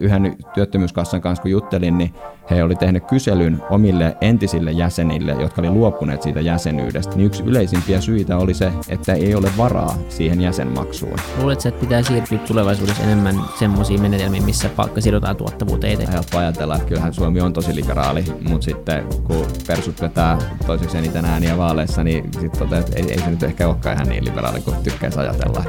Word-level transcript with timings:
Yhden 0.00 0.36
työttömyyskassan 0.54 1.20
kanssa 1.20 1.42
kun 1.42 1.50
juttelin, 1.50 1.98
niin 1.98 2.14
he 2.50 2.62
oli 2.62 2.74
tehnyt 2.74 3.04
kyselyn 3.04 3.62
omille 3.70 4.16
entisille 4.20 4.72
jäsenille, 4.72 5.32
jotka 5.32 5.62
oli 5.62 5.70
luopuneet 5.70 6.22
siitä 6.22 6.40
jäsenyydestä. 6.40 7.16
Niin 7.16 7.26
yksi 7.26 7.42
yleisimpiä 7.42 8.00
syitä 8.00 8.38
oli 8.38 8.54
se, 8.54 8.72
että 8.88 9.12
ei 9.12 9.34
ole 9.34 9.50
varaa 9.58 9.96
siihen 10.08 10.40
jäsenmaksuun. 10.40 11.18
Luuletko, 11.38 11.68
että 11.68 11.80
pitää 11.80 12.02
siirtyä 12.02 12.38
tulevaisuudessa 12.38 13.02
enemmän 13.02 13.40
semmoisiin 13.58 14.02
menetelmiin, 14.02 14.44
missä 14.44 14.68
palkka 14.68 15.00
sidotaan 15.00 15.36
tuottavuuteen? 15.36 16.08
Helppo 16.08 16.38
ajatella, 16.38 16.76
että 16.76 16.88
kyllähän 16.88 17.14
Suomi 17.14 17.40
on 17.40 17.52
tosi 17.52 17.74
liberaali, 17.74 18.24
mutta 18.48 18.64
sitten 18.64 19.04
kun 19.24 19.46
persut 19.66 20.00
vetää 20.00 20.38
toiseksi 20.66 20.98
eniten 20.98 21.24
ääniä 21.24 21.58
vaaleissa, 21.58 22.04
niin 22.04 22.30
sitten 22.40 22.74
että 22.74 22.96
ei, 22.96 23.12
ei 23.12 23.18
se 23.18 23.30
nyt 23.30 23.42
ehkä 23.42 23.68
olekaan 23.68 23.96
ihan 23.96 24.08
niin 24.08 24.24
liberaali 24.24 24.60
kuin 24.60 24.76
tykkäisi 24.76 25.18
ajatella. 25.18 25.64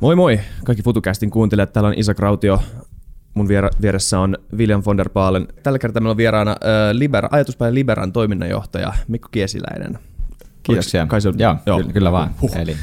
Moi 0.00 0.16
moi 0.16 0.40
kaikki 0.64 0.82
FutuCastin 0.82 1.30
kuuntelijat. 1.30 1.72
Täällä 1.72 1.88
on 1.88 1.94
Isa 1.96 2.14
Krautio. 2.14 2.62
Mun 3.34 3.48
viera- 3.48 3.70
vieressä 3.82 4.20
on 4.20 4.38
William 4.56 4.82
von 4.86 4.96
der 4.96 5.08
Baalen. 5.10 5.48
Tällä 5.62 5.78
kertaa 5.78 6.00
meillä 6.00 6.10
on 6.10 6.16
vieraana 6.16 6.50
äh, 6.50 6.56
Libera, 6.92 7.28
ajatuspäin 7.32 7.74
Liberan 7.74 8.12
toiminnanjohtaja 8.12 8.92
Mikko 9.08 9.28
Kiesiläinen. 9.30 9.98
Kiitoksia. 10.62 11.06
Kai 11.06 11.20
se 11.20 11.28
on, 11.28 11.34
joo, 11.38 11.56
joo. 11.66 11.78
Kyllä, 11.78 11.92
kyllä 11.92 12.12
vaan. 12.12 12.30
Huh. 12.40 12.56
Eli. 12.56 12.76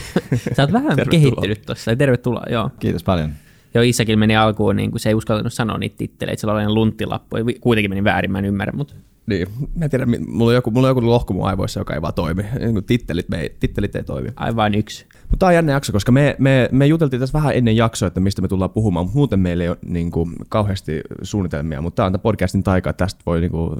Sä 0.56 0.62
oot 0.62 0.72
vähän 0.72 0.96
kehittynyt 1.10 1.62
tuossa. 1.66 1.96
Tervetuloa, 1.96 2.44
joo. 2.50 2.70
Kiitos 2.80 3.04
paljon. 3.04 3.30
Joo, 3.74 3.82
Isäkin 3.82 4.18
meni 4.18 4.36
alkuun, 4.36 4.76
niin 4.76 4.90
kuin 4.90 5.00
se 5.00 5.08
ei 5.08 5.14
uskaltanut 5.14 5.52
sanoa 5.52 5.78
niitä 5.78 5.96
titteleitä, 5.98 6.40
se 6.40 6.46
oli 6.46 6.68
lunttilappu. 6.68 7.36
Kuitenkin 7.60 7.90
meni 7.90 8.04
väärin, 8.04 8.32
mä 8.32 8.38
en 8.38 8.44
ymmärrä, 8.44 8.72
mutta 8.76 8.94
niin, 9.28 9.48
mä 9.76 9.84
en 9.84 9.90
tiedä, 9.90 10.06
mulla 10.28 10.50
on 10.50 10.54
joku, 10.54 10.70
mulla 10.70 10.86
on 10.86 10.90
joku 10.90 11.06
lohko 11.06 11.34
mun 11.34 11.48
aivoissa, 11.48 11.80
joka 11.80 11.94
ei 11.94 12.02
vaan 12.02 12.14
toimi. 12.14 12.44
Niin 12.58 12.84
tittelit, 12.84 13.28
me 13.28 13.40
ei, 13.40 13.56
tittelit 13.60 13.96
ei 13.96 14.04
toimi. 14.04 14.28
Aivan 14.36 14.74
yksi. 14.74 15.06
Mutta 15.20 15.36
tämä 15.38 15.48
on 15.48 15.54
jännä 15.54 15.72
jakso, 15.72 15.92
koska 15.92 16.12
me, 16.12 16.36
me, 16.38 16.68
me 16.72 16.86
juteltiin 16.86 17.20
tässä 17.20 17.38
vähän 17.38 17.54
ennen 17.54 17.76
jaksoa, 17.76 18.06
että 18.06 18.20
mistä 18.20 18.42
me 18.42 18.48
tullaan 18.48 18.70
puhumaan, 18.70 19.06
mutta 19.06 19.16
muuten 19.16 19.40
meillä 19.40 19.64
ei 19.64 19.70
ole 19.70 19.78
niin 19.84 20.10
kuin, 20.10 20.32
kauheasti 20.48 21.00
suunnitelmia, 21.22 21.82
mutta 21.82 21.96
tämä 21.96 22.06
on 22.06 22.12
tämä 22.12 22.22
podcastin 22.22 22.62
taika, 22.62 22.90
että 22.90 23.04
tästä 23.04 23.22
voi 23.26 23.40
niin 23.40 23.50
kuin, 23.50 23.70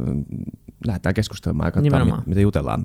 lähdetään 0.87 1.15
keskustelemaan 1.15 1.67
ja 1.67 1.73
katsotaan, 1.73 2.23
mitä 2.27 2.41
jutellaan. 2.41 2.85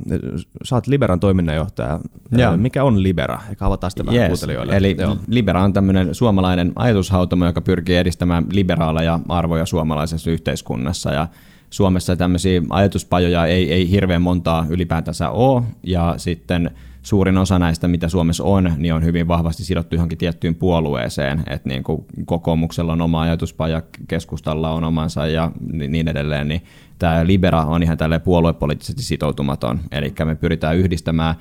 Sä 0.63 0.75
oot 0.75 0.87
Liberan 0.87 1.19
toiminnanjohtaja. 1.19 1.99
Ja. 2.31 2.57
Mikä 2.57 2.83
on 2.83 3.03
Libera? 3.03 3.39
Eikä 3.49 3.65
avataan 3.65 3.91
sitä 3.91 4.05
vähän 4.05 4.21
yes. 4.21 4.27
kuuntelijoille. 4.27 4.77
Eli 4.77 4.95
Joo. 4.99 5.17
Libera 5.27 5.63
on 5.63 5.73
tämmöinen 5.73 6.15
suomalainen 6.15 6.71
ajatushautomo, 6.75 7.45
joka 7.45 7.61
pyrkii 7.61 7.95
edistämään 7.95 8.45
liberaaleja 8.51 9.19
arvoja 9.29 9.65
suomalaisessa 9.65 10.31
yhteiskunnassa. 10.31 11.13
Ja 11.13 11.27
Suomessa 11.73 12.15
tämmöisiä 12.15 12.61
ajatuspajoja 12.69 13.45
ei, 13.45 13.73
ei 13.73 13.89
hirveän 13.89 14.21
montaa 14.21 14.65
ylipäätänsä 14.69 15.29
ole, 15.29 15.63
ja 15.83 16.13
sitten 16.17 16.71
suurin 17.01 17.37
osa 17.37 17.59
näistä, 17.59 17.87
mitä 17.87 18.09
Suomessa 18.09 18.43
on, 18.43 18.73
niin 18.77 18.93
on 18.93 19.03
hyvin 19.03 19.27
vahvasti 19.27 19.63
sidottu 19.63 19.95
johonkin 19.95 20.17
tiettyyn 20.17 20.55
puolueeseen, 20.55 21.43
että 21.47 21.69
niin 21.69 21.83
kuin 21.83 22.05
kokoomuksella 22.25 22.93
on 22.93 23.01
oma 23.01 23.21
ajatuspaja, 23.21 23.81
keskustalla 24.07 24.71
on 24.71 24.83
omansa 24.83 25.27
ja 25.27 25.51
niin 25.71 26.07
edelleen, 26.07 26.47
niin 26.47 26.61
tämä 26.99 27.27
Libera 27.27 27.65
on 27.65 27.83
ihan 27.83 27.97
tälle 27.97 28.19
puoluepoliittisesti 28.19 29.03
sitoutumaton, 29.03 29.79
eli 29.91 30.13
me 30.25 30.35
pyritään 30.35 30.77
yhdistämään 30.77 31.35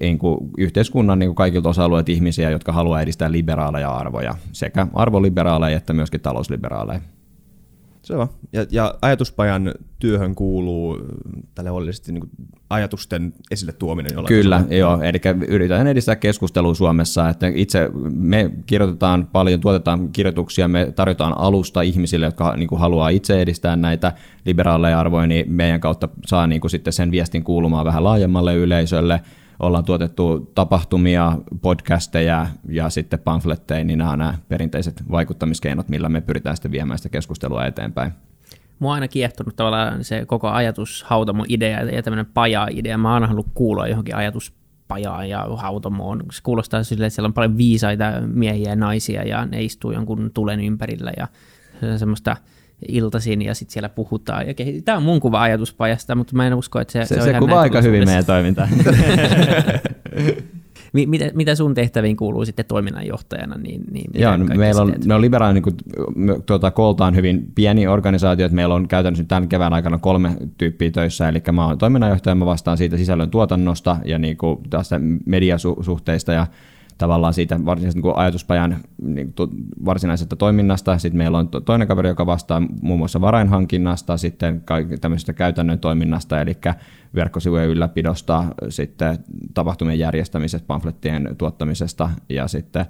niin 0.00 0.18
kuin 0.18 0.38
yhteiskunnan 0.58 1.18
niin 1.18 1.28
kuin 1.28 1.36
kaikilta 1.36 1.68
osa-alueilta 1.68 2.12
ihmisiä, 2.12 2.50
jotka 2.50 2.72
haluaa 2.72 3.00
edistää 3.00 3.32
liberaaleja 3.32 3.90
arvoja, 3.90 4.34
sekä 4.52 4.86
arvoliberaaleja 4.94 5.76
että 5.76 5.92
myöskin 5.92 6.20
talousliberaaleja. 6.20 7.00
Se 8.04 8.16
on. 8.16 8.28
Ja, 8.52 8.66
ja 8.70 8.94
ajatuspajan 9.02 9.74
työhön 9.98 10.34
kuuluu 10.34 10.98
tälle 11.54 11.70
oleellisesti 11.70 12.12
niin 12.12 12.30
ajatusten 12.70 13.32
esille 13.50 13.72
tuominen. 13.72 14.12
Kyllä, 14.26 14.56
tasolla. 14.56 14.74
joo. 14.74 15.02
Eli 15.02 15.20
yritetään 15.48 15.86
edistää 15.86 16.16
keskustelua 16.16 16.74
Suomessa. 16.74 17.28
Että 17.28 17.46
itse 17.54 17.90
me 18.10 18.50
kirjoitetaan 18.66 19.28
paljon, 19.32 19.60
tuotetaan 19.60 20.08
kirjoituksia, 20.08 20.68
me 20.68 20.92
tarjotaan 20.94 21.38
alusta 21.38 21.82
ihmisille, 21.82 22.26
jotka 22.26 22.56
niin 22.56 22.68
kuin 22.68 22.80
haluaa 22.80 23.08
itse 23.08 23.40
edistää 23.40 23.76
näitä 23.76 24.12
liberaaleja 24.46 25.00
arvoja, 25.00 25.26
niin 25.26 25.52
meidän 25.52 25.80
kautta 25.80 26.08
saa 26.26 26.46
niin 26.46 26.60
kuin 26.60 26.70
sitten 26.70 26.92
sen 26.92 27.10
viestin 27.10 27.44
kuulumaan 27.44 27.86
vähän 27.86 28.04
laajemmalle 28.04 28.54
yleisölle– 28.54 29.20
ollaan 29.60 29.84
tuotettu 29.84 30.50
tapahtumia, 30.54 31.38
podcasteja 31.62 32.46
ja 32.68 32.90
sitten 32.90 33.18
pamfletteja, 33.18 33.84
niin 33.84 33.98
nämä 33.98 34.10
on 34.10 34.18
nämä 34.18 34.34
perinteiset 34.48 35.02
vaikuttamiskeinot, 35.10 35.88
millä 35.88 36.08
me 36.08 36.20
pyritään 36.20 36.56
sitten 36.56 36.72
viemään 36.72 36.98
sitä 36.98 37.08
keskustelua 37.08 37.66
eteenpäin. 37.66 38.12
Mua 38.78 38.90
on 38.90 38.94
aina 38.94 39.08
kiehtonut 39.08 39.56
tavallaan 39.56 40.04
se 40.04 40.26
koko 40.26 40.48
ajatus 40.48 41.02
hautamo-idea 41.02 41.82
ja 41.82 42.02
tämmöinen 42.02 42.26
paja-idea. 42.34 42.98
Mä 42.98 43.12
oon 43.12 43.22
halunnut 43.22 43.54
kuulla 43.54 43.88
johonkin 43.88 44.16
ajatuspajaan 44.16 45.28
ja 45.28 45.46
hautamoon. 45.56 46.22
Se 46.32 46.42
kuulostaa 46.42 46.82
silleen, 46.82 47.06
että 47.06 47.14
siellä 47.14 47.26
on 47.26 47.34
paljon 47.34 47.56
viisaita 47.56 48.04
miehiä 48.26 48.70
ja 48.70 48.76
naisia 48.76 49.22
ja 49.22 49.46
ne 49.46 49.62
istuu 49.62 49.92
jonkun 49.92 50.30
tulen 50.34 50.60
ympärillä 50.60 51.12
ja 51.16 51.28
semmoista– 51.98 52.36
iltaisin 52.88 53.42
ja 53.42 53.54
sitten 53.54 53.72
siellä 53.72 53.88
puhutaan. 53.88 54.46
Ja. 54.46 54.54
Tämä 54.84 54.98
on 54.98 55.04
mun 55.04 55.20
kuva 55.20 55.42
ajatuspajasta, 55.42 56.14
mutta 56.14 56.36
mä 56.36 56.46
en 56.46 56.54
usko, 56.54 56.80
että 56.80 56.92
se, 56.92 57.04
se, 57.04 57.14
se, 57.14 57.20
se 57.20 57.38
kuvaa 57.38 57.60
aika 57.60 57.80
hyvin 57.80 58.04
meidän 58.04 58.24
toimintaa. 58.24 58.68
mitä, 60.92 61.30
mitä 61.34 61.54
sun 61.54 61.74
tehtäviin 61.74 62.16
kuuluu 62.16 62.44
sitten 62.44 62.64
toiminnanjohtajana? 62.64 63.56
Niin, 63.56 63.82
niin 63.90 64.10
Joo, 64.14 64.36
no, 64.36 64.44
meillä 64.44 64.82
on, 64.82 64.94
me 65.06 65.14
on 65.14 65.20
liberaali, 65.20 65.54
niin 65.54 66.42
tuota, 66.46 66.70
kooltaan 66.70 67.16
hyvin 67.16 67.52
pieni 67.54 67.86
organisaatio, 67.86 68.46
että 68.46 68.56
meillä 68.56 68.74
on 68.74 68.88
käytännössä 68.88 69.24
tämän 69.24 69.48
kevään 69.48 69.72
aikana 69.72 69.98
kolme 69.98 70.36
tyyppiä 70.58 70.90
töissä, 70.90 71.28
eli 71.28 71.42
mä 71.52 71.66
oon 71.66 71.78
toiminnanjohtaja, 71.78 72.34
mä 72.34 72.46
vastaan 72.46 72.76
siitä 72.76 72.96
sisällön 72.96 73.30
tuotannosta 73.30 73.96
ja 74.04 74.18
niin 74.18 74.36
kuin, 74.36 74.58
tästä 74.70 75.00
mediasuhteista 75.26 76.32
ja 76.32 76.46
tavallaan 76.98 77.34
siitä 77.34 77.64
varsinaisesta 77.64 78.02
niin 78.02 78.18
ajatuspajan 78.18 78.76
niin, 79.02 79.32
to, 79.32 79.48
varsinaisesta 79.84 80.36
toiminnasta. 80.36 80.98
Sitten 80.98 81.18
meillä 81.18 81.38
on 81.38 81.48
to, 81.48 81.60
toinen 81.60 81.88
kaveri, 81.88 82.08
joka 82.08 82.26
vastaa 82.26 82.62
muun 82.82 82.98
muassa 82.98 83.20
varainhankinnasta, 83.20 84.16
sitten 84.16 84.62
tämmöisestä 85.00 85.32
käytännön 85.32 85.78
toiminnasta, 85.78 86.40
eli 86.40 86.56
verkkosivujen 87.14 87.68
ylläpidosta, 87.68 88.44
sitten 88.68 89.18
tapahtumien 89.54 89.98
järjestämisestä, 89.98 90.66
pamflettien 90.66 91.34
tuottamisesta 91.38 92.10
ja 92.28 92.48
sitten 92.48 92.86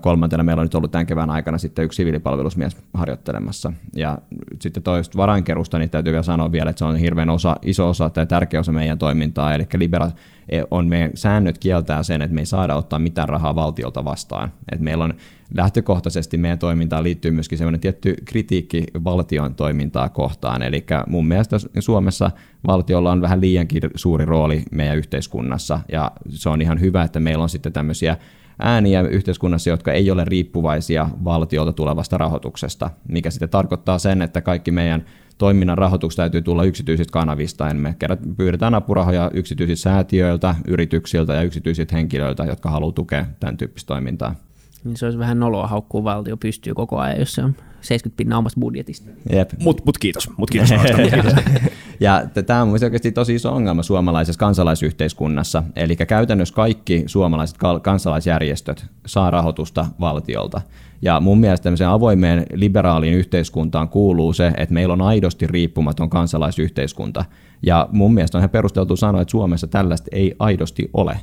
kolmantena 0.00 0.42
meillä 0.42 0.60
on 0.60 0.64
nyt 0.64 0.74
ollut 0.74 0.90
tämän 0.90 1.06
kevään 1.06 1.30
aikana 1.30 1.58
sitten 1.58 1.84
yksi 1.84 1.96
siviilipalvelusmies 1.96 2.76
harjoittelemassa. 2.94 3.72
Ja 3.96 4.18
sitten 4.60 4.82
toista 4.82 5.18
varainkerusta, 5.18 5.78
niin 5.78 5.90
täytyy 5.90 6.12
vielä 6.12 6.22
sanoa 6.22 6.52
vielä, 6.52 6.70
että 6.70 6.78
se 6.78 6.84
on 6.84 6.96
hirveän 6.96 7.30
osa, 7.30 7.56
iso 7.62 7.88
osa 7.88 8.10
tai 8.10 8.26
tärkeä 8.26 8.60
osa 8.60 8.72
meidän 8.72 8.98
toimintaa. 8.98 9.54
Eli 9.54 9.66
Libera 9.76 10.10
e, 10.48 10.62
on 10.70 10.88
meidän 10.88 11.10
säännöt 11.14 11.58
kieltää 11.58 12.02
sen, 12.02 12.22
että 12.22 12.34
me 12.34 12.40
ei 12.40 12.46
saada 12.46 12.74
ottaa 12.74 12.98
mitään 12.98 13.28
rahaa 13.28 13.54
valtiolta 13.54 14.04
vastaan. 14.04 14.52
Et 14.72 14.80
meillä 14.80 15.04
on 15.04 15.14
lähtökohtaisesti 15.54 16.36
meidän 16.36 16.58
toimintaan 16.58 17.04
liittyy 17.04 17.30
myöskin 17.30 17.58
sellainen 17.58 17.80
tietty 17.80 18.14
kritiikki 18.24 18.84
valtion 19.04 19.54
toimintaa 19.54 20.08
kohtaan. 20.08 20.62
Eli 20.62 20.84
mun 21.06 21.26
mielestä 21.26 21.56
Suomessa 21.78 22.30
valtiolla 22.66 23.12
on 23.12 23.20
vähän 23.20 23.40
liiankin 23.40 23.82
suuri 23.94 24.24
rooli 24.24 24.62
meidän 24.70 24.96
yhteiskunnassa, 24.96 25.80
ja 25.92 26.10
se 26.28 26.48
on 26.48 26.62
ihan 26.62 26.80
hyvä, 26.80 27.02
että 27.02 27.20
meillä 27.20 27.42
on 27.42 27.48
sitten 27.48 27.72
tämmöisiä 27.72 28.16
ääniä 28.58 29.02
yhteiskunnassa, 29.02 29.70
jotka 29.70 29.92
ei 29.92 30.10
ole 30.10 30.24
riippuvaisia 30.24 31.08
valtiolta 31.24 31.72
tulevasta 31.72 32.18
rahoituksesta, 32.18 32.90
mikä 33.08 33.30
sitten 33.30 33.48
tarkoittaa 33.48 33.98
sen, 33.98 34.22
että 34.22 34.40
kaikki 34.40 34.70
meidän 34.70 35.04
toiminnan 35.38 35.78
rahoitus 35.78 36.16
täytyy 36.16 36.42
tulla 36.42 36.64
yksityisistä 36.64 37.12
kanavista. 37.12 37.74
Me 37.74 37.96
pyydetään 38.36 38.74
apurahoja 38.74 39.30
yksityisiltä 39.34 39.80
säätiöiltä, 39.80 40.54
yrityksiltä 40.68 41.34
ja 41.34 41.42
yksityisiltä 41.42 41.96
henkilöiltä, 41.96 42.44
jotka 42.44 42.70
haluavat 42.70 42.94
tukea 42.94 43.26
tämän 43.40 43.56
tyyppistä 43.56 43.86
toimintaa. 43.86 44.45
Niin 44.86 44.96
se 44.96 45.06
olisi 45.06 45.18
vähän 45.18 45.40
noloa 45.40 45.66
haukkuu 45.66 46.04
valtio 46.04 46.36
pystyy 46.36 46.74
koko 46.74 46.98
ajan, 46.98 47.18
jos 47.18 47.34
se 47.34 47.44
on 47.44 47.54
70 47.80 48.16
pinnaa 48.16 48.38
omasta 48.38 48.60
budjetista. 48.60 49.10
Jep. 49.32 49.50
Mut, 49.60 49.84
mut 49.84 49.98
kiitos. 49.98 50.30
Mut 50.36 50.50
kiitos. 50.50 50.70
ja 52.00 52.22
tämä 52.46 52.62
on 52.62 52.68
oikeasti 52.68 53.12
tosi 53.12 53.34
iso 53.34 53.52
ongelma 53.52 53.82
suomalaisessa 53.82 54.38
kansalaisyhteiskunnassa. 54.38 55.62
Eli 55.76 55.96
käytännössä 55.96 56.54
kaikki 56.54 57.02
suomalaiset 57.06 57.56
kansalaisjärjestöt 57.82 58.86
saa 59.06 59.30
rahoitusta 59.30 59.86
valtiolta. 60.00 60.60
Ja 61.02 61.20
mun 61.20 61.40
mielestä 61.40 61.64
tämmöiseen 61.64 61.90
avoimeen 61.90 62.46
liberaaliin 62.54 63.14
yhteiskuntaan 63.14 63.88
kuuluu 63.88 64.32
se, 64.32 64.52
että 64.56 64.74
meillä 64.74 64.92
on 64.92 65.02
aidosti 65.02 65.46
riippumaton 65.46 66.10
kansalaisyhteiskunta. 66.10 67.24
Ja 67.62 67.88
mun 67.92 68.14
mielestä 68.14 68.38
on 68.38 68.40
ihan 68.40 68.50
perusteltu 68.50 68.96
sanoa, 68.96 69.22
että 69.22 69.30
Suomessa 69.30 69.66
tällaista 69.66 70.08
ei 70.12 70.34
aidosti 70.38 70.90
ole 70.94 71.20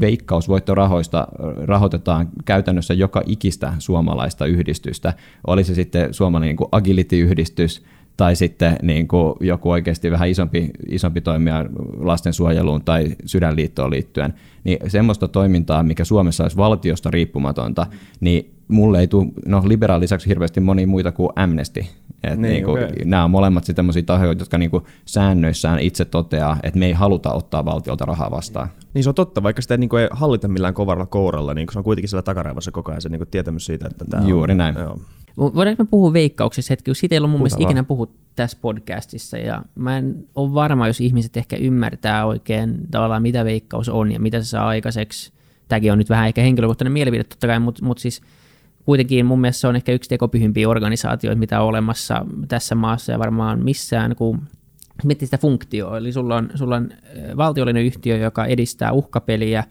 veikkausvoittorahoista 0.00 1.28
rahoitetaan 1.64 2.28
käytännössä 2.44 2.94
joka 2.94 3.22
ikistä 3.26 3.72
suomalaista 3.78 4.46
yhdistystä. 4.46 5.12
Oli 5.46 5.64
se 5.64 5.74
sitten 5.74 6.14
suomalainen 6.14 6.56
niin 6.56 6.68
agility-yhdistys 6.72 7.84
tai 8.16 8.36
sitten 8.36 8.76
niin 8.82 9.08
kuin 9.08 9.34
joku 9.40 9.70
oikeasti 9.70 10.10
vähän 10.10 10.28
isompi, 10.28 10.70
isompi 10.88 11.20
toimija 11.20 11.64
lastensuojeluun 11.98 12.84
tai 12.84 13.16
sydänliittoon 13.24 13.90
liittyen, 13.90 14.34
niin 14.64 14.78
semmoista 14.90 15.28
toimintaa, 15.28 15.82
mikä 15.82 16.04
Suomessa 16.04 16.44
olisi 16.44 16.56
valtiosta 16.56 17.10
riippumatonta, 17.10 17.86
niin 18.20 18.50
mulle 18.68 19.00
ei 19.00 19.08
tule, 19.08 19.26
no 19.46 19.62
liberaan 19.66 20.00
lisäksi 20.00 20.28
hirveästi 20.28 20.60
moni 20.60 20.86
muita 20.86 21.12
kuin 21.12 21.30
Amnesty. 21.36 21.84
Et 22.32 22.38
niin, 22.38 22.52
niinku, 22.52 22.70
okay. 22.70 22.88
Nämä 23.04 23.24
on 23.24 23.30
molemmat 23.30 23.64
sellaisia 23.64 24.02
tahoja, 24.02 24.34
jotka 24.38 24.58
niinku 24.58 24.86
säännöissään 25.04 25.78
itse 25.78 26.04
toteaa, 26.04 26.56
että 26.62 26.78
me 26.78 26.86
ei 26.86 26.92
haluta 26.92 27.32
ottaa 27.32 27.64
valtiolta 27.64 28.04
rahaa 28.04 28.30
vastaan. 28.30 28.68
Niin 28.94 29.02
se 29.04 29.08
on 29.08 29.14
totta, 29.14 29.42
vaikka 29.42 29.62
sitä 29.62 29.76
niinku 29.76 29.96
ei 29.96 30.08
hallita 30.10 30.48
millään 30.48 30.74
kovalla 30.74 31.06
kouralla, 31.06 31.54
niin 31.54 31.68
se 31.72 31.78
on 31.78 31.84
kuitenkin 31.84 32.08
siellä 32.08 32.22
takaraivassa 32.22 32.70
koko 32.70 32.90
ajan 32.90 33.02
se 33.02 33.08
niinku 33.08 33.26
tietämys 33.26 33.66
siitä, 33.66 33.86
että 33.90 34.04
tämä 34.04 34.28
Juuri 34.28 34.52
on, 34.52 34.58
näin. 34.58 34.74
Joo. 34.78 34.98
Voidaanko 35.36 35.82
me 35.82 35.88
puhua 35.90 36.12
veikkauksessa 36.12 36.72
hetki, 36.72 36.90
kun 36.90 36.96
siitä 36.96 37.14
ei 37.14 37.18
ole 37.18 37.28
mun 37.28 37.40
mielestä 37.40 37.62
ikinä 37.62 37.84
puhut 37.84 38.10
tässä 38.36 38.58
podcastissa, 38.60 39.38
ja 39.38 39.62
mä 39.74 39.98
en 39.98 40.24
ole 40.34 40.54
varma, 40.54 40.86
jos 40.86 41.00
ihmiset 41.00 41.36
ehkä 41.36 41.56
ymmärtää 41.56 42.26
oikein 42.26 42.78
tavallaan, 42.90 43.22
mitä 43.22 43.44
veikkaus 43.44 43.88
on 43.88 44.12
ja 44.12 44.20
mitä 44.20 44.42
se 44.42 44.48
saa 44.48 44.68
aikaiseksi. 44.68 45.32
Tämäkin 45.68 45.92
on 45.92 45.98
nyt 45.98 46.10
vähän 46.10 46.26
ehkä 46.26 46.40
henkilökohtainen 46.40 46.92
mielipide 46.92 47.24
totta 47.24 47.46
kai, 47.46 47.58
mutta, 47.58 47.84
mutta 47.84 48.00
siis 48.00 48.20
kuitenkin 48.86 49.26
mun 49.26 49.40
mielestä 49.40 49.60
se 49.60 49.68
on 49.68 49.76
ehkä 49.76 49.92
yksi 49.92 50.08
tekopyhimpiä 50.08 50.68
organisaatioita, 50.68 51.38
mitä 51.38 51.60
on 51.60 51.68
olemassa 51.68 52.26
tässä 52.48 52.74
maassa 52.74 53.12
ja 53.12 53.18
varmaan 53.18 53.64
missään, 53.64 54.16
kun 54.16 54.42
miettii 55.04 55.26
sitä 55.26 55.38
funktioa, 55.38 55.98
eli 55.98 56.12
sulla 56.12 56.36
on, 56.36 56.50
sulla 56.54 56.76
on 56.76 56.88
valtiollinen 57.36 57.84
yhtiö, 57.84 58.16
joka 58.16 58.44
edistää 58.44 58.92
uhkapeliä 58.92 59.64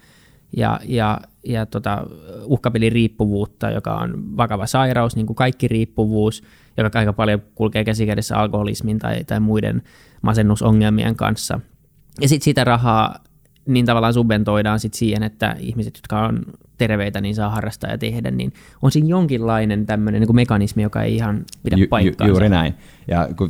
ja, 0.57 0.79
ja, 0.83 1.19
ja 1.43 1.65
tota, 1.65 2.07
uhkapeliriippuvuutta, 2.43 3.69
joka 3.71 3.95
on 3.95 4.37
vakava 4.37 4.65
sairaus, 4.65 5.15
niin 5.15 5.25
kuin 5.25 5.35
kaikki 5.35 5.67
riippuvuus, 5.67 6.43
joka 6.77 6.99
aika 6.99 7.13
paljon 7.13 7.41
kulkee 7.55 7.83
käsikädessä 7.83 8.37
alkoholismin 8.37 8.99
tai, 8.99 9.23
tai 9.23 9.39
muiden 9.39 9.81
masennusongelmien 10.21 11.15
kanssa. 11.15 11.59
Ja 12.21 12.29
sitten 12.29 12.45
sitä 12.45 12.63
rahaa 12.63 13.15
niin 13.67 13.85
tavallaan 13.85 14.13
subventoidaan 14.13 14.79
sit 14.79 14.93
siihen, 14.93 15.23
että 15.23 15.55
ihmiset, 15.59 15.95
jotka 15.95 16.25
on 16.25 16.41
terveitä, 16.77 17.21
niin 17.21 17.35
saa 17.35 17.49
harrastaa 17.49 17.89
ja 17.89 17.97
tehdä, 17.97 18.31
niin 18.31 18.53
on 18.81 18.91
siinä 18.91 19.07
jonkinlainen 19.07 19.85
tämmöinen 19.85 20.21
niin 20.21 20.35
mekanismi, 20.35 20.83
joka 20.83 21.01
ei 21.01 21.15
ihan 21.15 21.45
pidä 21.63 21.77
ju, 21.77 21.87
paikkaansa. 21.89 22.23
Ju, 22.23 22.33
juuri 22.33 22.49
näin. 22.49 22.73
Ja 23.07 23.29
kun 23.37 23.49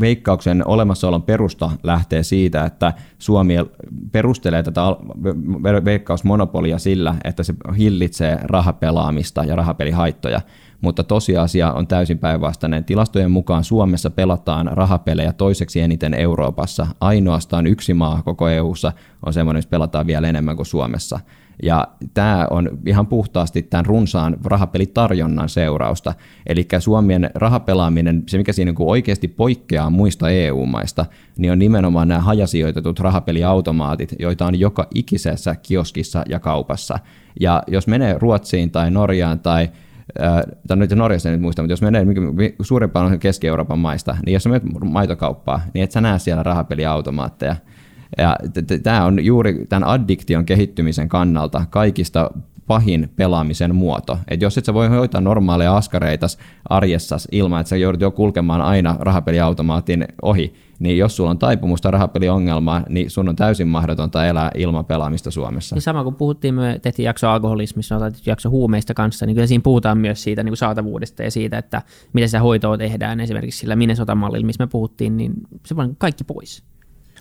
veikkauksen 0.00 0.68
olemassaolon 0.68 1.22
perusta 1.22 1.70
lähtee 1.82 2.22
siitä, 2.22 2.64
että 2.64 2.92
Suomi 3.18 3.54
perustelee 4.12 4.62
tätä 4.62 4.80
veikkausmonopolia 5.84 6.78
sillä, 6.78 7.14
että 7.24 7.42
se 7.42 7.54
hillitsee 7.78 8.38
rahapelaamista 8.42 9.44
ja 9.44 9.56
rahapelihaittoja, 9.56 10.40
mutta 10.80 11.04
tosiasia 11.04 11.72
on 11.72 11.86
täysin 11.86 12.18
päinvastainen. 12.18 12.84
Tilastojen 12.84 13.30
mukaan 13.30 13.64
Suomessa 13.64 14.10
pelataan 14.10 14.70
rahapelejä 14.72 15.32
toiseksi 15.32 15.80
eniten 15.80 16.14
Euroopassa. 16.14 16.86
Ainoastaan 17.00 17.66
yksi 17.66 17.94
maa 17.94 18.22
koko 18.22 18.48
EU:ssa 18.48 18.92
on 19.26 19.32
semmoinen, 19.32 19.58
missä 19.58 19.70
pelataan 19.70 20.06
vielä 20.06 20.28
enemmän 20.28 20.56
kuin 20.56 20.66
Suomessa. 20.66 21.20
Ja 21.62 21.88
tämä 22.14 22.46
on 22.50 22.68
ihan 22.86 23.06
puhtaasti 23.06 23.62
tämän 23.62 23.86
runsaan 23.86 24.36
rahapelitarjonnan 24.44 25.48
seurausta. 25.48 26.14
Eli 26.46 26.68
Suomen 26.78 27.30
rahapelaaminen, 27.34 28.22
se 28.26 28.38
mikä 28.38 28.52
siinä 28.52 28.70
niin 28.70 28.88
oikeasti 28.88 29.28
poikkeaa 29.28 29.90
muista 29.90 30.30
EU-maista, 30.30 31.06
niin 31.38 31.52
on 31.52 31.58
nimenomaan 31.58 32.08
nämä 32.08 32.20
hajasijoitetut 32.20 33.00
rahapeliautomaatit, 33.00 34.14
joita 34.18 34.46
on 34.46 34.60
joka 34.60 34.86
ikisessä 34.94 35.56
kioskissa 35.62 36.22
ja 36.28 36.40
kaupassa. 36.40 36.98
Ja 37.40 37.62
jos 37.66 37.86
menee 37.86 38.16
Ruotsiin 38.18 38.70
tai 38.70 38.90
Norjaan 38.90 39.40
tai 39.40 39.68
tai 40.68 40.76
nyt 40.76 40.90
Norjassa 40.90 41.30
en 41.30 41.42
muista, 41.42 41.62
mutta 41.62 41.72
jos 41.72 41.82
menee 41.82 42.06
suurimpaan 42.62 43.18
Keski-Euroopan 43.18 43.78
maista, 43.78 44.16
niin 44.26 44.34
jos 44.34 44.46
menet 44.46 44.62
maitokauppaa, 44.84 45.60
niin 45.74 45.84
et 45.84 45.90
sä 45.90 46.00
näe 46.00 46.18
siellä 46.18 46.42
rahapeliautomaatteja. 46.42 47.56
Ja 48.18 48.36
tämä 48.82 49.04
on 49.04 49.24
juuri 49.24 49.66
tämän 49.68 49.88
addiktion 49.88 50.44
kehittymisen 50.44 51.08
kannalta 51.08 51.66
kaikista 51.70 52.30
pahin 52.66 53.10
pelaamisen 53.16 53.74
muoto. 53.74 54.18
Et 54.28 54.42
jos 54.42 54.58
et 54.58 54.64
sä 54.64 54.74
voi 54.74 54.88
hoitaa 54.88 55.20
normaaleja 55.20 55.76
askareita 55.76 56.26
arjessa 56.68 57.16
ilman, 57.32 57.60
että 57.60 57.68
sä 57.68 57.76
joudut 57.76 58.00
jo 58.00 58.10
kulkemaan 58.10 58.62
aina 58.62 58.96
rahapeliautomaatin 58.98 60.06
ohi, 60.22 60.54
niin 60.78 60.98
jos 60.98 61.16
sulla 61.16 61.30
on 61.30 61.38
taipumusta 61.38 61.90
rahapeliongelmaa, 61.90 62.82
niin 62.88 63.10
sun 63.10 63.28
on 63.28 63.36
täysin 63.36 63.68
mahdotonta 63.68 64.26
elää 64.26 64.50
ilman 64.54 64.84
pelaamista 64.84 65.30
Suomessa. 65.30 65.76
Niin 65.76 65.82
sama 65.82 66.04
kuin 66.04 66.14
puhuttiin, 66.14 66.54
me 66.54 66.78
tehtiin 66.82 67.06
jakso 67.06 67.28
alkoholismista, 67.28 67.98
tai 67.98 68.10
jakso 68.26 68.50
huumeista 68.50 68.94
kanssa, 68.94 69.26
niin 69.26 69.34
kyllä 69.34 69.46
siinä 69.46 69.62
puhutaan 69.62 69.98
myös 69.98 70.22
siitä 70.22 70.42
niin 70.42 70.50
kuin 70.50 70.58
saatavuudesta 70.58 71.22
ja 71.22 71.30
siitä, 71.30 71.58
että 71.58 71.82
miten 72.12 72.28
sitä 72.28 72.40
hoitoa 72.40 72.78
tehdään 72.78 73.20
esimerkiksi 73.20 73.60
sillä 73.60 73.76
Minnesota-mallilla, 73.76 74.46
missä 74.46 74.64
me 74.64 74.68
puhuttiin, 74.68 75.16
niin 75.16 75.32
se 75.66 75.74
on 75.78 75.96
kaikki 75.98 76.24
pois. 76.24 76.64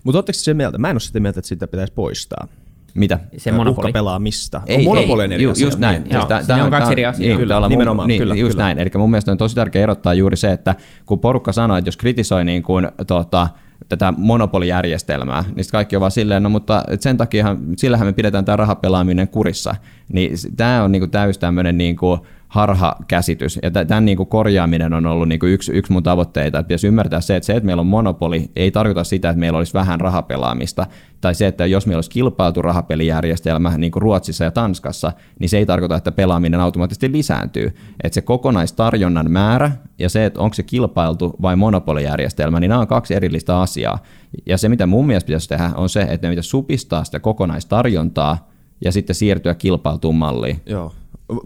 Mutta 0.03 0.18
oletteko 0.18 0.39
se 0.39 0.53
mieltä? 0.53 0.77
Mä 0.77 0.89
en 0.89 0.94
ole 0.94 1.00
sitä 1.00 1.19
mieltä, 1.19 1.39
että 1.39 1.50
sitä 1.50 1.68
pitäisi 1.68 1.94
poistaa. 1.94 2.48
Mitä? 2.94 3.19
Se 3.38 3.51
monopoli. 3.51 3.92
pelaamista. 3.92 4.62
Ei, 4.65 4.83
monopoli 4.83 5.24
ei, 5.24 5.33
eri 5.33 5.44
ju, 5.44 5.53
just 5.57 5.80
näin. 5.80 6.03
Joo, 6.09 6.27
siis 6.27 6.48
tää, 6.48 6.63
on 6.63 6.71
kaksi 6.71 6.92
eri 6.92 7.06
asiaa. 7.06 7.27
Niin, 7.27 7.38
kyllä, 7.38 7.69
nimenomaan. 7.69 8.07
Niin, 8.07 8.19
kyllä, 8.19 8.36
just 8.36 8.51
kyllä. 8.51 8.63
näin. 8.63 8.80
Eli 8.80 8.89
mun 8.98 9.12
mielestä 9.12 9.31
on 9.31 9.38
tosi 9.38 9.56
tärkeää 9.56 9.83
erottaa 9.83 10.13
juuri 10.13 10.38
se, 10.38 10.51
että 10.51 10.75
kun 11.06 11.19
porukka 11.19 11.51
sanoo, 11.51 11.77
että 11.77 11.88
jos 11.88 11.98
kritisoi 11.98 12.45
niin 12.45 12.63
kuin, 12.63 12.88
tota, 13.07 13.48
tätä 13.89 14.13
monopolijärjestelmää, 14.18 15.44
niin 15.56 15.65
kaikki 15.71 15.95
on 15.95 16.00
vaan 16.00 16.12
silleen, 16.12 16.44
no 16.44 16.50
mutta 16.50 16.83
sen 17.00 17.18
takia 17.18 17.56
sillähän 17.77 18.07
me 18.07 18.13
pidetään 18.13 18.45
tämä 18.45 18.56
rahapelaaminen 18.56 19.27
kurissa. 19.27 19.75
Niin 20.13 20.31
tämä 20.57 20.83
on 20.83 20.92
niin 20.92 21.01
kuin 21.01 21.12
täys 21.12 21.38
tämmöinen 21.38 21.77
niin 21.77 21.95
kuin, 21.95 22.19
harha 22.51 22.95
käsitys. 23.07 23.59
Ja 23.63 23.71
tämän 23.71 24.06
niin 24.06 24.18
kuin 24.18 24.30
korjaaminen 24.30 24.94
on 24.94 25.06
ollut 25.06 25.27
niin 25.27 25.39
kuin 25.39 25.53
yksi, 25.53 25.71
yksi 25.71 25.92
mun 25.92 26.03
tavoitteita. 26.03 26.59
Että 26.59 26.68
pitäisi 26.68 26.88
ymmärtää 26.88 27.21
se, 27.21 27.36
että 27.36 27.45
se, 27.45 27.53
että 27.53 27.65
meillä 27.65 27.80
on 27.80 27.88
monopoli, 27.88 28.51
ei 28.56 28.71
tarkoita 28.71 29.03
sitä, 29.03 29.30
että 29.30 29.39
meillä 29.39 29.57
olisi 29.57 29.74
vähän 29.74 30.01
rahapelaamista. 30.01 30.88
Tai 31.21 31.36
se, 31.36 31.48
että 31.48 31.65
jos 31.65 31.88
meillä 31.88 31.98
olisi 31.98 32.09
kilpailtu 32.09 32.62
rahapelijärjestelmä 32.62 33.77
niin 33.77 33.92
kuin 33.92 34.01
Ruotsissa 34.01 34.44
ja 34.44 34.51
Tanskassa, 34.51 35.12
niin 35.39 35.50
se 35.50 35.57
ei 35.57 35.65
tarkoita, 35.65 35.95
että 35.95 36.12
pelaaminen 36.12 36.59
automaattisesti 36.59 37.12
lisääntyy. 37.12 37.75
Että 38.03 38.15
se 38.15 38.21
kokonaistarjonnan 38.21 39.31
määrä 39.31 39.71
ja 40.00 40.09
se, 40.09 40.25
että 40.25 40.39
onko 40.39 40.54
se 40.54 40.63
kilpailtu 40.63 41.36
vai 41.42 41.56
monopolijärjestelmä, 41.56 42.59
niin 42.59 42.69
nämä 42.69 42.81
on 42.81 42.88
kaksi 42.88 43.13
erillistä 43.13 43.59
asiaa. 43.59 44.00
Ja 44.45 44.57
se, 44.57 44.69
mitä 44.69 44.86
mun 44.86 45.07
mielestä 45.07 45.27
pitäisi 45.27 45.50
tehdä, 45.50 45.71
on 45.75 45.89
se, 45.89 46.01
että 46.01 46.27
me 46.27 46.31
pitäisi 46.31 46.50
supistaa 46.50 47.04
sitä 47.04 47.19
kokonaistarjontaa 47.19 48.50
ja 48.83 48.92
sitten 48.92 49.15
siirtyä 49.15 49.54
kilpailtuun 49.54 50.15
malliin. 50.15 50.62
Joo. 50.65 50.94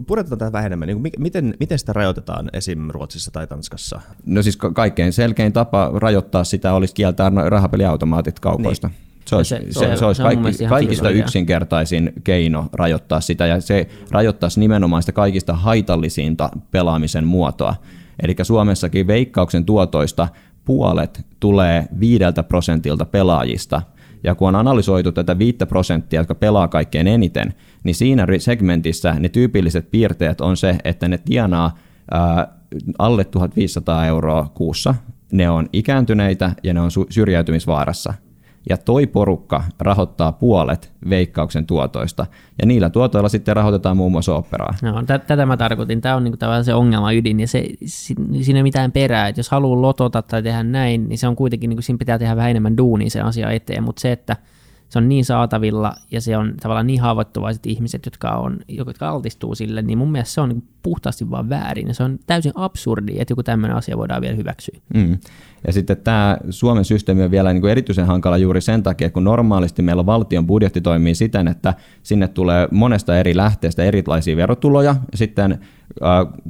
Puretaan 0.06 0.38
tätä 0.38 0.52
vähän 0.52 0.66
enemmän. 0.66 0.88
Niin 0.88 1.12
miten, 1.18 1.54
miten 1.60 1.78
sitä 1.78 1.92
rajoitetaan 1.92 2.50
esim. 2.52 2.88
Ruotsissa 2.88 3.30
tai 3.30 3.46
Tanskassa? 3.46 4.00
No 4.26 4.42
siis 4.42 4.56
kaikkein 4.56 5.12
selkein 5.12 5.52
tapa 5.52 5.90
rajoittaa 5.94 6.44
sitä 6.44 6.72
olisi 6.72 6.94
kieltää 6.94 7.32
rahapeliautomaatit 7.48 8.40
kaupoista. 8.40 8.88
Niin. 8.88 8.96
Se 9.24 9.36
olisi, 9.36 9.48
se, 9.48 9.60
se, 9.70 9.88
se, 9.88 9.96
se 9.96 10.04
olisi 10.04 10.22
kaikki, 10.22 10.66
kaikista 10.68 11.10
yksinkertaisin 11.10 12.12
keino 12.24 12.68
rajoittaa 12.72 13.20
sitä, 13.20 13.46
ja 13.46 13.60
se 13.60 13.88
rajoittaisi 14.10 14.60
nimenomaan 14.60 15.02
sitä 15.02 15.12
kaikista 15.12 15.54
haitallisinta 15.54 16.50
pelaamisen 16.70 17.26
muotoa. 17.26 17.74
Eli 18.22 18.36
Suomessakin 18.42 19.06
veikkauksen 19.06 19.64
tuotoista 19.64 20.28
puolet 20.64 21.26
tulee 21.40 21.86
viideltä 22.00 22.42
prosentilta 22.42 23.04
pelaajista– 23.04 23.82
ja 24.26 24.34
kun 24.34 24.48
on 24.48 24.56
analysoitu 24.56 25.12
tätä 25.12 25.38
5 25.38 25.58
prosenttia, 25.68 26.20
jotka 26.20 26.34
pelaa 26.34 26.68
kaikkein 26.68 27.06
eniten, 27.06 27.54
niin 27.86 27.94
siinä 27.94 28.26
segmentissä 28.38 29.14
ne 29.14 29.28
tyypilliset 29.28 29.90
piirteet 29.90 30.40
on 30.40 30.56
se, 30.56 30.76
että 30.84 31.08
ne 31.08 31.18
tienaa 31.18 31.78
alle 32.98 33.24
1500 33.24 34.06
euroa 34.06 34.50
kuussa, 34.54 34.94
ne 35.32 35.50
on 35.50 35.68
ikääntyneitä 35.72 36.52
ja 36.62 36.74
ne 36.74 36.80
on 36.80 36.90
syrjäytymisvaarassa– 37.10 38.14
ja 38.68 38.76
toi 38.76 39.06
porukka 39.06 39.64
rahoittaa 39.78 40.32
puolet 40.32 40.92
veikkauksen 41.10 41.66
tuotoista, 41.66 42.26
ja 42.60 42.66
niillä 42.66 42.90
tuotoilla 42.90 43.28
sitten 43.28 43.56
rahoitetaan 43.56 43.96
muun 43.96 44.12
muassa 44.12 44.34
operaa. 44.34 44.74
No, 44.82 45.02
t- 45.02 45.26
tätä 45.26 45.46
mä 45.46 45.56
tarkoitin. 45.56 46.00
Tämä 46.00 46.16
on 46.16 46.24
niinku 46.24 46.36
tavallaan 46.36 46.64
se 46.64 46.74
ongelma 46.74 47.12
ydin, 47.12 47.40
ja 47.40 47.48
se, 47.48 47.64
siinä 48.42 48.58
ei 48.58 48.62
mitään 48.62 48.92
perää, 48.92 49.28
että 49.28 49.38
jos 49.38 49.50
haluaa 49.50 49.82
lotota 49.82 50.22
tai 50.22 50.42
tehdä 50.42 50.62
näin, 50.62 51.08
niin 51.08 51.18
se 51.18 51.28
on 51.28 51.36
kuitenkin, 51.36 51.70
niinku, 51.70 51.82
siinä 51.82 51.98
pitää 51.98 52.18
tehdä 52.18 52.36
vähän 52.36 52.50
enemmän 52.50 52.76
duunia 52.76 53.10
se 53.10 53.20
asia 53.20 53.50
eteen, 53.50 53.82
mutta 53.82 54.00
se, 54.00 54.12
että 54.12 54.36
se 54.88 54.98
on 54.98 55.08
niin 55.08 55.24
saatavilla 55.24 55.94
ja 56.10 56.20
se 56.20 56.36
on 56.36 56.54
tavallaan 56.60 56.86
niin 56.86 57.00
haavoittuvaiset 57.00 57.66
ihmiset, 57.66 58.06
jotka, 58.06 58.30
on, 58.30 58.58
jotka 58.68 59.08
altistuu 59.08 59.54
sille, 59.54 59.82
niin 59.82 59.98
mun 59.98 60.12
mielestä 60.12 60.34
se 60.34 60.40
on 60.40 60.48
niin 60.48 60.68
puhtaasti 60.82 61.30
vaan 61.30 61.48
väärin 61.48 61.88
ja 61.88 61.94
se 61.94 62.02
on 62.02 62.18
täysin 62.26 62.52
absurdi, 62.54 63.12
että 63.18 63.32
joku 63.32 63.42
tämmöinen 63.42 63.76
asia 63.76 63.96
voidaan 63.96 64.22
vielä 64.22 64.36
hyväksyä. 64.36 64.80
Mm. 64.94 65.18
Ja 65.66 65.72
sitten 65.72 65.96
tämä 65.96 66.38
Suomen 66.50 66.84
systeemi 66.84 67.22
on 67.22 67.30
vielä 67.30 67.52
niin 67.52 67.66
erityisen 67.66 68.06
hankala 68.06 68.36
juuri 68.36 68.60
sen 68.60 68.82
takia, 68.82 69.10
kun 69.10 69.24
normaalisti 69.24 69.82
meillä 69.82 70.06
valtion 70.06 70.46
budjetti 70.46 70.80
toimii 70.80 71.14
siten, 71.14 71.48
että 71.48 71.74
sinne 72.02 72.28
tulee 72.28 72.68
monesta 72.70 73.18
eri 73.18 73.36
lähteestä 73.36 73.84
erilaisia 73.84 74.36
verotuloja, 74.36 74.96
ja 75.12 75.18
sitten 75.18 75.58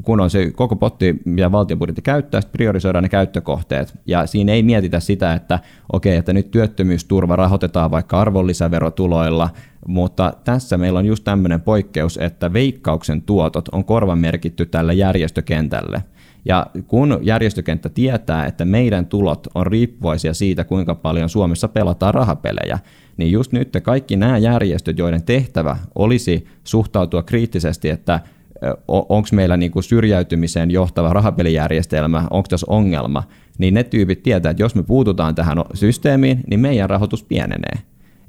kun 0.03 0.21
on 0.21 0.31
se 0.31 0.51
koko 0.51 0.77
potti, 0.77 1.17
mitä 1.25 1.53
valtion 1.53 1.79
budjetti 1.79 2.03
käyttää, 2.03 2.41
sitten 2.41 2.53
priorisoidaan 2.53 3.03
ne 3.03 3.09
käyttökohteet. 3.09 3.99
Ja 4.07 4.27
siinä 4.27 4.53
ei 4.53 4.63
mietitä 4.63 5.01
sitä, 5.01 5.33
että 5.33 5.59
okei, 5.93 6.11
okay, 6.11 6.19
että 6.19 6.33
nyt 6.33 6.51
työttömyysturva 6.51 7.37
rahoitetaan 7.37 7.91
vaikka 7.91 8.21
arvonlisäverotuloilla, 8.21 9.51
mutta 9.89 10.33
tässä 10.45 10.79
meillä 10.79 10.99
on 10.99 11.07
just 11.07 11.25
tämmöinen 11.25 11.61
poikkeus, 11.61 12.19
että 12.19 12.53
veikkauksen 12.53 13.23
tuotot 13.23 13.69
on 13.69 13.85
korvamerkitty 13.85 14.67
tälle 14.67 14.95
järjestökentälle. 14.95 16.03
Ja 16.47 16.67
kun 16.87 17.19
järjestökenttä 17.23 17.89
tietää, 17.89 18.47
että 18.47 18.65
meidän 18.65 19.07
tulot 19.07 19.47
on 19.55 19.67
riippuvaisia 19.67 20.35
siitä, 20.35 20.65
kuinka 20.65 20.95
paljon 20.95 21.29
Suomessa 21.29 21.69
pelataan 21.69 22.15
rahapelejä, 22.15 22.79
niin 23.17 23.33
just 23.33 23.53
nyt 23.53 23.77
kaikki 23.83 24.17
nämä 24.17 24.39
järjestöt, 24.39 24.99
joiden 24.99 25.23
tehtävä 25.23 25.77
olisi 25.95 26.47
suhtautua 26.65 27.23
kriittisesti, 27.23 27.89
että 27.89 28.21
onko 28.89 29.29
meillä 29.33 29.57
niin 29.57 29.71
kuin 29.71 29.83
syrjäytymiseen 29.83 30.71
johtava 30.71 31.13
rahapelijärjestelmä, 31.13 32.27
onko 32.31 32.47
tässä 32.49 32.67
ongelma, 32.71 33.23
niin 33.59 33.75
ne 33.75 33.85
tyypit 33.85 34.23
tietää, 34.23 34.51
että 34.51 34.63
jos 34.63 34.75
me 34.75 34.83
puututaan 34.83 35.35
tähän 35.35 35.59
systeemiin, 35.75 36.41
niin 36.47 36.61
meidän 36.61 36.91
rahoitus 36.91 37.23
pienenee. 37.23 37.79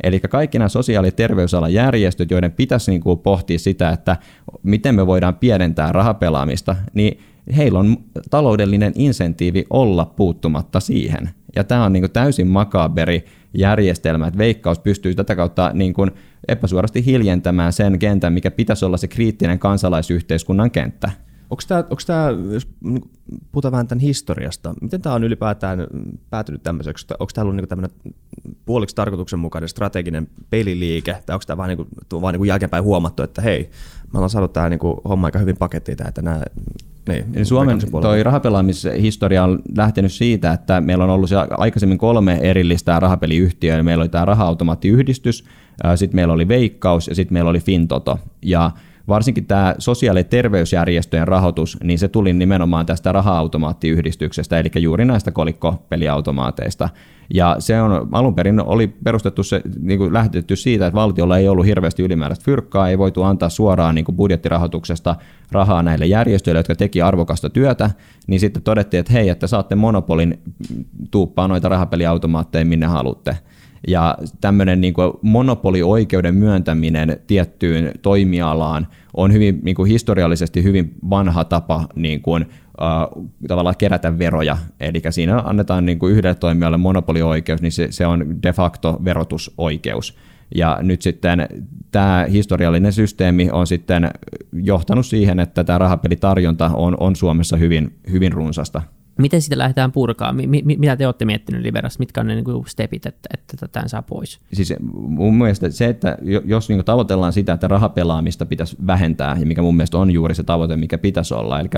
Eli 0.03 0.19
kaikki 0.19 0.59
nämä 0.59 0.69
sosiaali- 0.69 1.07
ja 1.07 1.11
terveysalan 1.11 1.73
järjestöt, 1.73 2.31
joiden 2.31 2.51
pitäisi 2.51 2.91
niin 2.91 3.01
kuin 3.01 3.19
pohtia 3.19 3.59
sitä, 3.59 3.89
että 3.89 4.17
miten 4.63 4.95
me 4.95 5.07
voidaan 5.07 5.35
pienentää 5.35 5.91
rahapelaamista, 5.91 6.75
niin 6.93 7.19
heillä 7.55 7.79
on 7.79 7.97
taloudellinen 8.29 8.93
insentiivi 8.95 9.65
olla 9.69 10.05
puuttumatta 10.05 10.79
siihen. 10.79 11.29
Ja 11.55 11.63
tämä 11.63 11.85
on 11.85 11.93
niin 11.93 12.03
kuin 12.03 12.11
täysin 12.11 12.47
makaberi 12.47 13.25
järjestelmä, 13.53 14.27
että 14.27 14.37
veikkaus 14.37 14.79
pystyy 14.79 15.15
tätä 15.15 15.35
kautta 15.35 15.71
niin 15.73 15.93
kuin 15.93 16.11
epäsuorasti 16.47 17.05
hiljentämään 17.05 17.73
sen 17.73 17.99
kentän, 17.99 18.33
mikä 18.33 18.51
pitäisi 18.51 18.85
olla 18.85 18.97
se 18.97 19.07
kriittinen 19.07 19.59
kansalaisyhteiskunnan 19.59 20.71
kenttä. 20.71 21.11
Onko 21.49 21.63
tämä, 21.67 21.79
onko 21.79 22.01
tämä, 22.07 22.29
jos 22.51 22.67
puhutaan 23.51 23.71
vähän 23.71 23.87
tämän 23.87 24.01
historiasta, 24.01 24.73
miten 24.81 25.01
tämä 25.01 25.15
on 25.15 25.23
ylipäätään 25.23 25.87
päätynyt 26.29 26.63
tämmöiseksi? 26.63 27.07
Onko 27.19 27.31
tämä 27.33 27.43
ollut 27.43 27.55
niin 27.55 27.67
tämmöinen 27.67 27.97
puoliksi 28.65 28.95
tarkoituksenmukainen 28.95 29.69
strateginen 29.69 30.27
peliliike, 30.49 31.17
tai 31.25 31.33
onko 31.33 31.43
tämä 31.47 31.57
vaan, 31.57 31.69
niin 31.69 31.77
kuin, 31.77 32.21
vaan 32.21 32.33
niin 32.33 32.39
kuin 32.39 32.47
jälkeenpäin 32.47 32.83
huomattu, 32.83 33.23
että 33.23 33.41
hei, 33.41 33.69
me 34.13 34.17
ollaan 34.17 34.29
saanut 34.29 34.53
tämä 34.53 34.69
niin 34.69 34.79
kuin, 34.79 34.97
homma 35.09 35.27
aika 35.27 35.39
hyvin 35.39 35.57
pakettiin, 35.57 36.07
että 36.07 36.21
nämä 36.21 36.41
niin, 37.07 37.25
Eli 37.33 37.45
Suomen 37.45 37.79
toi 38.01 38.23
rahapelaamishistoria 38.23 39.43
on 39.43 39.59
lähtenyt 39.77 40.11
siitä, 40.11 40.51
että 40.51 40.81
meillä 40.81 41.03
on 41.03 41.09
ollut 41.09 41.29
aikaisemmin 41.57 41.97
kolme 41.97 42.39
erillistä 42.41 42.99
rahapeliyhtiöä. 42.99 43.83
Meillä 43.83 44.01
oli 44.01 44.09
tämä 44.09 44.25
raha-automaattiyhdistys, 44.25 45.43
sitten 45.95 46.15
meillä 46.15 46.33
oli 46.33 46.47
Veikkaus 46.47 47.07
ja 47.07 47.15
sitten 47.15 47.33
meillä 47.33 47.49
oli 47.49 47.59
Fintoto. 47.59 48.19
Ja 48.41 48.71
varsinkin 49.07 49.45
tämä 49.45 49.75
sosiaali- 49.77 50.19
ja 50.19 50.23
terveysjärjestöjen 50.23 51.27
rahoitus, 51.27 51.77
niin 51.83 51.99
se 51.99 52.07
tuli 52.07 52.33
nimenomaan 52.33 52.85
tästä 52.85 53.11
raha-automaattiyhdistyksestä, 53.11 54.59
eli 54.59 54.69
juuri 54.75 55.05
näistä 55.05 55.31
kolikkopeliautomaateista. 55.31 56.89
Ja 57.33 57.55
se 57.59 57.81
on 57.81 58.07
alun 58.11 58.35
perin 58.35 58.59
oli 58.59 58.87
perustettu 58.87 59.43
se, 59.43 59.61
niin 59.81 59.99
kuin 59.99 60.13
lähtetty 60.13 60.55
siitä, 60.55 60.87
että 60.87 60.95
valtiolla 60.95 61.37
ei 61.37 61.47
ollut 61.47 61.65
hirveästi 61.65 62.03
ylimääräistä 62.03 62.45
fyrkkaa, 62.45 62.89
ei 62.89 62.97
voitu 62.97 63.23
antaa 63.23 63.49
suoraan 63.49 63.95
niin 63.95 64.05
kuin 64.05 64.15
budjettirahoituksesta 64.15 65.15
rahaa 65.51 65.83
näille 65.83 66.05
järjestöille, 66.05 66.59
jotka 66.59 66.75
teki 66.75 67.01
arvokasta 67.01 67.49
työtä, 67.49 67.91
niin 68.27 68.39
sitten 68.39 68.63
todettiin, 68.63 68.99
että 68.99 69.13
hei, 69.13 69.29
että 69.29 69.47
saatte 69.47 69.75
monopolin 69.75 70.39
tuuppaa 71.11 71.47
noita 71.47 71.69
rahapeliautomaatteja 71.69 72.65
minne 72.65 72.85
haluatte. 72.85 73.37
Ja 73.87 74.17
tämmöinen 74.41 74.81
niin 74.81 74.93
kuin 74.93 75.13
monopolioikeuden 75.21 76.35
myöntäminen 76.35 77.19
tiettyyn 77.27 77.91
toimialaan 78.01 78.87
on 79.13 79.33
hyvin 79.33 79.59
niin 79.63 79.75
kuin 79.75 79.91
historiallisesti 79.91 80.63
hyvin 80.63 80.93
vanha 81.09 81.43
tapa 81.43 81.87
niin 81.95 82.21
kuin, 82.21 82.41
äh, 82.81 83.25
tavallaan 83.47 83.75
kerätä 83.77 84.19
veroja. 84.19 84.57
Eli 84.79 85.01
siinä 85.09 85.37
annetaan 85.37 85.85
niin 85.85 85.99
kuin 85.99 86.13
yhdelle 86.13 86.35
toimijalle 86.35 86.77
monopolioikeus, 86.77 87.61
niin 87.61 87.71
se, 87.71 87.87
se 87.89 88.07
on 88.07 88.43
de 88.43 88.53
facto 88.53 88.99
verotusoikeus. 89.05 90.17
Ja 90.55 90.79
nyt 90.81 91.01
sitten 91.01 91.47
tämä 91.91 92.25
historiallinen 92.31 92.93
systeemi 92.93 93.49
on 93.51 93.67
sitten 93.67 94.11
johtanut 94.53 95.05
siihen, 95.05 95.39
että 95.39 95.63
tämä 95.63 95.77
rahapelitarjonta 95.79 96.71
on, 96.73 96.97
on 96.99 97.15
Suomessa 97.15 97.57
hyvin, 97.57 97.99
hyvin 98.11 98.31
runsasta. 98.31 98.81
Miten 99.17 99.41
sitä 99.41 99.57
lähdetään 99.57 99.91
purkaa? 99.91 100.33
Mi- 100.33 100.47
mi- 100.47 100.63
mitä 100.77 100.95
te 100.95 101.05
olette 101.05 101.25
miettinyt 101.25 101.61
Liberassa? 101.61 101.99
Mitkä 101.99 102.21
on 102.21 102.27
ne 102.27 102.35
niin 102.35 102.45
stepit, 102.67 103.05
että, 103.05 103.29
että 103.33 103.67
tämän 103.67 103.89
saa 103.89 104.01
pois? 104.01 104.39
Siis 104.53 104.73
mun 104.91 105.37
mielestä 105.37 105.69
se, 105.69 105.85
että 105.85 106.17
jos 106.45 106.69
niin 106.69 106.85
tavoitellaan 106.85 107.33
sitä, 107.33 107.53
että 107.53 107.67
rahapelaamista 107.67 108.45
pitäisi 108.45 108.77
vähentää, 108.87 109.37
ja 109.39 109.45
mikä 109.45 109.61
mun 109.61 109.75
mielestä 109.75 109.97
on 109.97 110.11
juuri 110.11 110.35
se 110.35 110.43
tavoite, 110.43 110.77
mikä 110.77 110.97
pitäisi 110.97 111.33
olla, 111.33 111.59
eli 111.59 111.69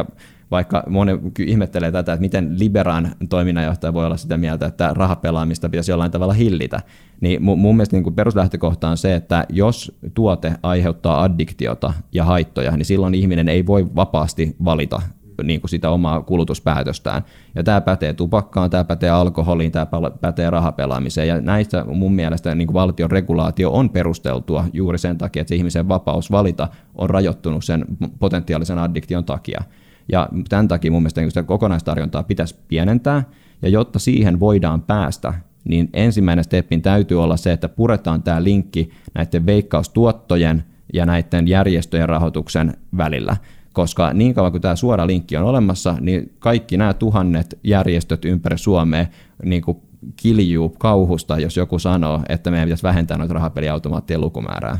vaikka 0.51 0.83
moni 0.87 1.11
ihmettelee 1.39 1.91
tätä, 1.91 2.13
että 2.13 2.21
miten 2.21 2.59
liberaan 2.59 3.15
toiminnanjohtaja 3.29 3.93
voi 3.93 4.05
olla 4.05 4.17
sitä 4.17 4.37
mieltä, 4.37 4.65
että 4.65 4.93
rahapelaamista 4.93 5.69
pitäisi 5.69 5.91
jollain 5.91 6.11
tavalla 6.11 6.33
hillitä, 6.33 6.81
niin 7.21 7.43
mun 7.43 7.75
mielestä 7.75 7.97
niin 7.97 8.13
peruslähtökohta 8.13 8.89
on 8.89 8.97
se, 8.97 9.15
että 9.15 9.45
jos 9.49 9.99
tuote 10.13 10.53
aiheuttaa 10.63 11.23
addiktiota 11.23 11.93
ja 12.11 12.23
haittoja, 12.23 12.71
niin 12.71 12.85
silloin 12.85 13.15
ihminen 13.15 13.49
ei 13.49 13.65
voi 13.65 13.87
vapaasti 13.95 14.55
valita 14.65 15.01
niin 15.43 15.61
kuin 15.61 15.69
sitä 15.69 15.89
omaa 15.89 16.21
kulutuspäätöstään. 16.21 17.21
Ja 17.55 17.63
tämä 17.63 17.81
pätee 17.81 18.13
tupakkaan, 18.13 18.69
tämä 18.69 18.83
pätee 18.83 19.09
alkoholiin, 19.09 19.71
tämä 19.71 19.87
pätee 20.21 20.49
rahapelaamiseen. 20.49 21.27
Ja 21.27 21.41
näistä 21.41 21.85
mun 21.85 22.13
mielestä 22.13 22.55
niin 22.55 22.67
kuin 22.67 22.73
valtion 22.73 23.11
regulaatio 23.11 23.71
on 23.71 23.89
perusteltua 23.89 24.65
juuri 24.73 24.97
sen 24.97 25.17
takia, 25.17 25.41
että 25.41 25.49
se 25.49 25.55
ihmisen 25.55 25.87
vapaus 25.87 26.31
valita 26.31 26.67
on 26.95 27.09
rajoittunut 27.09 27.63
sen 27.63 27.85
potentiaalisen 28.19 28.77
addiktion 28.77 29.25
takia. 29.25 29.63
Ja 30.11 30.29
tämän 30.49 30.67
takia 30.67 30.91
mun 30.91 31.01
mielestä 31.01 31.21
niin 31.21 31.31
sitä 31.31 31.43
kokonaistarjontaa 31.43 32.23
pitäisi 32.23 32.55
pienentää, 32.67 33.23
ja 33.61 33.69
jotta 33.69 33.99
siihen 33.99 34.39
voidaan 34.39 34.81
päästä, 34.81 35.33
niin 35.63 35.89
ensimmäinen 35.93 36.43
steppin 36.43 36.81
täytyy 36.81 37.23
olla 37.23 37.37
se, 37.37 37.51
että 37.51 37.69
puretaan 37.69 38.23
tämä 38.23 38.43
linkki 38.43 38.89
näiden 39.15 39.45
veikkaustuottojen 39.45 40.63
ja 40.93 41.05
näiden 41.05 41.47
järjestöjen 41.47 42.09
rahoituksen 42.09 42.73
välillä 42.97 43.37
koska 43.73 44.13
niin 44.13 44.33
kauan 44.33 44.51
kuin 44.51 44.61
tämä 44.61 44.75
suora 44.75 45.07
linkki 45.07 45.37
on 45.37 45.43
olemassa, 45.43 45.95
niin 45.99 46.33
kaikki 46.39 46.77
nämä 46.77 46.93
tuhannet 46.93 47.59
järjestöt 47.63 48.25
ympäri 48.25 48.57
Suomea 48.57 49.05
niin 49.43 49.61
kuin 49.61 49.77
kiljuu 50.15 50.69
kauhusta, 50.69 51.39
jos 51.39 51.57
joku 51.57 51.79
sanoo, 51.79 52.21
että 52.29 52.51
meidän 52.51 52.67
pitäisi 52.67 52.83
vähentää 52.83 53.17
noita 53.17 53.33
rahapeliautomaattien 53.33 54.21
lukumäärää. 54.21 54.79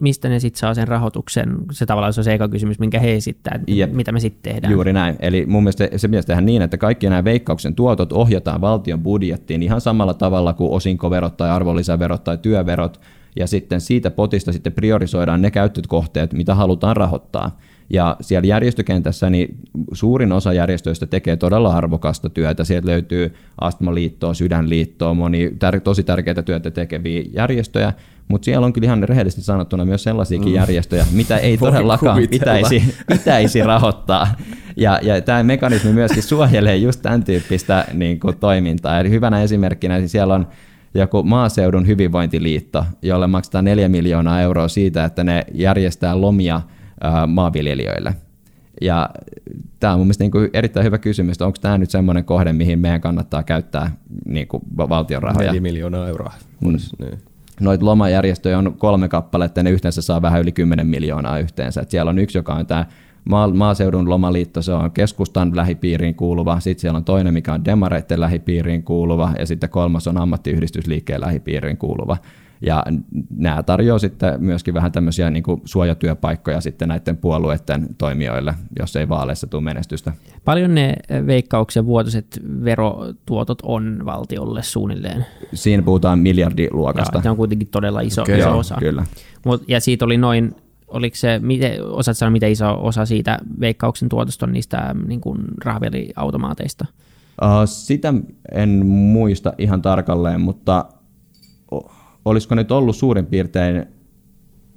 Mistä 0.00 0.28
ne 0.28 0.40
sitten 0.40 0.58
saa 0.58 0.74
sen 0.74 0.88
rahoituksen? 0.88 1.56
Se 1.72 1.86
tavallaan 1.86 2.12
se 2.12 2.20
on 2.20 2.24
se 2.24 2.34
eka 2.34 2.48
kysymys, 2.48 2.78
minkä 2.78 3.00
he 3.00 3.14
esittää, 3.14 3.60
Jep. 3.66 3.92
mitä 3.92 4.12
me 4.12 4.20
sitten 4.20 4.52
tehdään. 4.52 4.72
Juuri 4.72 4.92
näin. 4.92 5.16
Eli 5.20 5.46
mun 5.46 5.62
mielestä 5.62 5.88
se 5.96 6.08
pitäisi 6.08 6.26
tehdä 6.26 6.40
niin, 6.40 6.62
että 6.62 6.78
kaikki 6.78 7.08
nämä 7.08 7.24
veikkauksen 7.24 7.74
tuotot 7.74 8.12
ohjataan 8.12 8.60
valtion 8.60 9.02
budjettiin 9.02 9.62
ihan 9.62 9.80
samalla 9.80 10.14
tavalla 10.14 10.52
kuin 10.52 10.70
osinkoverot 10.70 11.36
tai 11.36 11.50
arvonlisäverot 11.50 12.24
tai 12.24 12.38
työverot, 12.38 13.00
ja 13.36 13.46
sitten 13.46 13.80
siitä 13.80 14.10
potista 14.10 14.52
sitten 14.52 14.72
priorisoidaan 14.72 15.42
ne 15.42 15.50
käyttökohteet, 15.50 16.32
mitä 16.32 16.54
halutaan 16.54 16.96
rahoittaa. 16.96 17.58
Ja 17.90 18.16
siellä 18.20 18.46
järjestökentässä 18.46 19.30
niin 19.30 19.56
suurin 19.92 20.32
osa 20.32 20.52
järjestöistä 20.52 21.06
tekee 21.06 21.36
todella 21.36 21.76
arvokasta 21.76 22.30
työtä. 22.30 22.64
Sieltä 22.64 22.88
löytyy 22.88 23.34
Astmaliittoa, 23.60 24.34
Sydänliittoa, 24.34 25.14
moni 25.14 25.48
tär- 25.48 25.80
tosi 25.80 26.02
tärkeitä 26.02 26.42
työtä 26.42 26.70
tekeviä 26.70 27.22
järjestöjä, 27.34 27.92
mutta 28.28 28.44
siellä 28.44 28.64
on 28.66 28.72
kyllä 28.72 28.86
ihan 28.86 29.02
rehellisesti 29.02 29.42
sanottuna 29.42 29.84
myös 29.84 30.02
sellaisiakin 30.02 30.48
mm. 30.48 30.54
järjestöjä, 30.54 31.06
mitä 31.12 31.36
ei 31.36 31.58
todellakaan 31.66 32.28
pitäisi, 32.30 32.94
pitäisi 33.08 33.62
rahoittaa. 33.62 34.28
Ja, 34.76 35.00
ja 35.02 35.20
tämä 35.20 35.42
mekanismi 35.42 35.92
myöskin 35.92 36.22
suojelee 36.22 36.76
just 36.76 37.02
tämän 37.02 37.24
tyyppistä 37.24 37.84
niin 37.92 38.20
kuin, 38.20 38.36
toimintaa. 38.36 39.00
Eli 39.00 39.10
hyvänä 39.10 39.42
esimerkkinä 39.42 39.98
niin 39.98 40.08
siellä 40.08 40.34
on 40.34 40.46
joku 40.94 41.22
maaseudun 41.22 41.86
hyvinvointiliitto, 41.86 42.84
jolle 43.02 43.26
maksetaan 43.26 43.64
4 43.64 43.88
miljoonaa 43.88 44.40
euroa 44.40 44.68
siitä, 44.68 45.04
että 45.04 45.24
ne 45.24 45.44
järjestää 45.54 46.20
lomia 46.20 46.60
maanviljelijöille. 47.26 48.14
Ja 48.80 49.10
tämä 49.80 49.92
on 49.92 49.98
mun 49.98 50.06
mielestä 50.06 50.24
niin 50.24 50.30
kuin 50.30 50.50
erittäin 50.52 50.86
hyvä 50.86 50.98
kysymys, 50.98 51.34
että 51.34 51.46
onko 51.46 51.58
tämä 51.60 51.78
nyt 51.78 51.90
semmoinen 51.90 52.24
kohde, 52.24 52.52
mihin 52.52 52.78
meidän 52.78 53.00
kannattaa 53.00 53.42
käyttää 53.42 53.96
niin 54.24 54.48
kuin 54.48 54.62
valtion 54.76 55.22
rahoja. 55.22 55.46
4 55.46 55.60
miljoonaa 55.60 56.08
euroa. 56.08 56.32
Mm. 56.60 56.76
Niin. 56.98 57.18
Noita 57.60 57.84
lomajärjestöjä 57.84 58.58
on 58.58 58.74
kolme 58.78 59.08
kappaletta 59.08 59.60
ja 59.60 59.64
ne 59.64 59.70
yhteensä 59.70 60.02
saa 60.02 60.22
vähän 60.22 60.40
yli 60.40 60.52
10 60.52 60.86
miljoonaa 60.86 61.38
yhteensä. 61.38 61.80
Et 61.80 61.90
siellä 61.90 62.10
on 62.10 62.18
yksi, 62.18 62.38
joka 62.38 62.54
on 62.54 62.66
tämä 62.66 62.86
maaseudun 63.54 64.10
lomaliitto, 64.10 64.62
se 64.62 64.72
on 64.72 64.90
keskustan 64.90 65.56
lähipiiriin 65.56 66.14
kuuluva, 66.14 66.60
sitten 66.60 66.80
siellä 66.80 66.96
on 66.96 67.04
toinen, 67.04 67.34
mikä 67.34 67.54
on 67.54 67.64
demareiden 67.64 68.20
lähipiiriin 68.20 68.82
kuuluva, 68.82 69.32
ja 69.38 69.46
sitten 69.46 69.70
kolmas 69.70 70.06
on 70.08 70.18
ammattiyhdistysliikkeen 70.18 71.20
lähipiiriin 71.20 71.76
kuuluva. 71.76 72.16
Ja 72.66 72.84
nämä 73.36 73.62
tarjoaa 73.62 73.98
sitten 73.98 74.34
myöskin 74.38 74.74
vähän 74.74 74.92
tämmöisiä 74.92 75.30
niin 75.30 75.42
kuin 75.42 75.62
suojatyöpaikkoja 75.64 76.60
sitten 76.60 76.88
näiden 76.88 77.16
puolueiden 77.16 77.86
toimijoille, 77.98 78.54
jos 78.78 78.96
ei 78.96 79.08
vaaleissa 79.08 79.46
tule 79.46 79.62
menestystä. 79.62 80.12
Paljon 80.44 80.74
ne 80.74 80.96
veikkauksen 81.26 81.86
vuotuiset 81.86 82.40
verotuotot 82.64 83.58
on 83.62 84.02
valtiolle 84.04 84.62
suunnilleen? 84.62 85.26
Siinä 85.54 85.82
puhutaan 85.82 86.18
miljardiluokasta. 86.18 87.18
Ja, 87.18 87.22
se 87.22 87.30
on 87.30 87.36
kuitenkin 87.36 87.68
todella 87.68 88.00
iso, 88.00 88.22
okay, 88.22 88.38
iso 88.38 88.48
joo, 88.48 88.58
osa. 88.58 88.76
Kyllä. 88.78 89.06
Mut, 89.46 89.62
ja 89.68 89.80
siitä 89.80 90.04
oli 90.04 90.16
noin 90.16 90.54
oliko 90.92 91.16
se, 91.16 91.38
miten, 91.38 91.84
osaat 91.84 92.16
sanoa, 92.16 92.30
miten 92.30 92.52
iso 92.52 92.78
osa 92.80 93.06
siitä 93.06 93.38
veikkauksen 93.60 94.08
tuotosta 94.08 94.46
on 94.46 94.52
niistä 94.52 94.94
niin 95.06 95.20
kuin 95.20 95.38
rahapeliautomaateista? 95.64 96.86
Uh, 97.42 97.48
sitä 97.64 98.14
en 98.52 98.86
muista 98.86 99.52
ihan 99.58 99.82
tarkalleen, 99.82 100.40
mutta 100.40 100.84
olisiko 102.24 102.54
nyt 102.54 102.72
ollut 102.72 102.96
suurin 102.96 103.26
piirtein 103.26 103.86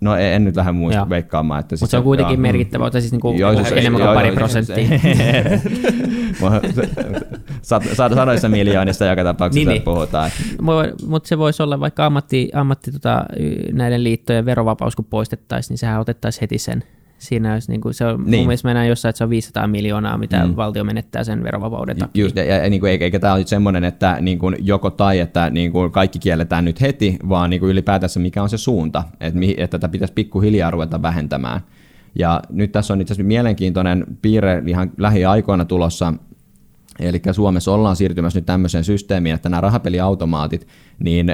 No 0.06 0.16
en, 0.16 0.34
en 0.34 0.44
nyt 0.44 0.56
lähde 0.56 0.72
muista 0.72 1.00
joo. 1.00 1.10
veikkaamaan. 1.10 1.60
Että 1.60 1.76
Mutta 1.76 1.92
se 1.92 1.98
on 1.98 2.04
kuitenkin 2.04 2.34
joo, 2.34 2.42
merkittävä, 2.42 2.88
että 2.88 3.00
siis 3.00 3.12
niinku 3.12 3.34
joo, 3.38 3.56
siis, 3.56 3.72
enemmän 3.72 4.02
kuin 4.02 4.14
pari 4.14 4.32
prosenttia. 4.32 4.88
Sadoissa 7.94 8.50
miljoonista 8.50 9.06
joka 9.06 9.24
tapauksessa 9.24 9.70
niin, 9.70 9.74
niin. 9.74 9.82
puhutaan. 9.82 10.32
Mutta 11.08 11.28
se 11.28 11.38
voisi 11.38 11.64
olla 11.64 11.80
vaikka 11.80 12.06
ammatti, 12.06 12.50
ammatti 12.54 12.92
tota, 12.92 13.26
näiden 13.72 14.04
liittojen 14.04 14.46
verovapaus, 14.46 14.96
kun 14.96 15.06
poistettaisiin, 15.06 15.74
niin 15.74 15.78
sehän 15.78 16.02
otettaisiin 16.02 16.42
heti 16.42 16.58
sen 16.58 16.84
Siinä 17.18 17.54
olisi, 17.54 17.72
niin 17.72 17.82
kuin, 17.82 17.94
se 17.94 18.06
on, 18.06 18.24
niin. 18.26 18.40
mun 18.40 18.48
mielestä 18.48 18.68
mennään 18.68 18.88
jossain, 18.88 19.10
että 19.10 19.18
se 19.18 19.24
on 19.24 19.30
500 19.30 19.68
miljoonaa, 19.68 20.18
mitä 20.18 20.46
mm. 20.46 20.56
valtio 20.56 20.84
menettää 20.84 21.24
sen 21.24 21.44
verovapauden 21.44 21.98
takia. 21.98 22.24
Just, 22.24 22.36
ja, 22.36 22.44
ja, 22.44 22.70
niin 22.70 22.80
kuin, 22.80 22.92
eikä 22.92 23.20
tämä 23.20 23.34
ole 23.34 23.46
semmoinen, 23.46 23.84
että 23.84 24.18
niin 24.22 24.40
kuin, 24.40 24.56
joko 24.60 24.90
tai, 24.90 25.20
että 25.20 25.50
niin 25.50 25.72
kuin, 25.72 25.92
kaikki 25.92 26.20
kielletään 26.20 26.66
nyt 26.66 26.82
heti, 26.82 27.18
vaan 27.30 27.50
niin 27.50 27.60
kuin, 27.60 27.72
ylipäätänsä 27.72 28.20
mikä 28.20 28.44
on 28.44 28.50
se 28.50 28.58
suunta, 28.58 29.04
että, 29.20 29.40
että 29.58 29.80
tätä 29.80 29.92
pitäisi 29.92 30.14
pikkuhiljaa 30.14 30.72
ruveta 30.72 31.02
vähentämään. 31.02 31.62
Ja 32.20 32.42
nyt 32.50 32.72
tässä 32.72 32.94
on 32.94 33.02
itse 33.02 33.14
asiassa 33.14 33.28
mielenkiintoinen 33.28 34.06
piirre 34.22 34.64
ihan 34.68 34.92
lähiaikoina 34.98 35.66
tulossa, 35.66 36.14
Eli 37.00 37.22
Suomessa 37.32 37.72
ollaan 37.72 37.96
siirtymässä 37.96 38.40
nyt 38.40 38.46
tämmöiseen 38.46 38.84
systeemiin, 38.84 39.36
että 39.36 39.50
nämä 39.50 39.62
rahapeliautomaatit, 39.62 40.68
niin 41.00 41.28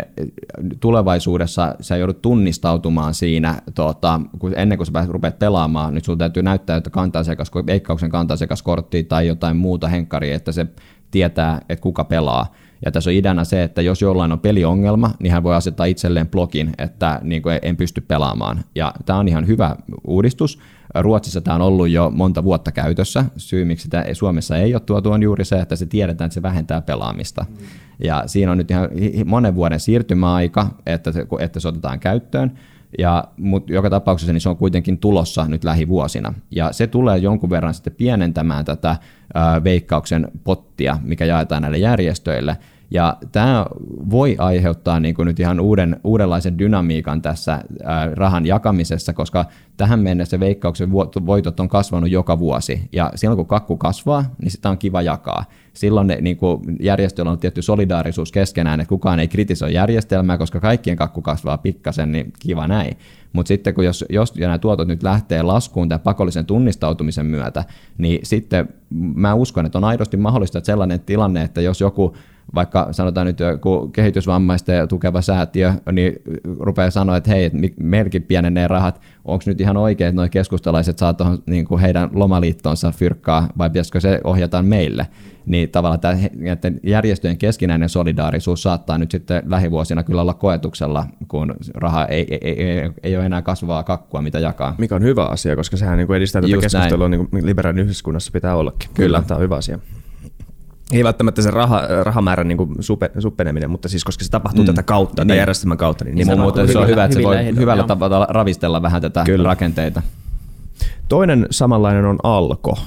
tulevaisuudessa 0.79 1.75
sä 1.79 1.97
joudut 1.97 2.21
tunnistautumaan 2.21 3.13
siinä, 3.13 3.61
tuota, 3.75 4.21
kun 4.39 4.53
ennen 4.55 4.77
kuin 4.77 4.87
sä 4.87 5.05
rupeat 5.07 5.39
pelaamaan, 5.39 5.93
nyt 5.93 6.05
sulla 6.05 6.17
täytyy 6.17 6.43
näyttää, 6.43 6.77
että 6.77 6.89
kanta-asiakas, 6.89 7.51
veikkauksen 7.65 8.09
kanta-asiakaskortti 8.09 9.03
tai 9.03 9.27
jotain 9.27 9.57
muuta 9.57 9.87
henkkaria, 9.87 10.35
että 10.35 10.51
se 10.51 10.65
tietää, 11.11 11.61
että 11.69 11.81
kuka 11.81 12.03
pelaa. 12.03 12.53
Ja 12.85 12.91
tässä 12.91 13.09
on 13.09 13.13
ideana 13.13 13.43
se, 13.43 13.63
että 13.63 13.81
jos 13.81 14.01
jollain 14.01 14.31
on 14.31 14.39
peliongelma, 14.39 15.11
niin 15.19 15.33
hän 15.33 15.43
voi 15.43 15.55
asettaa 15.55 15.85
itselleen 15.85 16.27
blogin, 16.27 16.71
että 16.77 17.19
niin 17.23 17.41
kuin 17.41 17.59
en 17.61 17.77
pysty 17.77 18.01
pelaamaan. 18.01 18.63
Ja 18.75 18.93
tämä 19.05 19.19
on 19.19 19.27
ihan 19.27 19.47
hyvä 19.47 19.75
uudistus. 20.07 20.59
Ruotsissa 20.95 21.41
tämä 21.41 21.55
on 21.55 21.61
ollut 21.61 21.89
jo 21.89 22.09
monta 22.09 22.43
vuotta 22.43 22.71
käytössä. 22.71 23.25
Syy, 23.37 23.65
miksi 23.65 23.83
sitä 23.83 24.05
Suomessa 24.13 24.57
ei 24.57 24.73
ole 24.73 24.81
tuotu, 24.85 25.11
on 25.11 25.23
juuri 25.23 25.45
se, 25.45 25.59
että 25.59 25.75
se 25.75 25.85
tiedetään, 25.85 26.25
että 26.25 26.33
se 26.33 26.41
vähentää 26.41 26.81
pelaamista. 26.81 27.45
Ja 28.03 28.23
siinä 28.25 28.51
on 28.51 28.57
nyt 28.57 28.71
ihan 28.71 28.89
monen 29.25 29.55
vuoden 29.55 29.79
siirtymäaika, 29.79 30.67
että 30.85 31.11
se, 31.11 31.25
että 31.39 31.59
se 31.59 31.67
otetaan 31.67 31.99
käyttöön. 31.99 32.51
Ja, 32.97 33.23
mutta 33.37 33.73
joka 33.73 33.89
tapauksessa 33.89 34.33
niin 34.33 34.41
se 34.41 34.49
on 34.49 34.57
kuitenkin 34.57 34.97
tulossa 34.97 35.45
nyt 35.47 35.63
lähivuosina. 35.63 36.33
Ja 36.51 36.71
se 36.71 36.87
tulee 36.87 37.17
jonkun 37.17 37.49
verran 37.49 37.73
sitten 37.73 37.93
pienentämään 37.93 38.65
tätä 38.65 38.95
ää, 39.33 39.63
veikkauksen 39.63 40.27
pottia, 40.43 40.97
mikä 41.03 41.25
jaetaan 41.25 41.61
näille 41.61 41.77
järjestöille. 41.77 42.57
Ja 42.91 43.17
tämä 43.31 43.65
voi 44.09 44.35
aiheuttaa 44.39 44.99
niin 44.99 45.15
kuin 45.15 45.25
nyt 45.25 45.39
ihan 45.39 45.59
uuden, 45.59 45.99
uudenlaisen 46.03 46.59
dynamiikan 46.59 47.21
tässä 47.21 47.63
ää, 47.83 48.09
rahan 48.15 48.45
jakamisessa, 48.45 49.13
koska 49.13 49.45
tähän 49.77 49.99
mennessä 49.99 50.39
veikkauksen 50.39 50.91
voitot 51.25 51.59
on 51.59 51.69
kasvanut 51.69 52.09
joka 52.09 52.39
vuosi. 52.39 52.89
Ja 52.91 53.11
silloin 53.15 53.37
kun 53.37 53.47
kakku 53.47 53.77
kasvaa, 53.77 54.25
niin 54.41 54.51
sitä 54.51 54.69
on 54.69 54.77
kiva 54.77 55.01
jakaa. 55.01 55.45
Silloin 55.73 56.07
ne, 56.07 56.17
niin 56.21 56.37
kuin 56.37 56.61
järjestöllä 56.79 57.31
on 57.31 57.39
tietty 57.39 57.61
solidaarisuus 57.61 58.31
keskenään, 58.31 58.79
että 58.79 58.89
kukaan 58.89 59.19
ei 59.19 59.27
kritisoi 59.27 59.73
järjestelmää, 59.73 60.37
koska 60.37 60.59
kaikkien 60.59 60.97
kakku 60.97 61.21
kasvaa 61.21 61.57
pikkasen, 61.57 62.11
niin 62.11 62.33
kiva 62.39 62.67
näin. 62.67 62.97
Mutta 63.33 63.47
sitten 63.47 63.73
kun 63.73 63.85
jos, 63.85 64.05
jos 64.09 64.33
ja 64.35 64.47
nämä 64.47 64.57
tuotot 64.57 64.87
nyt 64.87 65.03
lähtee 65.03 65.41
laskuun 65.41 65.89
tämän 65.89 65.99
pakollisen 65.99 66.45
tunnistautumisen 66.45 67.25
myötä, 67.25 67.65
niin 67.97 68.19
sitten 68.23 68.69
mä 69.15 69.33
uskon, 69.33 69.65
että 69.65 69.77
on 69.77 69.83
aidosti 69.83 70.17
mahdollista, 70.17 70.57
että 70.57 70.65
sellainen 70.65 70.99
tilanne, 70.99 71.41
että 71.41 71.61
jos 71.61 71.81
joku 71.81 72.15
vaikka 72.55 72.87
sanotaan 72.91 73.27
nyt 73.27 73.39
joku 73.39 73.87
kehitysvammaisten 73.87 74.87
tukeva 74.87 75.21
säätiö, 75.21 75.73
niin 75.91 76.13
rupeaa 76.59 76.91
sanoa, 76.91 77.17
että 77.17 77.29
hei, 77.29 77.51
meilläkin 77.79 78.23
pienenee 78.23 78.67
rahat, 78.67 79.01
onko 79.25 79.43
nyt 79.45 79.61
ihan 79.61 79.77
oikein, 79.77 80.07
että 80.07 80.21
nuo 80.21 80.29
keskustalaiset 80.31 80.97
saa 80.97 81.13
tuohon 81.13 81.43
niin 81.45 81.65
kuin 81.65 81.81
heidän 81.81 82.09
lomaliittonsa 82.13 82.91
fyrkkaa, 82.91 83.49
vai 83.57 83.69
pitäisikö 83.69 83.99
se 83.99 84.21
ohjata 84.23 84.61
meille? 84.61 85.07
Niin 85.45 85.69
tavallaan 85.69 85.99
tämä, 85.99 86.17
että 86.51 86.71
järjestöjen 86.83 87.37
keskinäinen 87.37 87.89
solidaarisuus 87.89 88.63
saattaa 88.63 88.97
nyt 88.97 89.11
sitten 89.11 89.43
lähivuosina 89.45 90.03
kyllä 90.03 90.21
olla 90.21 90.33
koetuksella, 90.33 91.05
kun 91.27 91.53
raha 91.73 92.05
ei, 92.05 92.27
ei, 92.31 92.63
ei, 92.63 92.91
ei, 93.03 93.17
ole 93.17 93.25
enää 93.25 93.41
kasvavaa 93.41 93.83
kakkua, 93.83 94.21
mitä 94.21 94.39
jakaa. 94.39 94.75
Mikä 94.77 94.95
on 94.95 95.03
hyvä 95.03 95.25
asia, 95.25 95.55
koska 95.55 95.77
sehän 95.77 95.97
niin 95.97 96.07
kuin 96.07 96.17
edistää 96.17 96.41
tätä 96.41 96.57
keskustelua, 96.61 97.09
näin. 97.09 97.19
niin 97.19 97.29
kuin 97.29 97.45
liberaalin 97.45 97.79
yhteiskunnassa 97.79 98.31
pitää 98.31 98.55
ollakin. 98.55 98.89
Kyllä. 98.93 99.07
kyllä. 99.07 99.27
Tämä 99.27 99.35
on 99.37 99.43
hyvä 99.43 99.55
asia 99.55 99.79
ei 100.91 101.03
välttämättä 101.03 101.41
se 101.41 101.51
raha, 101.51 101.81
rahamäärän 102.03 102.47
niin 102.47 102.75
supe, 102.79 103.11
suppeneminen, 103.19 103.69
mutta 103.69 103.89
siis 103.89 104.03
koska 104.03 104.23
se 104.23 104.31
tapahtuu 104.31 104.63
mm. 104.63 104.65
tätä 104.65 104.83
kautta, 104.83 105.25
niin. 105.25 105.37
järjestelmän 105.37 105.77
kautta. 105.77 106.05
Niin, 106.05 106.15
niin 106.15 106.39
muuten 106.39 106.67
se 106.67 106.77
on 106.77 106.87
hyvä, 106.87 107.05
että 107.05 107.17
se 107.17 107.23
voi 107.23 107.55
hyvällä 107.55 107.83
tavalla 107.83 108.27
ravistella 108.29 108.81
vähän 108.81 109.01
tätä 109.01 109.23
Kyllä. 109.23 109.47
rakenteita. 109.47 110.01
Toinen 111.09 111.47
samanlainen 111.51 112.05
on 112.05 112.17
Alko. 112.23 112.77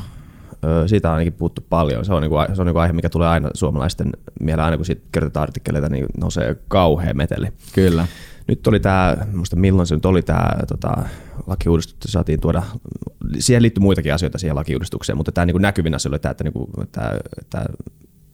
Siitä 0.86 1.08
on 1.08 1.14
ainakin 1.14 1.32
puhuttu 1.32 1.64
paljon. 1.70 2.04
Se 2.04 2.14
on, 2.14 2.22
niin 2.22 2.30
kuin, 2.30 2.46
se 2.52 2.62
on 2.62 2.66
niin 2.66 2.74
kuin 2.74 2.82
aihe, 2.82 2.92
mikä 2.92 3.08
tulee 3.08 3.28
aina 3.28 3.50
suomalaisten 3.54 4.12
mieleen, 4.40 4.64
aina 4.64 4.76
kun 4.76 4.86
siitä 4.86 5.02
kirjoitetaan 5.12 5.42
artikkeleita, 5.42 5.88
niin 5.88 6.06
nousee 6.20 6.56
kauhea 6.68 7.14
meteli. 7.14 7.48
Kyllä. 7.72 8.06
Nyt 8.46 8.66
oli 8.66 8.80
tämä, 8.80 9.16
muista 9.32 9.56
milloin 9.56 9.86
se 9.86 9.94
nyt 9.94 10.06
oli 10.06 10.22
tämä 10.22 10.50
tota, 10.68 10.96
lakiuudistus, 11.46 12.12
saatiin 12.12 12.40
tuoda, 12.40 12.62
siihen 13.38 13.62
liittyy 13.62 13.82
muitakin 13.82 14.14
asioita 14.14 14.38
siihen 14.38 14.56
lakiuudistukseen, 14.56 15.16
mutta 15.16 15.32
tämä 15.32 15.46
niin 15.46 15.62
näkyvin 15.62 15.94
asia 15.94 16.08
oli 16.08 16.18
tämä, 16.18 16.30
että, 16.30 16.44
niin 16.44 16.52
kuin, 16.52 16.70
tämä, 16.92 17.10
tämä 17.50 17.64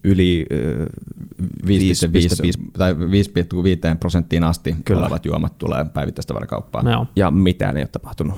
yli 0.04 0.46
5,5 1.66 2.70
tai 2.78 2.92
5,5 2.94 2.98
prosenttiin 4.00 4.44
asti 4.44 4.76
Kyllä. 4.84 5.00
olevat 5.00 5.26
juomat 5.26 5.58
tulee 5.58 5.84
päivittäistavarakauppaan. 5.84 6.84
No 6.84 7.06
ja 7.16 7.30
mitään 7.30 7.76
ei 7.76 7.82
ole 7.82 7.88
tapahtunut. 7.88 8.34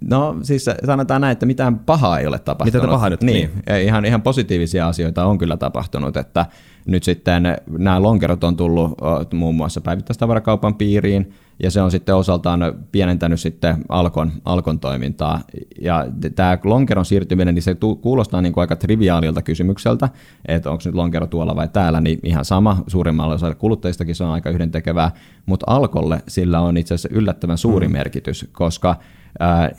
No 0.00 0.36
siis 0.42 0.64
sanotaan 0.86 1.20
näin, 1.20 1.32
että 1.32 1.46
mitään 1.46 1.78
pahaa 1.78 2.18
ei 2.18 2.26
ole 2.26 2.38
tapahtunut. 2.38 2.82
Mitä 2.82 2.92
pahaa 2.92 3.10
nyt? 3.10 3.22
Niin, 3.22 3.50
niin. 3.68 3.82
Ihan, 3.86 4.04
ihan 4.04 4.22
positiivisia 4.22 4.88
asioita 4.88 5.26
on 5.26 5.38
kyllä 5.38 5.56
tapahtunut, 5.56 6.16
että 6.16 6.46
nyt 6.86 7.02
sitten 7.02 7.42
nämä 7.78 8.02
lonkerot 8.02 8.44
on 8.44 8.56
tullut 8.56 8.98
muun 9.34 9.54
muassa 9.54 9.80
päivittäistavarakaupan 9.80 10.74
piiriin, 10.74 11.32
ja 11.62 11.70
se 11.70 11.80
on 11.80 11.90
sitten 11.90 12.14
osaltaan 12.14 12.60
pienentänyt 12.92 13.40
sitten 13.40 13.84
Alkon, 13.88 14.32
Alkon 14.44 14.80
toimintaa. 14.80 15.40
Ja 15.80 16.06
tämä 16.34 16.58
lonkeron 16.64 17.04
siirtyminen, 17.04 17.54
niin 17.54 17.62
se 17.62 17.76
kuulostaa 18.00 18.42
niin 18.42 18.52
kuin 18.52 18.62
aika 18.62 18.76
triviaalilta 18.76 19.42
kysymykseltä, 19.42 20.08
että 20.48 20.70
onko 20.70 20.82
nyt 20.84 20.94
lonkero 20.94 21.26
tuolla 21.26 21.56
vai 21.56 21.68
täällä, 21.68 22.00
niin 22.00 22.20
ihan 22.22 22.44
sama, 22.44 22.84
suurimmalle 22.86 23.34
osalle 23.34 23.54
kuluttajistakin 23.54 24.14
se 24.14 24.24
on 24.24 24.30
aika 24.30 24.50
yhdentekevää, 24.50 25.10
mutta 25.46 25.66
Alkolle 25.68 26.22
sillä 26.28 26.60
on 26.60 26.76
itse 26.76 26.94
asiassa 26.94 27.18
yllättävän 27.18 27.58
suuri 27.58 27.88
mm. 27.88 27.92
merkitys, 27.92 28.48
koska 28.52 28.96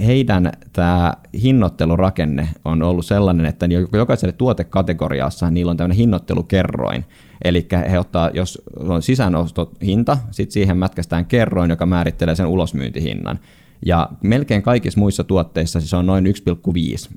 heidän 0.06 0.52
tämä 0.74 1.14
hinnoittelurakenne 1.42 2.50
on 2.66 2.84
ollut 2.84 3.06
sellainen, 3.06 3.46
että 3.46 3.68
jokaiselle 3.94 4.34
tuotekategoriassa 4.34 5.52
niillä 5.52 5.70
on 5.70 5.78
tämmöinen 5.78 5.98
hinnoittelukerroin. 5.98 7.06
Eli 7.44 7.68
he 7.92 8.00
ottaa, 8.00 8.30
jos 8.34 8.62
on 8.80 9.02
sisäänostohinta, 9.02 10.18
sitten 10.32 10.54
siihen 10.54 10.78
mätkästään 10.78 11.26
kerroin, 11.26 11.70
joka 11.70 11.86
määrittelee 11.86 12.36
sen 12.36 12.48
ulosmyyntihinnan. 12.48 13.40
Ja 13.86 14.10
melkein 14.24 14.62
kaikissa 14.62 15.00
muissa 15.00 15.24
tuotteissa 15.24 15.82
se 15.82 15.96
on 15.96 16.06
noin 16.06 16.26
1,5. 16.26 16.32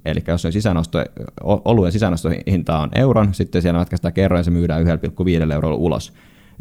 Eli 0.04 0.20
jos 0.28 0.44
on 0.44 0.52
sisäänosto, 0.52 1.04
oluen 1.44 1.92
sisäänostohinta 1.92 2.78
on 2.78 2.90
euron, 2.94 3.34
sitten 3.34 3.62
siellä 3.62 3.78
mätkästään 3.78 4.14
kerroin 4.14 4.44
se 4.44 4.50
myydään 4.50 4.86
1,5 4.86 5.52
eurolla 5.52 5.76
ulos. 5.76 6.12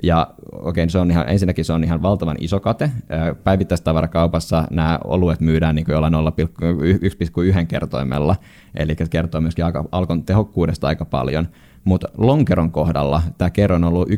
Ja 0.04 0.28
okei, 0.52 0.84
okay, 0.84 0.90
se 0.90 1.00
on 1.00 1.12
ihan, 1.12 1.30
ensinnäkin 1.30 1.66
se 1.66 1.74
on 1.74 1.84
ihan 1.84 2.02
valtavan 2.02 2.36
iso 2.40 2.60
kate. 2.60 2.92
Päivittäistavarakaupassa 3.44 4.64
nämä 4.72 5.00
oluet 5.04 5.40
myydään 5.40 5.76
niin 5.76 5.86
jollain 5.88 6.14
1,1 6.14 7.66
kertoimella, 7.68 8.36
eli 8.76 8.96
kertoo 9.10 9.42
myöskin 9.42 9.66
aika, 9.66 9.86
alkon 9.92 10.24
tehokkuudesta 10.24 10.88
aika 10.88 11.06
paljon. 11.06 11.48
Mutta 11.84 12.08
lonkeron 12.18 12.72
kohdalla 12.72 13.22
tämä 13.38 13.50
kerroin 13.50 13.84
on 13.84 13.94
ollut 13.94 14.10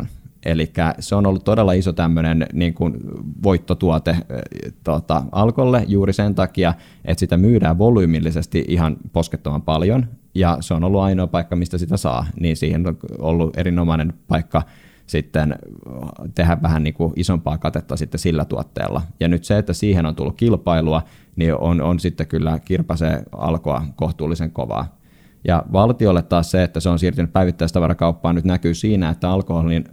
1,8. 0.00 0.06
Eli 0.44 0.72
se 0.98 1.14
on 1.14 1.26
ollut 1.26 1.44
todella 1.44 1.72
iso 1.72 1.92
tämmöinen 1.92 2.46
niin 2.52 2.74
kuin 2.74 2.94
voittotuote 3.42 4.16
tuota, 4.84 5.22
alkolle 5.32 5.84
juuri 5.88 6.12
sen 6.12 6.34
takia, 6.34 6.74
että 7.04 7.20
sitä 7.20 7.36
myydään 7.36 7.78
volyymillisesti 7.78 8.64
ihan 8.68 8.96
poskettoman 9.12 9.62
paljon, 9.62 10.06
ja 10.34 10.56
se 10.60 10.74
on 10.74 10.84
ollut 10.84 11.00
ainoa 11.00 11.26
paikka, 11.26 11.56
mistä 11.56 11.78
sitä 11.78 11.96
saa, 11.96 12.26
niin 12.40 12.56
siihen 12.56 12.86
on 12.86 12.96
ollut 13.18 13.58
erinomainen 13.58 14.12
paikka 14.28 14.62
sitten 15.06 15.56
tehdä 16.34 16.58
vähän 16.62 16.82
niin 16.82 16.94
kuin 16.94 17.12
isompaa 17.16 17.58
katetta 17.58 17.96
sitten 17.96 18.18
sillä 18.18 18.44
tuotteella. 18.44 19.02
Ja 19.20 19.28
nyt 19.28 19.44
se, 19.44 19.58
että 19.58 19.72
siihen 19.72 20.06
on 20.06 20.14
tullut 20.14 20.36
kilpailua, 20.36 21.02
niin 21.36 21.54
on, 21.54 21.80
on 21.80 22.00
sitten 22.00 22.26
kyllä 22.26 22.58
kirpasee 22.64 23.22
alkoa 23.32 23.86
kohtuullisen 23.96 24.50
kovaa. 24.50 24.96
Ja 25.46 25.64
valtiolle 25.72 26.22
taas 26.22 26.50
se, 26.50 26.62
että 26.62 26.80
se 26.80 26.88
on 26.88 26.98
siirtynyt 26.98 27.32
päivittäistavarakauppaan, 27.32 28.34
nyt 28.34 28.44
näkyy 28.44 28.74
siinä, 28.74 29.10
että 29.10 29.30
alkoholin 29.30 29.84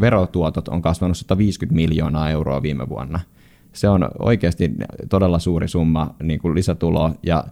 verotuotot 0.00 0.68
on 0.68 0.82
kasvanut 0.82 1.16
150 1.16 1.74
miljoonaa 1.74 2.30
euroa 2.30 2.62
viime 2.62 2.88
vuonna. 2.88 3.20
Se 3.72 3.88
on 3.88 4.08
oikeasti 4.18 4.74
todella 5.08 5.38
suuri 5.38 5.68
summa 5.68 6.14
niin 6.22 6.40
kuin 6.40 6.54
lisätuloa, 6.54 7.12
ja 7.22 7.44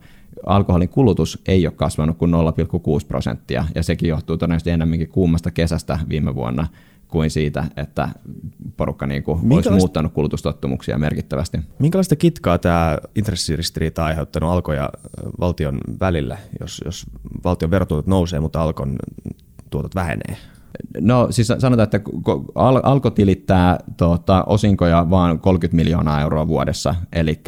alkoholin 0.46 0.88
kulutus 0.88 1.42
ei 1.48 1.66
ole 1.66 1.74
kasvanut 1.76 2.18
kuin 2.18 2.32
0,6 2.32 3.06
prosenttia, 3.08 3.64
ja 3.74 3.82
sekin 3.82 4.08
johtuu 4.08 4.36
todennäköisesti 4.36 4.70
enemmänkin 4.70 5.08
kuumasta 5.08 5.50
kesästä 5.50 5.98
viime 6.08 6.34
vuonna, 6.34 6.66
kuin 7.08 7.30
siitä, 7.30 7.64
että 7.76 8.08
porukka 8.76 9.06
niin 9.06 9.22
kuin 9.22 9.52
olisi 9.52 9.70
muuttanut 9.70 10.12
kulutustottumuksia 10.12 10.98
merkittävästi. 10.98 11.58
Minkälaista 11.78 12.16
kitkaa 12.16 12.58
tämä 12.58 12.98
intressiristiriita 13.16 14.02
on 14.02 14.08
aiheuttanut 14.08 14.50
alko 14.50 14.72
ja 14.72 14.90
valtion 15.40 15.78
välillä, 16.00 16.38
jos, 16.60 16.82
jos 16.84 17.06
valtion 17.44 17.70
verotuotot 17.70 18.06
nousee, 18.06 18.40
mutta 18.40 18.62
alkon 18.62 18.96
tuotot 19.70 19.94
vähenee? 19.94 20.36
No 21.00 21.26
siis 21.30 21.46
sanotaan, 21.58 21.84
että 21.84 22.00
Alko 22.82 23.10
tilittää 23.10 23.78
tuota, 23.96 24.44
osinkoja 24.44 25.10
vain 25.10 25.38
30 25.38 25.76
miljoonaa 25.76 26.20
euroa 26.20 26.48
vuodessa, 26.48 26.94
eli 27.12 27.40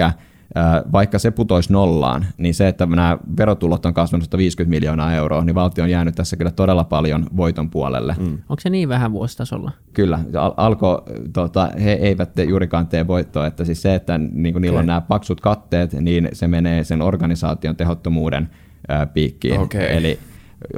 vaikka 0.92 1.18
se 1.18 1.30
putoisi 1.30 1.72
nollaan, 1.72 2.26
niin 2.38 2.54
se, 2.54 2.68
että 2.68 2.86
nämä 2.86 3.18
verotulot 3.36 3.86
on 3.86 3.94
kasvanut 3.94 4.24
150 4.24 4.70
miljoonaa 4.70 5.14
euroa, 5.14 5.44
niin 5.44 5.54
valtio 5.54 5.84
on 5.84 5.90
jäänyt 5.90 6.14
tässä 6.14 6.36
kyllä 6.36 6.50
todella 6.50 6.84
paljon 6.84 7.26
voiton 7.36 7.70
puolelle. 7.70 8.16
Mm. 8.18 8.38
Onko 8.48 8.60
se 8.60 8.70
niin 8.70 8.88
vähän 8.88 9.12
vuositasolla? 9.12 9.70
Kyllä. 9.92 10.18
Al- 10.38 10.54
alko, 10.56 11.04
tota, 11.32 11.70
he 11.82 11.92
eivät 11.92 12.34
te 12.34 12.44
juurikaan 12.44 12.86
tee 12.86 13.06
voittoa, 13.06 13.46
että 13.46 13.64
siis 13.64 13.82
se, 13.82 13.94
että 13.94 14.18
niin 14.18 14.52
kuin 14.52 14.62
niillä 14.62 14.78
on 14.78 14.86
nämä 14.86 15.00
paksut 15.00 15.40
katteet, 15.40 15.92
niin 15.92 16.28
se 16.32 16.48
menee 16.48 16.84
sen 16.84 17.02
organisaation 17.02 17.76
tehottomuuden 17.76 18.50
ää, 18.88 19.06
piikkiin. 19.06 19.60
Okay. 19.60 19.82
Eli 19.82 20.18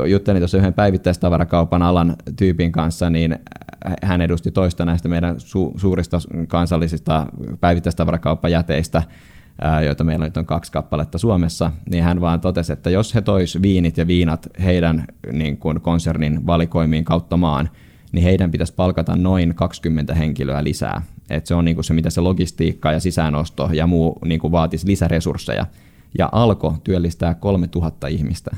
juttelin 0.06 0.40
tuossa 0.40 0.58
yhden 0.58 0.74
päivittäistavarakaupan 0.74 1.82
alan 1.82 2.16
tyypin 2.36 2.72
kanssa, 2.72 3.10
niin 3.10 3.38
hän 4.02 4.20
edusti 4.20 4.50
toista 4.50 4.84
näistä 4.84 5.08
meidän 5.08 5.36
su- 5.36 5.80
suurista 5.80 6.18
kansallisista 6.48 7.26
päivittäistavarakauppajäteistä, 7.60 9.02
joita 9.84 10.04
meillä 10.04 10.24
nyt 10.24 10.36
on 10.36 10.46
kaksi 10.46 10.72
kappaletta 10.72 11.18
Suomessa, 11.18 11.72
niin 11.90 12.04
hän 12.04 12.20
vaan 12.20 12.40
totesi, 12.40 12.72
että 12.72 12.90
jos 12.90 13.14
he 13.14 13.20
tois 13.20 13.62
viinit 13.62 13.98
ja 13.98 14.06
viinat 14.06 14.48
heidän 14.64 15.04
niin 15.32 15.56
kuin 15.56 15.80
konsernin 15.80 16.46
valikoimiin 16.46 17.04
kautta 17.04 17.36
maan, 17.36 17.70
niin 18.12 18.22
heidän 18.22 18.50
pitäisi 18.50 18.74
palkata 18.74 19.16
noin 19.16 19.54
20 19.54 20.14
henkilöä 20.14 20.64
lisää. 20.64 21.02
Et 21.30 21.46
se 21.46 21.54
on 21.54 21.64
niin 21.64 21.74
kuin 21.74 21.84
se, 21.84 21.94
mitä 21.94 22.10
se 22.10 22.20
logistiikka 22.20 22.92
ja 22.92 23.00
sisäänosto 23.00 23.70
ja 23.72 23.86
muu 23.86 24.18
niin 24.24 24.40
kuin 24.40 24.52
vaatisi 24.52 24.86
lisäresursseja. 24.86 25.66
Ja 26.18 26.28
Alko 26.32 26.76
työllistää 26.84 27.34
3000 27.34 28.06
ihmistä 28.06 28.56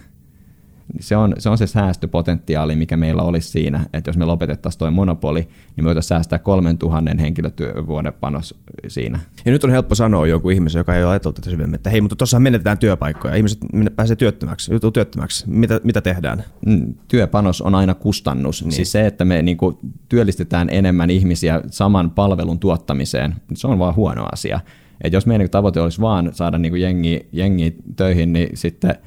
se 1.01 1.17
on, 1.17 1.35
se 1.39 1.49
on 1.49 1.59
se 1.59 1.67
säästöpotentiaali, 1.67 2.77
mikä 2.77 2.97
meillä 2.97 3.23
olisi 3.23 3.49
siinä, 3.49 3.87
että 3.93 4.09
jos 4.09 4.17
me 4.17 4.25
lopetettaisiin 4.25 4.79
tuo 4.79 4.91
monopoli, 4.91 5.41
niin 5.41 5.85
me 5.85 5.85
voitaisiin 5.85 6.09
säästää 6.09 6.39
3000 6.39 7.11
henkilötyövuoden 7.21 8.13
panos 8.21 8.55
siinä. 8.89 9.19
Ja 9.45 9.53
nyt 9.53 9.65
on 9.65 9.71
helppo 9.71 9.95
sanoa 9.95 10.27
joku 10.27 10.51
ihmisen, 10.51 10.81
joka 10.81 10.95
ei 10.95 11.03
ole 11.03 11.11
ajatellut 11.11 11.37
tätä 11.37 11.51
syvemmin, 11.51 11.75
että 11.75 11.91
hei, 11.91 12.01
mutta 12.01 12.17
tuossahan 12.17 12.43
menetetään 12.43 12.79
työpaikkoja, 12.79 13.35
ihmiset 13.35 13.59
pääsee 13.97 14.17
työttömäksi, 14.17 14.73
joutuu 14.73 14.91
työttömäksi, 14.91 15.45
mitä, 15.47 15.81
mitä 15.85 16.01
tehdään? 16.01 16.45
Mm, 16.67 16.95
työpanos 17.09 17.63
on 17.63 17.75
aina 17.75 17.95
kustannus. 17.95 18.65
Niin. 18.65 18.73
Siis 18.73 18.93
se, 18.93 19.07
että 19.07 19.25
me 19.25 19.43
niin 19.43 19.57
kuin, 19.57 19.77
työllistetään 20.09 20.69
enemmän 20.71 21.11
ihmisiä 21.11 21.61
saman 21.71 22.11
palvelun 22.11 22.59
tuottamiseen, 22.59 23.35
se 23.55 23.67
on 23.67 23.79
vaan 23.79 23.97
huono 23.97 24.27
asia. 24.33 24.61
Et 25.01 25.13
jos 25.13 25.27
meidän 25.27 25.51
tavoite 25.51 25.81
olisi 25.81 26.01
vaan 26.01 26.31
saada 26.35 26.59
niin 26.59 26.73
kuin 26.73 26.83
jengi, 26.83 27.27
jengi 27.33 27.77
töihin, 27.97 28.33
niin 28.33 28.49
sitten– 28.55 28.95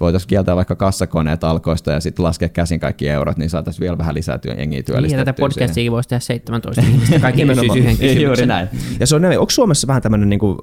voitaisiin 0.00 0.28
kieltää 0.28 0.56
vaikka 0.56 0.76
kassakoneet 0.76 1.44
alkoista 1.44 1.92
ja 1.92 2.00
sitten 2.00 2.24
laskea 2.24 2.48
käsin 2.48 2.80
kaikki 2.80 3.08
eurot, 3.08 3.36
niin 3.36 3.50
saataisiin 3.50 3.80
vielä 3.80 3.98
vähän 3.98 4.14
lisää 4.14 4.38
työn 4.38 4.58
jengiä 4.58 4.82
työllistettyä. 4.82 5.24
Niin, 5.24 5.26
tätä 5.26 5.40
podcastia 5.40 5.90
voisi 5.90 6.08
tehdä 6.08 6.20
17 6.20 6.82
ihmistä, 6.82 7.18
kaikki 7.18 7.46
pysyisi 7.46 7.78
yhden 7.78 7.96
kysymyksen. 7.96 8.22
Juuri 8.22 8.46
näin. 8.46 8.68
Ja 9.00 9.06
se 9.06 9.16
on 9.16 9.22
näin, 9.22 9.38
onko 9.38 9.50
Suomessa 9.50 9.86
vähän 9.86 10.02
tämmöinen, 10.02 10.28
niin 10.28 10.40
kuin, 10.40 10.58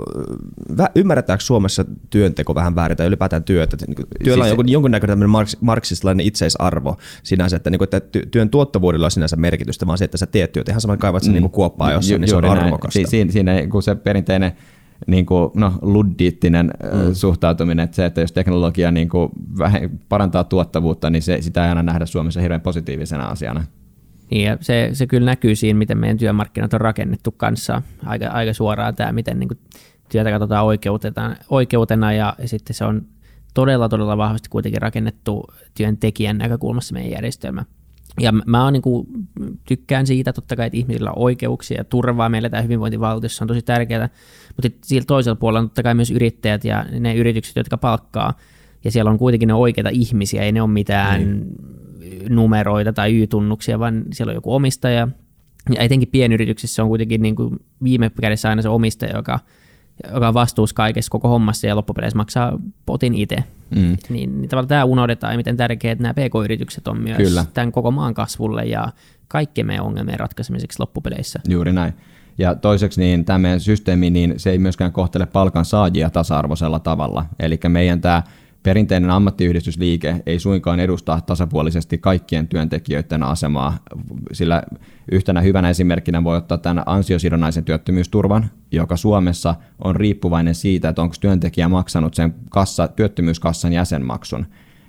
ymmärretäänkö 0.96 1.44
Suomessa 1.44 1.86
työnteko 2.10 2.56
vähän 2.56 2.76
väärin 2.76 2.98
tai 2.98 3.08
ylipäätään 3.08 3.44
työ, 3.44 3.64
että 3.64 3.78
niin 3.88 3.96
kuin, 3.96 4.06
työllä 4.24 4.44
siis 4.44 4.52
on 4.52 4.58
jonkun, 4.58 4.70
jonkunnäköinen 4.70 5.20
tämmöinen 5.20 5.48
marks, 5.62 6.04
itseisarvo 6.22 6.98
sinänsä, 7.24 7.56
että, 7.56 7.70
niin 7.70 7.80
kuin, 7.80 7.90
että 7.92 8.20
työn 8.32 8.50
tuottavuudella 8.50 9.06
on 9.08 9.12
sinänsä 9.12 9.36
merkitystä, 9.36 9.88
vaan 9.88 9.98
se, 9.98 10.06
että 10.06 10.18
sä 10.18 10.26
teet 10.26 10.52
työtä, 10.52 10.72
ihan 10.72 10.82
sama 10.82 10.98
kaivat 10.98 11.24
sen 11.24 11.34
mm. 11.34 11.42
niin 11.42 11.50
kuoppaa 11.50 11.92
jossain, 11.92 12.22
niin 12.22 12.30
se 12.30 12.36
on 12.36 12.46
arvokasta. 12.46 13.00
Si- 13.00 13.06
siinä, 13.08 13.32
siinä 13.32 13.68
kun 13.68 13.84
se 13.84 13.96
perinteinen 13.96 14.52
niin 15.08 15.26
kuin, 15.26 15.52
no, 15.56 15.74
luddiittinen 15.82 16.72
mm. 16.84 17.14
suhtautuminen, 17.14 17.84
että 17.84 17.96
se, 17.96 18.06
että 18.06 18.22
jos 18.22 18.32
teknologia 18.32 18.92
niin 18.92 19.10
kuin 19.10 19.30
vähe, 19.60 19.90
parantaa 20.10 20.44
tuottavuutta, 20.44 21.10
niin 21.10 21.22
se, 21.22 21.42
sitä 21.42 21.64
ei 21.64 21.70
aina 21.70 21.84
nähdä 21.84 22.06
Suomessa 22.06 22.42
hirveän 22.42 22.62
positiivisena 22.62 23.26
asiana. 23.26 23.64
Niin, 24.32 24.46
ja 24.48 24.58
se, 24.62 24.90
se 24.94 25.08
kyllä 25.08 25.26
näkyy 25.26 25.56
siinä, 25.56 25.78
miten 25.78 25.98
meidän 25.98 26.18
työmarkkinat 26.18 26.74
on 26.74 26.82
rakennettu 26.82 27.32
kanssa 27.32 27.82
aika, 28.06 28.28
aika 28.28 28.54
suoraan 28.54 28.96
tämä, 28.96 29.12
miten 29.12 29.40
niin 29.40 29.48
kuin 29.48 29.60
työtä 30.12 30.32
katsotaan 30.32 30.66
oikeutena, 30.66 31.36
oikeutena 31.50 32.14
ja, 32.14 32.36
ja 32.40 32.48
sitten 32.48 32.74
se 32.74 32.86
on 32.86 33.06
todella, 33.54 33.90
todella 33.90 34.18
vahvasti 34.18 34.50
kuitenkin 34.50 34.82
rakennettu 34.82 35.44
työntekijän 35.78 36.38
näkökulmassa 36.38 36.94
meidän 36.94 37.12
järjestelmä. 37.12 37.66
Ja 38.20 38.32
mä 38.32 38.72
niin 38.72 38.82
kuin, 38.82 39.08
tykkään 39.68 40.08
siitä 40.08 40.34
totta 40.34 40.56
kai, 40.56 40.68
että 40.68 40.78
ihmisillä 40.78 41.12
on 41.12 41.24
oikeuksia 41.24 41.78
ja 41.78 41.84
turvaa. 41.84 42.30
Meillä 42.30 42.50
tämä 42.50 42.64
hyvinvointivaltiossa 42.64 43.44
on 43.44 43.48
tosi 43.48 43.62
tärkeää, 43.62 44.10
mutta 44.56 44.78
sillä 44.88 45.06
toisella 45.08 45.36
puolella 45.36 45.60
on 45.60 45.70
totta 45.70 45.84
kai 45.84 45.96
myös 45.96 46.12
yrittäjät 46.12 46.66
ja 46.66 46.86
ne 47.00 47.16
yritykset, 47.16 47.56
jotka 47.56 47.78
palkkaa. 47.78 48.34
Ja 48.84 48.92
siellä 48.92 49.12
on 49.12 49.18
kuitenkin 49.18 49.48
ne 49.48 49.54
oikeita 49.54 49.90
ihmisiä, 49.90 50.44
ei 50.44 50.52
ne 50.52 50.62
ole 50.62 50.70
mitään 50.70 51.22
niin. 51.22 51.56
numeroita 52.30 52.94
tai 52.94 53.22
Y-tunnuksia, 53.22 53.80
vaan 53.80 54.04
siellä 54.14 54.32
on 54.32 54.36
joku 54.36 54.54
omistaja. 54.54 55.08
Ja 55.76 55.82
etenkin 55.82 56.10
pienyrityksissä 56.10 56.84
on 56.84 56.90
kuitenkin 56.90 57.22
niin 57.22 57.36
kuin 57.36 57.60
viime 57.84 58.12
kädessä 58.22 58.50
aina 58.50 58.62
se 58.62 58.70
omistaja, 58.70 59.16
joka– 59.16 59.40
joka 60.14 60.28
on 60.28 60.34
vastuussa 60.34 60.76
kaikessa 60.76 61.10
koko 61.10 61.28
hommassa 61.28 61.68
ja 61.68 61.76
loppupeleissä 61.76 62.18
maksaa 62.18 62.60
potin 62.86 63.14
itse. 63.14 63.36
Mm. 63.76 63.98
Niin, 64.10 64.42
niin 64.42 64.50
tavallaan 64.50 64.68
tämä 64.68 64.84
unohdetaan 64.84 65.34
ja 65.34 65.38
miten 65.38 65.58
tärkeät 65.58 66.00
nämä 66.00 66.14
pk-yritykset 66.14 66.88
on 66.88 67.02
myös 67.02 67.18
Kyllä. 67.18 67.46
tämän 67.54 67.72
koko 67.72 67.92
maan 67.92 68.14
kasvulle 68.14 68.64
ja 68.64 68.88
kaikkien 69.28 69.68
meidän 69.68 69.86
ongelmien 69.86 70.20
ratkaisemiseksi 70.20 70.80
loppupeleissä. 70.80 71.40
Juuri 71.48 71.74
näin. 71.74 71.94
Ja 72.38 72.56
toiseksi 72.56 73.02
niin 73.02 73.26
tämä 73.26 73.40
meidän 73.40 73.60
systeemi, 73.60 74.10
niin 74.10 74.34
se 74.38 74.50
ei 74.50 74.58
myöskään 74.58 74.92
kohtele 74.92 75.26
palkan 75.26 75.66
saajia 75.66 76.10
tasa-arvoisella 76.10 76.80
tavalla. 76.80 77.26
Eli 77.40 77.60
meidän 77.68 78.02
tämä 78.02 78.24
Perinteinen 78.66 79.10
ammattiyhdistysliike 79.10 80.24
ei 80.26 80.40
suinkaan 80.40 80.80
edusta 80.80 81.22
tasapuolisesti 81.26 81.98
kaikkien 81.98 82.48
työntekijöiden 82.48 83.24
asemaa, 83.24 83.78
sillä 84.32 84.64
yhtenä 85.12 85.42
hyvänä 85.42 85.70
esimerkkinä 85.70 86.24
voi 86.24 86.38
ottaa 86.38 86.58
tämän 86.58 86.84
ansiosidonnaisen 86.86 87.64
työttömyysturvan, 87.64 88.50
joka 88.72 88.98
Suomessa 88.98 89.56
on 89.84 89.96
riippuvainen 89.96 90.56
siitä, 90.56 90.90
että 90.90 91.02
onko 91.02 91.16
työntekijä 91.20 91.68
maksanut 91.68 92.14
sen 92.14 92.36
kassa, 92.50 92.88
työttömyyskassan 92.88 93.74
jäsenmaksun. 93.74 94.46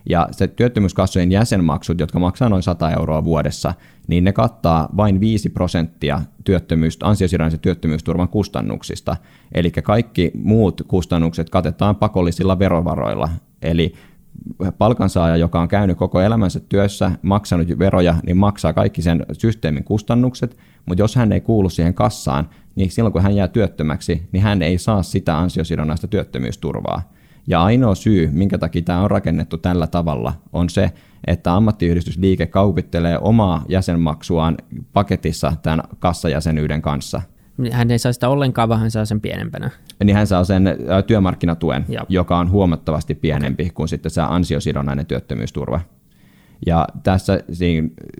Ja 0.09 0.29
se 0.31 0.49
työttömyyskassojen 0.49 1.33
jäsenmaksut, 1.33 2.01
jotka 2.01 2.19
maksaa 2.19 2.49
noin 2.49 2.63
100 2.63 2.91
euroa 2.91 3.25
vuodessa, 3.25 3.75
niin 4.09 4.25
ne 4.25 4.33
kattaa 4.33 4.89
vain 4.97 5.21
5 5.21 5.49
prosenttia 5.49 6.21
työttömyys, 6.45 6.99
ansiosidonnaisen 7.03 7.61
työttömyysturvan 7.61 8.29
kustannuksista. 8.29 9.17
Eli 9.53 9.71
kaikki 9.71 10.31
muut 10.35 10.83
kustannukset 10.89 11.51
katetaan 11.51 11.97
pakollisilla 11.97 12.59
verovaroilla. 12.59 13.29
Eli 13.63 13.95
palkansaaja, 14.79 15.37
joka 15.37 15.61
on 15.61 15.69
käynyt 15.69 15.99
koko 15.99 16.21
elämänsä 16.21 16.61
työssä, 16.61 17.13
maksanut 17.23 17.69
veroja, 17.79 18.15
niin 18.27 18.37
maksaa 18.37 18.73
kaikki 18.73 19.03
sen 19.03 19.27
systeemin 19.33 19.85
kustannukset, 19.85 20.57
mutta 20.87 21.03
jos 21.03 21.17
hän 21.17 21.33
ei 21.33 21.41
kuulu 21.41 21.69
siihen 21.69 21.95
kassaan, 21.95 22.49
niin 22.75 22.91
silloin 22.91 23.13
kun 23.13 23.23
hän 23.23 23.37
jää 23.37 23.49
työttömäksi, 23.49 24.29
niin 24.33 24.43
hän 24.43 24.63
ei 24.63 24.79
saa 24.79 25.03
sitä 25.03 25.39
ansiosidonnaista 25.39 26.09
työttömyysturvaa. 26.09 27.16
Ja 27.47 27.63
ainoa 27.63 27.95
syy, 27.95 28.31
minkä 28.33 28.59
takia 28.59 28.83
tämä 28.83 29.03
on 29.03 29.11
rakennettu 29.11 29.59
tällä 29.59 29.87
tavalla, 29.87 30.33
on 30.53 30.71
se, 30.71 30.93
että 31.27 31.55
ammattiyhdistysliike 31.55 32.47
kaupittelee 32.47 33.19
omaa 33.19 33.65
jäsenmaksuaan 33.69 34.57
paketissa 34.93 35.53
tämän 35.63 35.81
kassajäsenyyden 35.99 36.83
kanssa. 36.83 37.23
Hän 37.73 37.91
ei 37.91 37.99
saa 37.99 38.13
sitä 38.13 38.29
ollenkaan, 38.29 38.69
vaan 38.69 38.81
hän 38.81 38.91
saa 38.91 39.05
sen 39.05 39.21
pienempänä. 39.21 39.71
Niin 40.05 40.17
hän 40.17 40.27
saa 40.27 40.45
sen 40.45 40.77
työmarkkinatuen, 41.07 41.85
ja. 41.89 42.07
joka 42.09 42.39
on 42.39 42.51
huomattavasti 42.51 43.15
pienempi 43.15 43.63
okay. 43.63 43.73
kuin 43.75 43.89
sitten 43.89 44.11
se 44.11 44.21
ansiosidonnainen 44.21 45.07
työttömyysturva. 45.07 45.81
Ja 46.67 46.87
tässä 47.03 47.41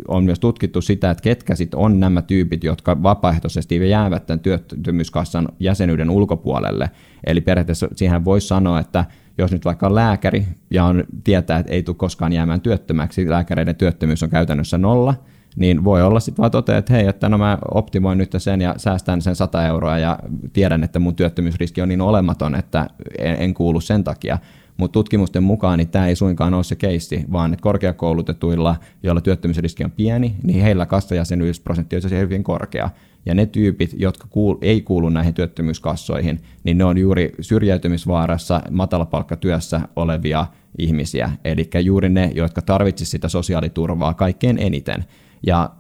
on 0.09 0.25
myös 0.25 0.41
tutkittu 0.41 0.81
sitä, 0.81 1.11
että 1.11 1.23
ketkä 1.23 1.55
sitten 1.55 1.81
on 1.81 2.01
nämä 2.01 2.23
tyypit, 2.23 2.65
jotka 2.65 3.03
vapaaehtoisesti 3.03 3.91
jäävät 3.91 4.27
tämän 4.27 4.41
työttömyyskassan 4.41 5.49
jäsenyyden 5.61 6.11
ulkopuolelle. 6.11 6.91
Eli 7.27 7.41
periaatteessa 7.41 7.89
siihen 7.97 8.25
voisi 8.25 8.47
sanoa, 8.47 8.81
että 8.81 9.05
jos 9.39 9.53
nyt 9.53 9.65
vaikka 9.65 9.87
on 9.87 9.95
lääkäri 9.95 10.47
ja 10.71 10.85
on, 10.85 11.05
tietää, 11.25 11.59
että 11.59 11.73
ei 11.73 11.83
tule 11.83 11.97
koskaan 11.97 12.33
jäämään 12.33 12.61
työttömäksi, 12.61 13.31
lääkäreiden 13.31 13.77
työttömyys 13.77 14.23
on 14.23 14.31
käytännössä 14.31 14.79
nolla, 14.79 15.15
niin 15.57 15.85
voi 15.85 16.03
olla 16.03 16.21
sitten 16.21 16.43
vaan 16.43 16.51
totea, 16.51 16.79
että 16.79 16.93
hei, 16.93 17.07
että 17.07 17.29
no 17.29 17.39
mä 17.39 17.59
optimoin 17.75 18.19
nyt 18.19 18.33
sen 18.39 18.61
ja 18.61 18.75
säästän 18.77 19.23
sen 19.23 19.37
100 19.37 19.67
euroa 19.67 19.99
ja 19.99 20.19
tiedän, 20.53 20.85
että 20.85 20.99
mun 20.99 21.15
työttömyysriski 21.17 21.83
on 21.83 21.89
niin 21.89 22.01
olematon, 22.01 22.55
että 22.55 22.87
en, 23.19 23.37
en 23.39 23.55
kuulu 23.55 23.81
sen 23.81 24.05
takia. 24.05 24.39
Mutta 24.77 24.93
tutkimusten 24.93 25.43
mukaan 25.43 25.79
niin 25.79 25.89
tämä 25.89 26.07
ei 26.07 26.17
suinkaan 26.17 26.55
ole 26.55 26.65
se 26.65 26.77
keissi, 26.77 27.25
vaan 27.33 27.53
että 27.53 27.63
korkeakoulutetuilla, 27.63 28.77
joilla 29.03 29.21
työttömyysriski 29.21 29.85
on 29.85 29.91
pieni, 29.91 30.37
niin 30.43 30.63
heillä 30.63 30.87
kassajäsenyysprosentti 30.87 31.97
on 31.97 32.11
hyvin 32.11 32.45
korkea. 32.45 32.91
Ja 33.27 33.35
ne 33.35 33.47
tyypit, 33.47 33.95
jotka 33.97 34.27
kuul- 34.31 34.59
ei 34.61 34.81
kuulu 34.81 35.09
näihin 35.09 35.35
työttömyyskassoihin, 35.35 36.41
niin 36.65 36.79
ne 36.79 36.85
on 36.85 36.99
juuri 36.99 37.33
syrjäytymisvaarassa 37.41 38.63
matalapalkkatyössä 38.71 39.81
olevia 39.97 40.47
ihmisiä. 40.79 41.31
Eli 41.45 41.71
juuri 41.83 42.09
ne, 42.09 42.33
jotka 42.35 42.63
tarvitsisivat 42.63 43.11
sitä 43.11 43.29
sosiaaliturvaa 43.29 44.15
kaikkein 44.15 44.59
eniten. 44.59 45.05
Ja 45.47 45.71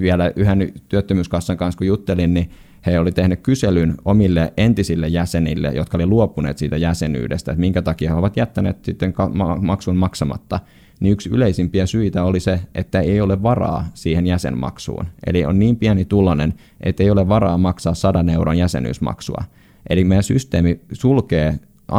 vielä 0.00 0.32
yhden 0.36 0.72
työttömyyskassan 0.88 1.56
kanssa 1.56 1.78
kun 1.78 1.86
juttelin, 1.86 2.34
niin 2.34 2.50
he 2.86 2.98
oli 2.98 3.12
tehnyt 3.12 3.40
kyselyn 3.40 3.94
omille 4.04 4.52
entisille 4.56 5.08
jäsenille, 5.08 5.68
jotka 5.68 5.96
oli 5.96 6.06
luopuneet 6.06 6.58
siitä 6.58 6.76
jäsenyydestä, 6.76 7.52
että 7.52 7.60
minkä 7.60 7.82
takia 7.82 8.10
he 8.10 8.16
ovat 8.16 8.36
jättäneet 8.36 8.84
sitten 8.84 9.14
maksun 9.60 9.96
maksamatta. 9.96 10.60
Niin 11.00 11.12
yksi 11.12 11.30
yleisimpiä 11.30 11.86
syitä 11.86 12.24
oli 12.24 12.40
se, 12.40 12.60
että 12.74 13.00
ei 13.00 13.20
ole 13.20 13.42
varaa 13.42 13.88
siihen 13.94 14.26
jäsenmaksuun. 14.26 15.06
Eli 15.26 15.44
on 15.44 15.58
niin 15.58 15.76
pieni 15.76 16.04
tulonen, 16.04 16.54
että 16.80 17.02
ei 17.02 17.10
ole 17.10 17.28
varaa 17.28 17.58
maksaa 17.58 17.94
100 17.94 18.24
euron 18.32 18.58
jäsenyysmaksua. 18.58 19.44
Eli 19.90 20.04
meidän 20.04 20.22
systeemi 20.22 20.80
sulkee 20.92 21.58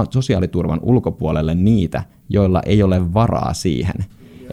sosiaaliturvan 0.09 0.79
ulkopuolelle 0.81 1.55
niitä, 1.55 2.03
joilla 2.29 2.61
ei 2.65 2.83
ole 2.83 3.13
varaa 3.13 3.53
siihen. 3.53 3.95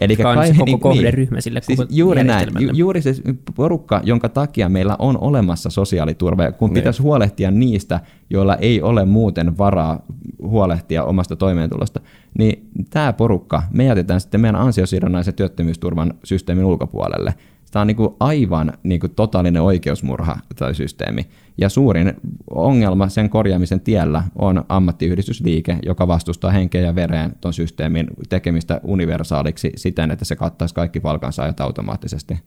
Eli 0.01 0.15
kai, 0.15 0.37
on 0.37 0.47
se 0.47 0.53
koko 0.53 0.65
niin, 0.65 0.79
kohderyhmä 0.79 1.41
sille 1.41 1.61
siis 1.61 1.79
koko 1.79 1.89
juuri 1.91 2.23
näin, 2.23 2.49
ju, 2.59 2.69
juuri 2.73 3.01
se 3.01 3.13
porukka, 3.55 4.01
jonka 4.03 4.29
takia 4.29 4.69
meillä 4.69 4.95
on 4.99 5.17
olemassa 5.21 5.69
sosiaaliturva, 5.69 6.43
ja 6.43 6.51
kun 6.51 6.69
niin. 6.69 6.73
pitäisi 6.73 7.01
huolehtia 7.01 7.51
niistä, 7.51 7.99
joilla 8.29 8.55
ei 8.55 8.81
ole 8.81 9.05
muuten 9.05 9.57
varaa 9.57 10.05
huolehtia 10.43 11.03
omasta 11.03 11.35
toimeentulosta, 11.35 11.99
niin 12.37 12.69
tämä 12.89 13.13
porukka, 13.13 13.63
me 13.71 13.83
jätetään 13.83 14.21
sitten 14.21 14.41
meidän 14.41 14.61
ansiosidonnaisen 14.61 15.33
työttömyysturvan 15.33 16.13
systeemin 16.23 16.65
ulkopuolelle. 16.65 17.33
Tämä 17.71 17.81
on 17.81 17.87
niin 17.87 17.97
kuin 17.97 18.15
aivan 18.19 18.73
niin 18.83 18.99
kuin 18.99 19.15
totaalinen 19.15 19.61
oikeusmurha 19.61 20.39
tai 20.55 20.75
systeemi. 20.75 21.27
Ja 21.57 21.69
suurin 21.69 22.13
ongelma 22.51 23.09
sen 23.09 23.29
korjaamisen 23.29 23.81
tiellä 23.81 24.23
on 24.35 24.63
ammattiyhdistysliike, 24.69 25.77
joka 25.85 26.07
vastustaa 26.07 26.51
henkeä 26.51 26.81
ja 26.81 26.95
vereen 26.95 27.35
tuon 27.41 27.53
systeemin 27.53 28.07
tekemistä 28.29 28.81
universaaliksi 28.83 29.71
siten, 29.75 30.11
että 30.11 30.25
se 30.25 30.35
kattaisi 30.35 30.75
kaikki 30.75 30.99
palkansaajat 30.99 31.59
automaattisesti. 31.59 32.39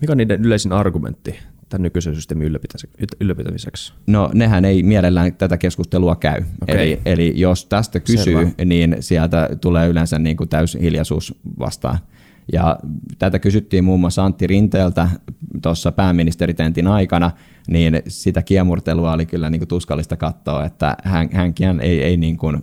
Mikä 0.00 0.12
on 0.12 0.16
niiden 0.16 0.44
yleisin 0.44 0.72
argumentti 0.72 1.38
tämän 1.68 1.82
nykyisen 1.82 2.14
systeemin 2.14 2.46
ylläpitämiseksi? 3.20 3.92
No 4.06 4.30
nehän 4.34 4.64
ei 4.64 4.82
mielellään 4.82 5.34
tätä 5.34 5.56
keskustelua 5.56 6.16
käy. 6.16 6.42
Okay. 6.62 6.76
Eli, 6.76 7.00
eli 7.04 7.32
jos 7.36 7.66
tästä 7.66 8.00
kysyy, 8.00 8.34
Selvä. 8.34 8.50
niin 8.64 8.96
sieltä 9.00 9.48
tulee 9.60 9.88
yleensä 9.88 10.18
niin 10.18 10.36
kuin 10.36 10.48
täyshiljaisuus 10.48 11.34
vastaan. 11.58 11.98
Ja 12.52 12.78
tätä 13.18 13.38
kysyttiin 13.38 13.84
muun 13.84 14.00
muassa 14.00 14.24
Antti 14.24 14.46
Rinteeltä 14.46 15.08
tuossa 15.62 15.92
pääministeritentin 15.92 16.86
aikana, 16.86 17.30
niin 17.68 18.02
sitä 18.08 18.42
kiemurtelua 18.42 19.12
oli 19.12 19.26
kyllä 19.26 19.50
niin 19.50 19.60
kuin 19.60 19.68
tuskallista 19.68 20.16
katsoa, 20.16 20.64
että 20.64 20.96
hän, 21.04 21.28
hänkin 21.32 21.80
ei, 21.80 22.02
ei 22.02 22.16
niin 22.16 22.36
kuin 22.36 22.58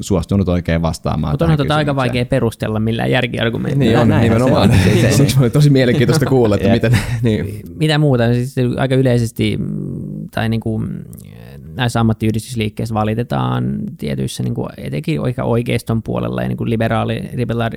suostunut 0.00 0.48
oikein 0.48 0.82
vastaamaan. 0.82 1.32
Mutta 1.32 1.44
on 1.44 1.56
tätä 1.56 1.76
aika 1.76 1.96
vaikea 1.96 2.26
perustella 2.26 2.80
millään 2.80 3.10
järkiargumentilla. 3.10 3.84
Niin 3.84 3.98
on, 3.98 4.08
näin 4.08 4.22
nimenomaan. 4.22 4.70
Se, 4.84 5.00
se, 5.00 5.10
Siksi 5.16 5.36
oli 5.40 5.50
tosi 5.50 5.70
mielenkiintoista 5.70 6.26
kuulla, 6.26 6.54
että 6.56 6.68
miten... 6.68 6.98
Niin. 7.22 7.60
Mitä 7.76 7.98
muuta? 7.98 8.34
Siis 8.34 8.54
aika 8.76 8.94
yleisesti, 8.94 9.58
tai 10.30 10.48
niin 10.48 10.60
kuin, 10.60 11.04
näissä 11.74 12.00
ammattiyhdistysliikkeissä 12.00 12.94
valitetaan 12.94 13.78
tietyissä, 13.98 14.42
niin 14.42 14.54
kuin, 14.54 14.68
etenkin 14.76 15.20
oikeiston 15.42 16.02
puolella 16.02 16.42
ja 16.42 16.48
niin 16.48 16.58
kuin 16.58 16.70
liberaali, 16.70 17.30
liberaali, 17.34 17.76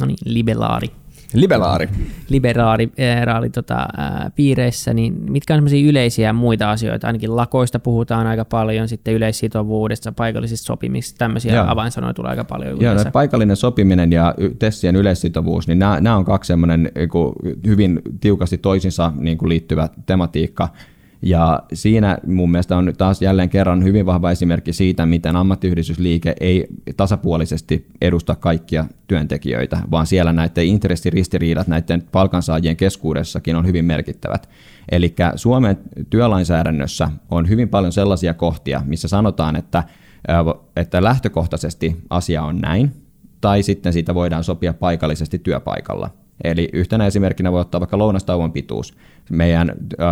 no 0.00 0.06
niin, 0.06 0.18
liberaali, 0.24 0.90
Liberaari. 1.34 1.88
Liberaari 2.28 2.92
raali, 3.24 3.50
tota, 3.50 3.74
ää, 3.96 4.30
piireissä, 4.36 4.94
niin 4.94 5.14
mitkä 5.30 5.54
on 5.54 5.58
sellaisia 5.58 5.90
yleisiä 5.90 6.32
muita 6.32 6.70
asioita? 6.70 7.06
Ainakin 7.06 7.36
lakoista 7.36 7.78
puhutaan 7.78 8.26
aika 8.26 8.44
paljon, 8.44 8.88
sitten 8.88 9.14
yleissitovuudesta, 9.14 10.12
paikallisista 10.12 10.66
sopimista, 10.66 11.18
tämmöisiä 11.18 11.54
Joo. 11.54 11.64
avainsanoja 11.68 12.14
tulee 12.14 12.30
aika 12.30 12.44
paljon. 12.44 12.80
Joo, 12.80 12.94
no, 12.94 13.00
paikallinen 13.12 13.56
sopiminen 13.56 14.12
ja 14.12 14.34
tessien 14.58 14.96
yleissitovuus, 14.96 15.68
niin 15.68 15.78
nämä, 15.78 16.00
nämä 16.00 16.16
on 16.16 16.24
kaksi 16.24 16.48
semmoinen 16.48 16.92
hyvin 17.66 18.02
tiukasti 18.20 18.58
toisinsa 18.58 19.12
niin 19.18 19.38
kuin 19.38 19.48
liittyvä 19.48 19.88
tematiikka. 20.06 20.68
Ja 21.22 21.62
siinä 21.72 22.18
mun 22.26 22.50
mielestä 22.50 22.76
on 22.76 22.92
taas 22.98 23.22
jälleen 23.22 23.48
kerran 23.48 23.84
hyvin 23.84 24.06
vahva 24.06 24.30
esimerkki 24.30 24.72
siitä, 24.72 25.06
miten 25.06 25.36
ammattiyhdistysliike 25.36 26.34
ei 26.40 26.66
tasapuolisesti 26.96 27.86
edusta 28.00 28.34
kaikkia 28.34 28.84
työntekijöitä, 29.06 29.78
vaan 29.90 30.06
siellä 30.06 30.32
näiden 30.32 30.66
intressiristiriidat 30.66 31.66
näiden 31.66 32.02
palkansaajien 32.12 32.76
keskuudessakin 32.76 33.56
on 33.56 33.66
hyvin 33.66 33.84
merkittävät. 33.84 34.48
Eli 34.92 35.14
Suomen 35.34 35.76
työlainsäädännössä 36.10 37.10
on 37.30 37.48
hyvin 37.48 37.68
paljon 37.68 37.92
sellaisia 37.92 38.34
kohtia, 38.34 38.82
missä 38.84 39.08
sanotaan, 39.08 39.56
että, 39.56 39.84
että 40.76 41.02
lähtökohtaisesti 41.02 41.96
asia 42.10 42.42
on 42.42 42.58
näin, 42.58 42.92
tai 43.40 43.62
sitten 43.62 43.92
siitä 43.92 44.14
voidaan 44.14 44.44
sopia 44.44 44.74
paikallisesti 44.74 45.38
työpaikalla. 45.38 46.10
Eli 46.44 46.68
yhtenä 46.72 47.06
esimerkkinä 47.06 47.52
voi 47.52 47.60
ottaa 47.60 47.80
vaikka 47.80 47.98
lounastauon 47.98 48.52
pituus. 48.52 48.94
Meidän 49.30 49.70
äh, 49.70 50.06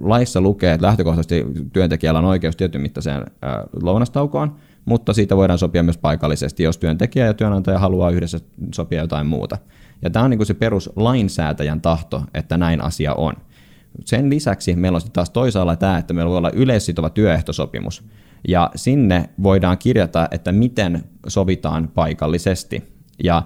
laissa 0.00 0.40
lukee, 0.40 0.72
että 0.72 0.86
lähtökohtaisesti 0.86 1.46
työntekijällä 1.72 2.18
on 2.18 2.24
oikeus 2.24 2.56
tietyn 2.56 2.80
mittaiseen 2.80 3.16
äh, 3.16 3.24
lounastaukoon, 3.82 4.56
mutta 4.84 5.12
siitä 5.12 5.36
voidaan 5.36 5.58
sopia 5.58 5.82
myös 5.82 5.98
paikallisesti, 5.98 6.62
jos 6.62 6.78
työntekijä 6.78 7.26
ja 7.26 7.34
työnantaja 7.34 7.78
haluaa 7.78 8.10
yhdessä 8.10 8.38
sopia 8.74 9.00
jotain 9.00 9.26
muuta. 9.26 9.58
Ja 10.02 10.10
tämä 10.10 10.24
on 10.24 10.30
niin 10.30 10.38
kuin 10.38 10.46
se 10.46 10.54
peruslainsäätäjän 10.54 11.80
tahto, 11.80 12.22
että 12.34 12.56
näin 12.56 12.80
asia 12.80 13.14
on. 13.14 13.32
Sen 14.04 14.30
lisäksi 14.30 14.76
meillä 14.76 14.96
on 14.96 15.12
taas 15.12 15.30
toisaalla 15.30 15.76
tämä, 15.76 15.98
että 15.98 16.14
meillä 16.14 16.30
voi 16.30 16.38
olla 16.38 16.50
yleissitova 16.50 17.10
työehtosopimus. 17.10 18.04
Ja 18.48 18.70
sinne 18.74 19.28
voidaan 19.42 19.78
kirjata, 19.78 20.28
että 20.30 20.52
miten 20.52 21.04
sovitaan 21.26 21.88
paikallisesti. 21.94 22.84
Ja 23.24 23.42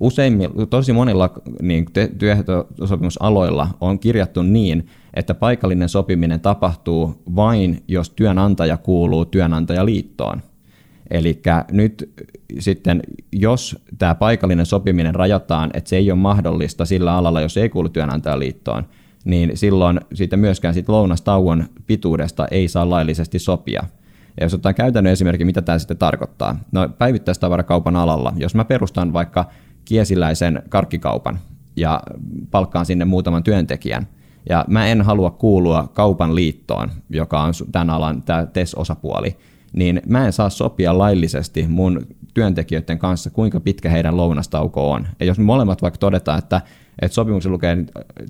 useimmilla, 0.00 0.66
tosi 0.66 0.92
monilla 0.92 1.30
niin 1.62 1.86
työehtosopimusaloilla 2.18 3.68
on 3.80 3.98
kirjattu 3.98 4.42
niin, 4.42 4.86
että 5.14 5.34
paikallinen 5.34 5.88
sopiminen 5.88 6.40
tapahtuu 6.40 7.22
vain, 7.36 7.82
jos 7.88 8.10
työnantaja 8.10 8.76
kuuluu 8.76 9.24
työnantajaliittoon. 9.24 10.42
Eli 11.10 11.42
nyt 11.70 12.12
sitten, 12.58 13.02
jos 13.32 13.76
tämä 13.98 14.14
paikallinen 14.14 14.66
sopiminen 14.66 15.14
rajataan, 15.14 15.70
että 15.74 15.90
se 15.90 15.96
ei 15.96 16.10
ole 16.10 16.18
mahdollista 16.18 16.84
sillä 16.84 17.16
alalla, 17.16 17.40
jos 17.40 17.56
ei 17.56 17.68
kuulu 17.68 17.88
työnantajaliittoon, 17.88 18.84
niin 19.24 19.56
silloin 19.56 20.00
siitä 20.14 20.36
myöskään 20.36 20.74
siitä 20.74 20.92
lounastauon 20.92 21.64
pituudesta 21.86 22.46
ei 22.50 22.68
saa 22.68 22.90
laillisesti 22.90 23.38
sopia. 23.38 23.84
Ja 24.40 24.44
jos 24.44 24.54
otetaan 24.54 24.74
käytännön 24.74 25.12
esimerkki, 25.12 25.44
mitä 25.44 25.62
tämä 25.62 25.78
sitten 25.78 25.96
tarkoittaa. 25.96 26.58
No 26.72 26.88
päivittäistavarakaupan 26.98 27.96
alalla, 27.96 28.32
jos 28.36 28.54
mä 28.54 28.64
perustan 28.64 29.12
vaikka 29.12 29.44
kiesiläisen 29.86 30.62
karkkikaupan 30.68 31.38
ja 31.76 32.00
palkkaan 32.50 32.86
sinne 32.86 33.04
muutaman 33.04 33.42
työntekijän. 33.42 34.06
Ja 34.48 34.64
mä 34.68 34.86
en 34.86 35.02
halua 35.02 35.30
kuulua 35.30 35.88
kaupan 35.92 36.34
liittoon, 36.34 36.90
joka 37.10 37.42
on 37.42 37.52
tämän 37.72 37.90
alan 37.90 38.22
tämä 38.22 38.46
TES-osapuoli, 38.46 39.36
niin 39.72 40.02
mä 40.06 40.26
en 40.26 40.32
saa 40.32 40.50
sopia 40.50 40.98
laillisesti 40.98 41.66
mun 41.68 42.06
työntekijöiden 42.34 42.98
kanssa, 42.98 43.30
kuinka 43.30 43.60
pitkä 43.60 43.90
heidän 43.90 44.16
lounastauko 44.16 44.90
on. 44.90 45.06
Ja 45.20 45.26
jos 45.26 45.38
me 45.38 45.44
molemmat 45.44 45.82
vaikka 45.82 45.98
todetaan, 45.98 46.38
että, 46.38 46.60
että 47.02 47.14
sopimuksen 47.14 47.52
lukee 47.52 47.76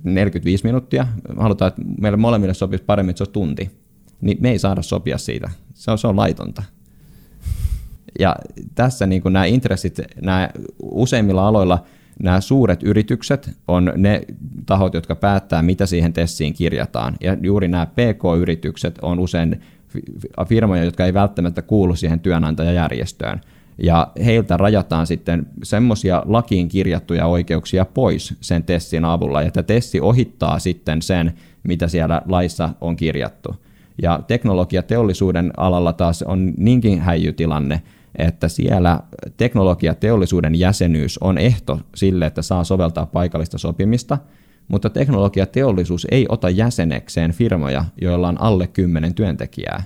45 0.04 0.64
minuuttia, 0.64 1.06
halutaan, 1.36 1.68
että 1.68 1.82
meille 2.00 2.16
molemmille 2.16 2.54
sopisi 2.54 2.84
paremmin, 2.84 3.10
että 3.10 3.18
se 3.18 3.28
on 3.28 3.32
tunti, 3.32 3.70
niin 4.20 4.38
me 4.40 4.50
ei 4.50 4.58
saada 4.58 4.82
sopia 4.82 5.18
siitä. 5.18 5.50
Se 5.74 5.90
on, 5.90 5.98
se 5.98 6.06
on 6.06 6.16
laitonta. 6.16 6.62
Ja 8.18 8.36
tässä 8.74 9.06
niin 9.06 9.22
kuin 9.22 9.32
nämä 9.32 9.44
intressit, 9.44 10.00
nämä 10.22 10.50
useimmilla 10.82 11.48
aloilla 11.48 11.84
nämä 12.22 12.40
suuret 12.40 12.82
yritykset 12.82 13.50
on 13.68 13.92
ne 13.96 14.22
tahot, 14.66 14.94
jotka 14.94 15.14
päättää, 15.14 15.62
mitä 15.62 15.86
siihen 15.86 16.12
tessiin 16.12 16.54
kirjataan. 16.54 17.16
Ja 17.20 17.36
juuri 17.42 17.68
nämä 17.68 17.86
PK-yritykset 17.86 18.98
on 19.02 19.18
usein 19.18 19.60
firmoja, 20.48 20.84
jotka 20.84 21.06
ei 21.06 21.14
välttämättä 21.14 21.62
kuulu 21.62 21.96
siihen 21.96 22.20
työnantajajärjestöön. 22.20 23.40
Ja 23.82 24.12
heiltä 24.24 24.56
rajataan 24.56 25.06
sitten 25.06 25.46
semmoisia 25.62 26.22
lakiin 26.26 26.68
kirjattuja 26.68 27.26
oikeuksia 27.26 27.84
pois 27.84 28.34
sen 28.40 28.62
tessin 28.62 29.04
avulla, 29.04 29.42
ja 29.42 29.50
tämä 29.50 29.62
tessi 29.62 30.00
ohittaa 30.00 30.58
sitten 30.58 31.02
sen, 31.02 31.32
mitä 31.62 31.88
siellä 31.88 32.22
laissa 32.26 32.70
on 32.80 32.96
kirjattu. 32.96 33.56
Ja 34.02 34.20
teknologiateollisuuden 34.26 35.52
alalla 35.56 35.92
taas 35.92 36.22
on 36.22 36.52
niinkin 36.56 37.00
häijytilanne, 37.00 37.82
että 38.18 38.48
siellä 38.48 39.00
teknologiateollisuuden 39.36 40.54
jäsenyys 40.54 41.18
on 41.18 41.38
ehto 41.38 41.80
sille, 41.94 42.26
että 42.26 42.42
saa 42.42 42.64
soveltaa 42.64 43.06
paikallista 43.06 43.58
sopimista, 43.58 44.18
mutta 44.68 44.90
teknologiateollisuus 44.90 46.06
ei 46.10 46.26
ota 46.28 46.50
jäsenekseen 46.50 47.32
firmoja, 47.32 47.84
joilla 48.00 48.28
on 48.28 48.40
alle 48.40 48.66
10 48.66 49.14
työntekijää. 49.14 49.82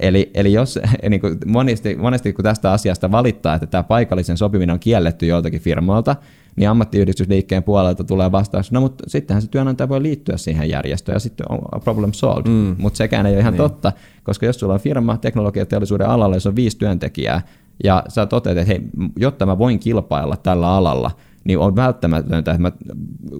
Eli, 0.00 0.30
eli 0.34 0.52
jos 0.52 0.78
niin 1.10 1.20
kuin 1.20 1.38
monesti, 1.46 1.96
monesti 1.96 2.32
kun 2.32 2.42
tästä 2.42 2.72
asiasta 2.72 3.10
valittaa, 3.10 3.54
että 3.54 3.66
tämä 3.66 3.82
paikallisen 3.82 4.36
sopiminen 4.36 4.72
on 4.72 4.80
kielletty 4.80 5.26
joiltakin 5.26 5.60
firmoilta, 5.60 6.16
niin 6.56 6.68
ammattiyhdistysliikkeen 6.68 7.62
puolelta 7.62 8.04
tulee 8.04 8.32
vastaus, 8.32 8.72
no 8.72 8.80
mutta 8.80 9.04
sittenhän 9.06 9.42
se 9.42 9.48
työnantaja 9.48 9.88
voi 9.88 10.02
liittyä 10.02 10.36
siihen 10.36 10.68
järjestöön 10.68 11.16
ja 11.16 11.20
sitten 11.20 11.46
on 11.48 11.80
problem 11.80 12.12
solved. 12.12 12.50
Mm. 12.50 12.76
Mutta 12.78 12.96
sekään 12.96 13.26
ei 13.26 13.32
ole 13.32 13.40
ihan 13.40 13.52
niin. 13.52 13.62
totta, 13.62 13.92
koska 14.22 14.46
jos 14.46 14.60
sulla 14.60 14.74
on 14.74 14.80
firma 14.80 15.16
teknologiateollisuuden 15.16 16.08
alalla, 16.08 16.36
jos 16.36 16.46
on 16.46 16.56
viisi 16.56 16.78
työntekijää, 16.78 17.42
ja 17.84 18.02
sä 18.08 18.26
toteat, 18.26 18.58
että 18.58 18.68
hei, 18.68 18.80
jotta 19.16 19.46
mä 19.46 19.58
voin 19.58 19.78
kilpailla 19.78 20.36
tällä 20.36 20.68
alalla, 20.68 21.10
niin 21.44 21.58
on 21.58 21.76
välttämätöntä, 21.76 22.50
että 22.50 22.62
mä, 22.62 22.72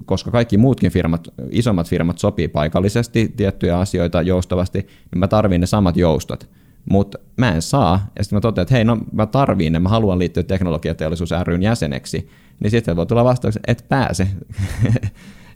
koska 0.05 0.31
kaikki 0.31 0.59
muutkin 0.59 0.91
firmat, 0.91 1.29
isommat 1.51 1.89
firmat 1.89 2.19
sopii 2.19 2.49
paikallisesti 2.49 3.33
tiettyjä 3.37 3.79
asioita 3.79 4.23
joustavasti, 4.23 4.79
niin 4.79 5.19
mä 5.19 5.29
tarvin 5.29 5.61
ne 5.61 5.67
samat 5.67 5.97
joustot. 5.97 6.49
Mutta 6.91 7.19
mä 7.37 7.55
en 7.55 7.63
saa, 7.63 8.07
ja 8.19 8.25
sitten 8.25 8.37
mä 8.37 8.41
totean, 8.41 8.63
että 8.63 8.75
hei, 8.75 8.85
no 8.85 8.99
mä 9.13 9.27
tarviin 9.27 9.73
ne, 9.73 9.79
mä 9.79 9.89
haluan 9.89 10.19
liittyä 10.19 10.43
teknologiateollisuus 10.43 11.31
ryn 11.43 11.63
jäseneksi, 11.63 12.29
niin 12.61 12.71
sitten 12.71 12.97
voi 12.97 13.07
tulla 13.07 13.25
vastauksen, 13.25 13.63
että 13.67 13.85
et 13.85 13.89
pääse. 13.89 14.29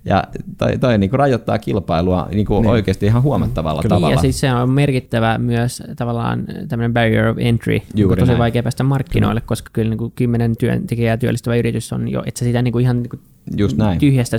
Ja 0.05 0.25
toi, 0.59 0.79
toi 0.79 0.99
niin 0.99 1.11
kuin 1.11 1.19
rajoittaa 1.19 1.59
kilpailua 1.59 2.29
niin 2.33 2.47
kuin 2.47 2.63
niin. 2.63 2.71
oikeasti 2.71 3.07
ihan 3.07 3.23
huomattavalla 3.23 3.83
Kyllä. 3.83 3.95
tavalla. 3.95 4.15
Ja 4.15 4.21
siis 4.21 4.41
se 4.41 4.53
on 4.53 4.71
merkittävä 4.71 5.39
myös 5.39 5.83
tavallaan 5.97 6.45
tämmöinen 6.69 6.95
barrier 6.95 7.27
of 7.27 7.37
entry, 7.39 7.81
Juuri 7.95 8.21
tosi 8.21 8.31
näin. 8.31 8.39
vaikea 8.39 8.63
päästä 8.63 8.85
markkinoille, 8.85 9.41
Kyllä. 9.41 9.49
koska 9.49 9.71
kyllä 9.73 9.91
niin 9.91 9.99
kuin 9.99 10.13
kymmenen 10.17 10.57
työntekijää 10.57 11.17
työllistävä 11.17 11.57
yritys 11.57 11.93
on 11.93 12.09
jo, 12.09 12.23
että 12.27 12.45
sitä 12.45 12.63
niin 12.63 12.73
kuin 12.73 12.83
ihan 12.83 13.03
niin 13.03 13.11
kuin 13.11 13.21
Just 13.57 13.77
näin. 13.77 13.99
tyhjästä 13.99 14.37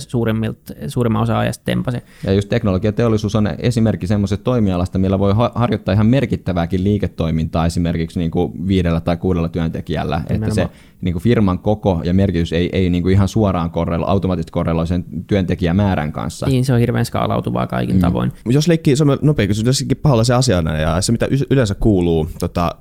suurimman 0.88 1.22
osa 1.22 1.40
ajasta 1.40 1.64
tempase. 1.66 2.02
Ja 2.24 2.34
just 2.34 2.50
teknologiateollisuus 2.50 3.36
on 3.36 3.50
esimerkki 3.60 4.08
semmoisesta 4.08 4.44
toimialasta, 4.44 5.00
millä 5.00 5.20
voi 5.20 5.34
harjoittaa 5.56 5.94
ihan 5.94 6.08
merkittävääkin 6.08 6.84
liiketoimintaa 6.84 7.66
esimerkiksi 7.66 8.20
niin 8.20 8.32
kuin 8.32 8.68
viidellä 8.68 9.00
tai 9.00 9.18
kuudella 9.18 9.50
työntekijällä. 9.50 10.16
Nimenomaan. 10.16 10.50
Että 10.50 10.56
se 10.56 10.70
niin 11.02 11.14
kuin 11.14 11.24
firman 11.24 11.60
koko 11.60 12.02
ja 12.04 12.14
merkitys 12.14 12.54
ei, 12.54 12.70
ei 12.74 12.90
niin 12.90 13.04
kuin 13.04 13.14
ihan 13.14 13.28
suoraan 13.28 13.72
korrelo, 13.72 14.06
automaattisesti 14.06 14.52
korreloi 14.52 14.88
sen 14.88 15.06
työntekijämäärän 15.28 16.12
kanssa. 16.12 16.46
Niin, 16.46 16.66
se 16.66 16.74
on 16.74 16.80
hirveän 16.80 17.06
skaalautuvaa 17.06 17.68
kaikin 17.68 17.96
mm. 17.96 18.02
tavoin. 18.02 18.32
Jos 18.46 18.68
leikkii, 18.68 18.96
se 18.96 19.04
on 19.04 19.18
nopea 19.22 19.48
kysymys, 19.48 19.82
jos 19.82 20.00
pahalla 20.02 20.24
se 20.24 20.34
asiana 20.34 20.78
ja 20.78 21.02
se 21.02 21.12
mitä 21.12 21.28
yleensä 21.50 21.76
kuuluu 21.76 22.30
tota, 22.40 22.76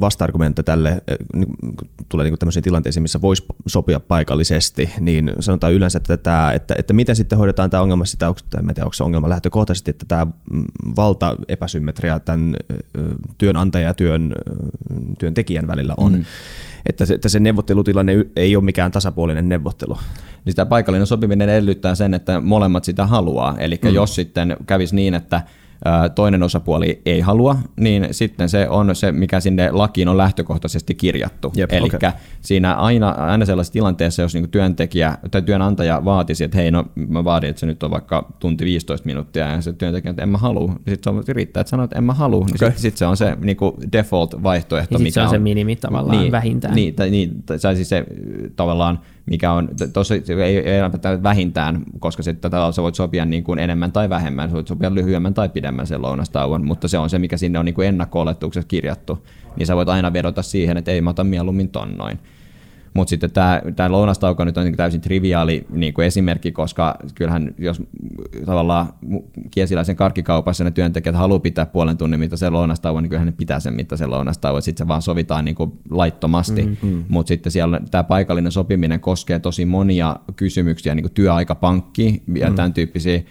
vasta-argumentta 0.00 0.62
tälle, 0.62 1.02
niin, 1.34 1.48
tulee 2.08 2.24
niin 2.24 2.38
tämmöisiin 2.38 2.62
tilanteisiin, 2.62 3.02
missä 3.02 3.20
voisi 3.20 3.44
sopia 3.66 4.00
paikallisesti, 4.00 4.90
niin 5.04 5.32
sanotaan 5.40 5.72
yleensä, 5.72 5.96
että, 5.96 6.16
tämä, 6.16 6.52
että, 6.52 6.74
että 6.78 6.92
miten 6.92 7.16
sitten 7.16 7.38
hoidetaan 7.38 7.70
tämä 7.70 7.82
ongelma, 7.82 8.04
sitä, 8.04 8.28
onko, 8.28 8.40
en 8.58 8.66
tiedä, 8.66 8.84
onko 8.84 8.92
se 8.92 9.04
ongelma 9.04 9.28
lähtökohtaisesti, 9.28 9.90
että 9.90 10.06
tämä 10.08 10.26
mm, 10.50 10.64
valtaepäsymmetria 10.96 12.20
tämän 12.20 12.56
työnantaja 13.38 13.86
ja 13.86 13.94
työn, 13.94 14.34
työntekijän 15.18 15.66
välillä 15.66 15.94
on. 15.96 16.12
Mm 16.12 16.24
että 16.86 17.06
se, 17.06 17.14
että 17.14 17.28
se 17.28 17.40
neuvottelutilanne 17.40 18.12
ei 18.36 18.56
ole 18.56 18.64
mikään 18.64 18.92
tasapuolinen 18.92 19.48
neuvottelu. 19.48 19.98
Niin 20.44 20.52
sitä 20.52 20.66
paikallinen 20.66 21.06
sopiminen 21.06 21.48
edellyttää 21.48 21.94
sen, 21.94 22.14
että 22.14 22.40
molemmat 22.40 22.84
sitä 22.84 23.06
haluaa. 23.06 23.58
Eli 23.58 23.78
mm. 23.82 23.90
jos 23.90 24.14
sitten 24.14 24.56
kävisi 24.66 24.94
niin, 24.94 25.14
että 25.14 25.42
toinen 26.14 26.42
osapuoli 26.42 27.02
ei 27.06 27.20
halua, 27.20 27.56
niin 27.76 28.08
sitten 28.10 28.48
se 28.48 28.68
on 28.68 28.96
se, 28.96 29.12
mikä 29.12 29.40
sinne 29.40 29.70
lakiin 29.70 30.08
on 30.08 30.16
lähtökohtaisesti 30.16 30.94
kirjattu. 30.94 31.52
Eli 31.68 31.90
okay. 31.94 32.10
siinä 32.40 32.74
aina, 32.74 33.10
aina 33.10 33.44
sellaisessa 33.44 33.72
tilanteessa, 33.72 34.22
jos 34.22 34.34
niinku 34.34 34.48
työntekijä 34.48 35.18
tai 35.30 35.42
työnantaja 35.42 36.04
vaatisi, 36.04 36.44
että 36.44 36.56
hei, 36.56 36.70
no 36.70 36.84
mä 36.94 37.24
vaadin, 37.24 37.50
että 37.50 37.60
se 37.60 37.66
nyt 37.66 37.82
on 37.82 37.90
vaikka 37.90 38.32
tunti 38.38 38.64
15 38.64 39.06
minuuttia, 39.06 39.48
ja 39.48 39.60
se 39.60 39.72
työntekijä, 39.72 40.10
että 40.10 40.22
en 40.22 40.28
mä 40.28 40.38
halua, 40.38 40.66
niin 40.66 40.80
sitten 40.86 41.24
se 41.24 41.32
riittää, 41.32 41.60
että 41.60 41.70
sanoo, 41.70 41.84
että 41.84 41.98
en 41.98 42.04
mä 42.04 42.14
halua, 42.14 42.44
niin 42.44 42.54
okay. 42.54 42.68
sitten 42.68 42.82
sit 42.82 42.96
se 42.96 43.06
on 43.06 43.16
se 43.16 43.36
niinku 43.40 43.78
default-vaihtoehto. 43.92 44.98
Niin 44.98 45.02
mikä 45.02 45.14
se 45.14 45.20
on, 45.20 45.26
on 45.26 45.30
se 45.30 45.38
minimi 45.38 45.76
tavallaan 45.76 46.18
niin, 46.18 46.32
vähintään. 46.32 46.74
Niin, 46.74 46.94
tai, 46.94 47.10
niin, 47.10 47.42
tai 47.42 47.76
siis 47.76 47.88
se 47.88 48.04
tavallaan 48.56 48.98
mikä 49.26 49.52
on, 49.52 49.68
tosi, 49.92 50.24
ei, 50.44 50.58
ei 50.58 50.82
vähintään, 51.22 51.82
koska 51.98 52.22
sitten 52.22 52.50
tätä 52.50 52.72
sä 52.72 52.82
voit 52.82 52.94
sopia 52.94 53.24
niin 53.24 53.44
kuin 53.44 53.58
enemmän 53.58 53.92
tai 53.92 54.08
vähemmän, 54.08 54.48
sä 54.48 54.54
voit 54.54 54.68
sopia 54.68 54.94
lyhyemmän 54.94 55.34
tai 55.34 55.48
pidemmän 55.48 55.86
sen 55.86 56.02
lounastauon, 56.02 56.66
mutta 56.66 56.88
se 56.88 56.98
on 56.98 57.10
se, 57.10 57.18
mikä 57.18 57.36
sinne 57.36 57.58
on 57.58 57.64
niin 57.64 57.74
kuin 57.74 57.88
ennakko 57.88 58.20
kirjattu, 58.68 59.26
niin 59.56 59.66
sä 59.66 59.76
voit 59.76 59.88
aina 59.88 60.12
vedota 60.12 60.42
siihen, 60.42 60.76
että 60.76 60.90
ei 60.90 61.00
mä 61.00 61.10
otan 61.10 61.26
mieluummin 61.26 61.68
ton 61.68 61.96
noin. 61.96 62.18
Mutta 62.94 63.10
sitten 63.10 63.30
tämä, 63.30 63.60
lounastauko 63.88 64.44
nyt 64.44 64.56
on 64.56 64.72
täysin 64.76 65.00
triviaali 65.00 65.66
niin 65.70 65.94
kuin 65.94 66.06
esimerkki, 66.06 66.52
koska 66.52 66.96
kyllähän 67.14 67.54
jos 67.58 67.82
tavallaan 68.46 68.86
kiesiläisen 69.50 69.96
karkkikaupassa 69.96 70.64
ne 70.64 70.70
työntekijät 70.70 71.16
haluaa 71.16 71.38
pitää 71.38 71.66
puolen 71.66 71.96
tunnin 71.96 72.20
mittaisen 72.20 72.52
lounastauon, 72.52 73.02
niin 73.02 73.10
kyllähän 73.10 73.26
ne 73.26 73.32
pitää 73.32 73.60
sen 73.60 73.74
mittaisen 73.74 74.10
lounastauon, 74.10 74.62
sitten 74.62 74.84
se 74.84 74.88
vaan 74.88 75.02
sovitaan 75.02 75.44
niin 75.44 75.54
kuin 75.54 75.72
laittomasti. 75.90 76.62
Mm-hmm. 76.62 77.04
Mutta 77.08 77.28
sitten 77.28 77.52
siellä 77.52 77.80
tämä 77.90 78.04
paikallinen 78.04 78.52
sopiminen 78.52 79.00
koskee 79.00 79.38
tosi 79.38 79.64
monia 79.64 80.16
kysymyksiä, 80.36 80.94
niin 80.94 81.04
kuin 81.04 81.12
työaikapankki 81.12 82.22
ja 82.34 82.44
mm-hmm. 82.44 82.56
tämän 82.56 82.72
tyyppisiä 82.72 83.22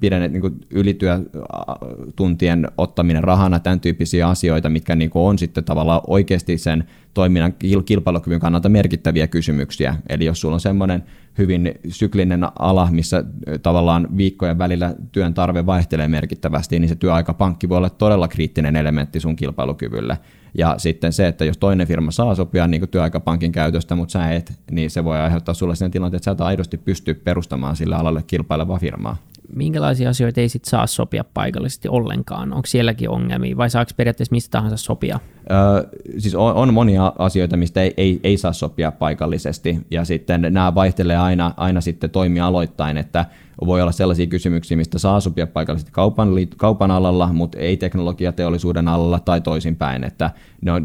pidennet, 0.00 0.32
niin 0.32 0.60
ylityötuntien 0.70 2.68
ottaminen 2.78 3.24
rahana, 3.24 3.60
tämän 3.60 3.80
tyyppisiä 3.80 4.28
asioita, 4.28 4.68
mitkä 4.68 4.96
niin 4.96 5.10
kuin 5.10 5.22
on 5.22 5.38
sitten 5.38 5.64
tavallaan 5.64 6.00
oikeasti 6.06 6.58
sen 6.58 6.84
toiminnan 7.18 7.54
kilpailukyvyn 7.84 8.40
kannalta 8.40 8.68
merkittäviä 8.68 9.26
kysymyksiä. 9.26 9.94
Eli 10.08 10.24
jos 10.24 10.40
sulla 10.40 10.54
on 10.54 10.60
semmoinen 10.60 11.04
hyvin 11.38 11.74
syklinen 11.88 12.46
ala, 12.58 12.88
missä 12.90 13.24
tavallaan 13.62 14.08
viikkojen 14.16 14.58
välillä 14.58 14.94
työn 15.12 15.34
tarve 15.34 15.66
vaihtelee 15.66 16.08
merkittävästi, 16.08 16.78
niin 16.78 16.88
se 16.88 16.94
työaikapankki 16.94 17.68
voi 17.68 17.78
olla 17.78 17.90
todella 17.90 18.28
kriittinen 18.28 18.76
elementti 18.76 19.20
sun 19.20 19.36
kilpailukyvylle. 19.36 20.18
Ja 20.58 20.74
sitten 20.78 21.12
se, 21.12 21.26
että 21.26 21.44
jos 21.44 21.58
toinen 21.58 21.86
firma 21.86 22.10
saa 22.10 22.34
sopia 22.34 22.66
niin 22.66 22.80
kuin 22.80 22.90
työaikapankin 22.90 23.52
käytöstä, 23.52 23.94
mutta 23.94 24.12
sä 24.12 24.30
et, 24.30 24.52
niin 24.70 24.90
se 24.90 25.04
voi 25.04 25.18
aiheuttaa 25.18 25.54
sulle 25.54 25.76
sen 25.76 25.90
tilanteen, 25.90 26.16
että 26.16 26.24
sä 26.24 26.30
et 26.30 26.40
aidosti 26.40 26.76
pysty 26.76 27.14
perustamaan 27.14 27.76
sillä 27.76 27.96
alalle 27.96 28.22
kilpailevaa 28.26 28.78
firmaa 28.78 29.16
minkälaisia 29.54 30.10
asioita 30.10 30.40
ei 30.40 30.48
sit 30.48 30.64
saa 30.64 30.86
sopia 30.86 31.24
paikallisesti 31.34 31.88
ollenkaan? 31.88 32.52
Onko 32.52 32.66
sielläkin 32.66 33.10
ongelmia 33.10 33.56
vai 33.56 33.70
saako 33.70 33.90
periaatteessa 33.96 34.32
mistä 34.32 34.50
tahansa 34.50 34.76
sopia? 34.76 35.20
Öö, 35.50 36.00
siis 36.18 36.34
on, 36.34 36.54
on 36.54 36.74
monia 36.74 37.12
asioita, 37.18 37.56
mistä 37.56 37.82
ei, 37.82 37.94
ei, 37.96 38.20
ei 38.24 38.36
saa 38.36 38.52
sopia 38.52 38.92
paikallisesti 38.92 39.86
ja 39.90 40.04
sitten 40.04 40.46
nämä 40.50 40.74
vaihtelee 40.74 41.16
aina, 41.16 41.54
aina 41.56 41.80
sitten 41.80 42.10
aloittain, 42.42 42.96
että 42.96 43.24
voi 43.66 43.82
olla 43.82 43.92
sellaisia 43.92 44.26
kysymyksiä, 44.26 44.76
mistä 44.76 44.98
saa 44.98 45.20
sopia 45.20 45.46
paikallisesti 45.46 45.92
kaupan, 45.92 46.28
kaupan 46.56 46.90
alalla, 46.90 47.32
mutta 47.32 47.58
ei 47.58 47.76
teknologiateollisuuden 47.76 48.88
alalla 48.88 49.20
tai 49.20 49.40
toisinpäin. 49.40 50.04
Että 50.04 50.30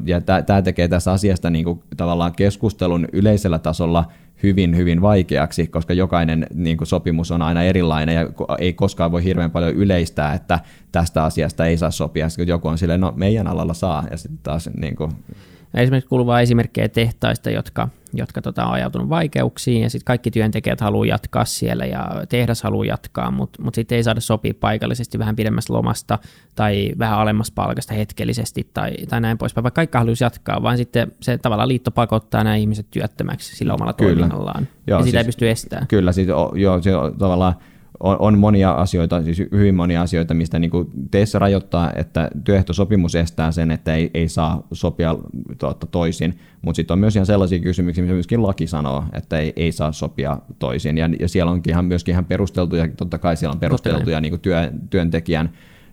ja 0.05 0.21
tämä 0.21 0.61
tekee 0.61 0.87
tässä 0.87 1.11
asiasta 1.11 1.49
niin 1.49 1.65
kuin, 1.65 1.83
tavallaan 1.97 2.35
keskustelun 2.35 3.07
yleisellä 3.13 3.59
tasolla 3.59 4.05
hyvin, 4.43 4.77
hyvin 4.77 5.01
vaikeaksi, 5.01 5.67
koska 5.67 5.93
jokainen 5.93 6.47
niin 6.53 6.77
kuin 6.77 6.87
sopimus 6.87 7.31
on 7.31 7.41
aina 7.41 7.63
erilainen 7.63 8.15
ja 8.15 8.27
ei 8.59 8.73
koskaan 8.73 9.11
voi 9.11 9.23
hirveän 9.23 9.51
paljon 9.51 9.73
yleistää, 9.73 10.33
että 10.33 10.59
tästä 10.91 11.23
asiasta 11.23 11.65
ei 11.65 11.77
saa 11.77 11.91
sopia. 11.91 12.29
Sitten 12.29 12.47
joku 12.47 12.67
on 12.67 12.77
silleen, 12.77 13.01
no 13.01 13.13
meidän 13.15 13.47
alalla 13.47 13.73
saa 13.73 14.03
ja 14.11 14.17
sitten 14.17 14.39
taas 14.43 14.69
niin 14.77 14.95
kuin, 14.95 15.11
Esimerkiksi 15.81 16.09
kuuluvaa 16.09 16.41
esimerkkejä 16.41 16.89
tehtaista, 16.89 17.49
jotka, 17.49 17.89
jotka 18.13 18.41
tota, 18.41 18.65
on 18.65 18.73
ajautunut 18.73 19.09
vaikeuksiin 19.09 19.81
ja 19.81 19.89
sitten 19.89 20.05
kaikki 20.05 20.31
työntekijät 20.31 20.81
haluaa 20.81 21.05
jatkaa 21.05 21.45
siellä 21.45 21.85
ja 21.85 22.09
tehdas 22.29 22.63
haluaa 22.63 22.85
jatkaa, 22.85 23.31
mutta 23.31 23.61
mut 23.61 23.75
sitten 23.75 23.95
ei 23.95 24.03
saada 24.03 24.19
sopia 24.19 24.53
paikallisesti 24.59 25.19
vähän 25.19 25.35
pidemmästä 25.35 25.73
lomasta 25.73 26.19
tai 26.55 26.91
vähän 26.99 27.19
alemmasta 27.19 27.53
palkasta 27.55 27.93
hetkellisesti 27.93 28.67
tai, 28.73 28.91
tai 29.09 29.21
näin 29.21 29.37
poispäin, 29.37 29.63
vaikka 29.63 29.75
kaikki 29.75 29.97
haluaisi 29.97 30.23
jatkaa, 30.23 30.63
vaan 30.63 30.77
sitten 30.77 31.11
se 31.21 31.37
tavallaan 31.37 31.69
liitto 31.69 31.91
pakottaa 31.91 32.43
nämä 32.43 32.55
ihmiset 32.55 32.87
työttömäksi 32.91 33.55
sillä 33.55 33.73
omalla 33.73 33.93
kyllä. 33.93 34.13
toiminnallaan 34.13 34.67
joo, 34.87 34.99
ja 34.99 35.05
sitä 35.05 35.11
siis, 35.11 35.15
ei 35.15 35.25
pysty 35.25 35.49
estämään. 35.49 35.87
Kyllä, 35.87 36.11
siis, 36.11 36.27
joo, 36.55 36.81
se 36.81 36.95
on 36.95 37.17
tavallaan 37.17 37.53
on, 37.99 38.17
on 38.19 38.39
monia 38.39 38.71
asioita, 38.71 39.23
siis 39.23 39.39
hyvin 39.51 39.75
monia 39.75 40.01
asioita, 40.01 40.33
mistä 40.33 40.59
niin 40.59 40.71
kuin 40.71 40.87
teissä 41.11 41.39
rajoittaa, 41.39 41.91
että 41.95 42.29
työehtosopimus 42.43 43.15
estää 43.15 43.51
sen, 43.51 43.71
että 43.71 43.95
ei, 43.95 44.11
ei 44.13 44.27
saa 44.27 44.67
sopia 44.71 45.15
tuota, 45.57 45.87
toisin, 45.87 46.39
mutta 46.61 46.75
sitten 46.75 46.93
on 46.93 46.99
myös 46.99 47.15
ihan 47.15 47.25
sellaisia 47.25 47.59
kysymyksiä, 47.59 48.01
missä 48.01 48.13
myöskin 48.13 48.43
laki 48.43 48.67
sanoo, 48.67 49.03
että 49.13 49.39
ei, 49.39 49.53
ei 49.55 49.71
saa 49.71 49.91
sopia 49.91 50.37
toisin, 50.59 50.97
ja, 50.97 51.09
ja 51.19 51.27
siellä 51.27 51.51
onkin 51.51 51.71
ihan, 51.71 51.85
myöskin 51.85 52.13
ihan 52.13 52.25
perusteltuja, 52.25 52.87
totta 52.97 53.17
kai 53.17 53.37
siellä 53.37 53.53
on 53.53 53.59
perusteltuja 53.59 54.21
niin 54.21 54.31
kuin 54.31 54.41
työ, 54.41 54.71
työntekijän 54.89 55.49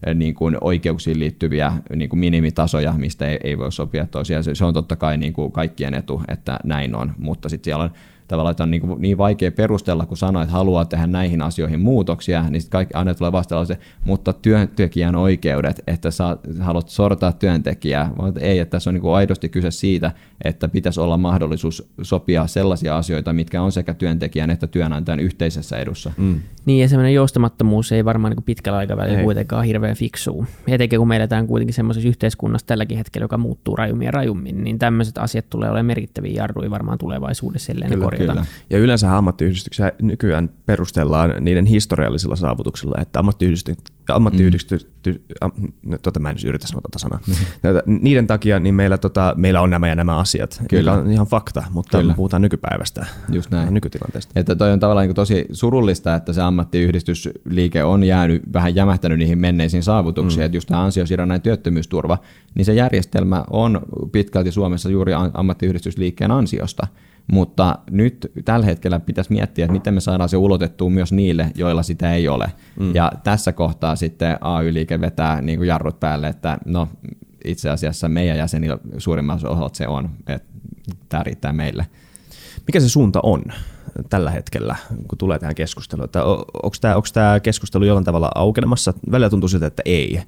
eh, 0.07 0.15
niin 0.15 0.35
kuin 0.35 0.57
oikeuksiin 0.61 1.19
liittyviä 1.19 1.73
niin 1.97 2.11
kuin 2.11 2.21
minimitasoja, 2.21 2.93
mistä 2.93 3.29
ei, 3.29 3.39
ei 3.45 3.59
voi 3.59 3.73
sopia 3.73 4.07
tosiaan. 4.07 4.45
Se, 4.45 4.55
se 4.55 4.65
on 4.65 4.75
totta 4.75 4.97
kai 4.97 5.17
niin 5.17 5.33
kuin 5.33 5.53
kaikkien 5.53 5.95
etu, 5.95 6.23
että 6.29 6.59
näin 6.65 6.95
on, 6.95 7.13
mutta 7.19 7.49
sitten 7.49 7.65
siellä 7.65 7.85
on 7.85 7.91
tavallaan, 8.31 8.51
että 8.51 8.63
on 8.63 8.71
niin, 8.71 8.83
niin 8.99 9.19
vaikea 9.19 9.53
perustella, 9.53 10.07
kun 10.07 10.17
sanoo, 10.17 10.43
että 10.43 10.53
haluaa 10.53 10.85
tehdä 10.85 11.07
näihin 11.07 11.43
asioihin 11.43 11.81
muutoksia, 11.81 12.51
niin 12.51 12.61
sitten 12.61 12.79
kaikki 12.79 12.95
aina 12.95 13.15
tulee 13.15 13.33
vastaan 13.33 13.67
mutta 14.05 14.33
työntekijän 14.33 15.17
oikeudet, 15.17 15.83
että 15.87 16.11
sä 16.11 16.37
haluat 16.61 16.89
sortaa 16.89 17.33
työntekijää, 17.33 18.11
vaan 18.19 18.33
ei, 18.41 18.59
että 18.59 18.71
tässä 18.71 18.91
on 18.91 18.95
niin 18.95 19.03
kuin 19.03 19.15
aidosti 19.15 19.49
kyse 19.49 19.71
siitä, 19.71 20.13
että 20.45 20.69
pitäisi 20.69 21.01
olla 21.01 21.17
mahdollisuus 21.17 21.91
sopia 22.03 22.47
sellaisia 22.47 22.97
asioita, 22.97 23.33
mitkä 23.33 23.63
on 23.63 23.73
sekä 23.73 23.95
työntekijän 23.95 24.51
että 24.51 24.67
työnantajan 24.67 25.21
yhteisessä 25.21 25.77
edussa. 25.77 26.13
Mm. 26.17 26.41
Niin, 26.65 26.83
ja 26.83 26.89
semmoinen 26.89 27.15
joustamattomuus 27.15 27.93
ei 27.93 28.05
varmaan 28.05 28.35
niin 28.37 28.45
pitkällä 28.45 28.79
aikavälillä 28.79 29.19
ei. 29.19 29.25
kuitenkaan 29.25 29.65
hirveän 29.65 29.97
fiksuu. 29.97 30.47
Etenkin 30.69 30.99
kun 30.99 31.09
me 31.09 31.17
eletään 31.17 31.47
kuitenkin 31.47 31.75
semmoisessa 31.75 32.09
yhteiskunnassa 32.09 32.67
tälläkin 32.67 32.99
hetkellä, 32.99 33.25
joka 33.25 33.39
muuttuu 33.39 33.77
rajummin 33.77 34.07
ja 34.07 34.11
rajummin, 34.11 34.65
niin 34.65 34.79
tämmöiset 34.79 35.19
asiat 35.19 35.51
tulee 35.51 35.69
olemaan 35.69 35.87
merkittäviä 35.87 36.33
jarruja 36.33 36.71
varmaan 36.71 36.99
tulevaisuudessa, 36.99 37.73
ellei 37.73 37.89
Kyllä, 38.21 38.33
Kyllä. 38.33 38.47
Ja 38.71 38.79
yleensä 38.79 39.17
ammattiyhdistyksiä 39.17 39.93
nykyään 40.03 40.51
perustellaan 40.67 41.35
niiden 41.41 41.67
historiallisilla 41.67 42.37
saavutuksilla, 42.37 42.95
että 43.01 43.19
ammattiyhdistykset 43.19 43.93
ammattiyhdistys, 44.15 44.89
mm. 45.07 45.15
am, 45.41 45.53
tota 46.03 46.21
mä 46.21 46.31
en 46.31 46.37
yritä 46.47 46.67
sanoa 46.67 46.81
tota 46.81 46.99
sanaa. 46.99 47.21
Mm. 47.87 47.99
Niiden 48.03 48.27
takia 48.27 48.59
niin 48.59 48.75
meillä, 48.75 48.99
tota, 48.99 49.35
meillä 49.37 49.61
on 49.61 49.71
nämä 49.71 49.89
ja 49.89 49.95
nämä 49.95 50.19
asiat, 50.19 50.63
Kyllä. 50.71 50.93
on 50.93 51.11
ihan 51.11 51.27
fakta, 51.27 51.63
mutta 51.71 51.99
Kyllä. 51.99 52.15
puhutaan 52.15 52.43
nykypäivästä, 52.43 53.07
Just 53.33 53.51
näin. 53.51 53.75
nykytilanteesta. 53.75 54.33
Että 54.41 54.57
toi 54.57 54.73
on 54.73 54.81
tavallaan 54.81 55.07
niin 55.07 55.15
tosi 55.15 55.45
surullista, 55.53 56.15
että 56.15 56.33
se 56.33 56.43
ammattiyhdistysliike 56.43 57.85
on 57.85 58.05
jäänyt 58.05 58.43
vähän 58.53 58.75
jämähtänyt 58.75 59.19
niihin 59.19 59.39
menneisiin 59.39 59.83
saavutuksiin, 59.83 60.41
mm. 60.41 60.45
että 60.47 60.57
just 60.57 60.69
tämä 60.69 60.85
ansiosidonnainen 60.85 61.43
työttömyysturva, 61.43 62.19
niin 62.55 62.65
se 62.65 62.75
järjestelmä 62.75 63.45
on 63.51 63.81
pitkälti 64.13 64.53
Suomessa 64.53 64.91
juuri 64.91 65.13
ammattiyhdistysliikkeen 65.35 66.31
ansiosta 66.31 66.87
mutta 67.33 67.79
nyt 67.91 68.33
tällä 68.45 68.67
hetkellä 68.67 69.01
pitäisi 69.01 69.33
miettiä, 69.33 69.65
että 69.65 69.73
miten 69.73 69.95
me 69.95 70.01
saadaan 70.01 70.29
se 70.29 70.37
ulotettua 70.37 70.91
myös 70.91 71.13
niille, 71.13 71.53
joilla 71.55 71.83
sitä 71.83 72.15
ei 72.15 72.29
ole. 72.29 72.53
Mm. 72.81 72.95
Ja 72.95 73.13
tässä 73.25 73.53
kohtaa 73.53 73.97
sitten 73.97 74.39
AY-liike 74.41 75.01
vetää 75.01 75.41
niin 75.41 75.59
kuin 75.59 75.69
jarrut 75.69 76.01
päälle, 76.01 76.29
että 76.29 76.59
no 76.67 76.89
itse 77.45 77.71
asiassa 77.71 78.09
meidän 78.09 78.39
jäsenillä 78.39 78.79
suurimmassa 78.99 79.49
osalla 79.49 79.71
se 79.73 79.89
on, 79.89 80.11
että 80.27 80.49
tämä 81.09 81.23
riittää 81.23 81.53
meille. 81.53 81.87
Mikä 82.71 82.81
se 82.81 82.89
suunta 82.89 83.21
on 83.23 83.43
tällä 84.11 84.31
hetkellä, 84.31 84.77
kun 85.09 85.19
tulee 85.19 85.39
tähän 85.39 85.55
keskusteluun? 85.55 86.05
Että 86.05 86.25
onko 86.25 86.77
tämä, 86.81 86.97
onko 86.97 87.09
tämä 87.13 87.41
keskustelu 87.41 87.85
jollain 87.85 88.05
tavalla 88.05 88.31
aukenemassa? 88.35 88.95
Välillä 89.11 89.31
tuntuu 89.31 89.49
siltä, 89.49 89.67
että 89.67 89.83
ei. 89.85 90.23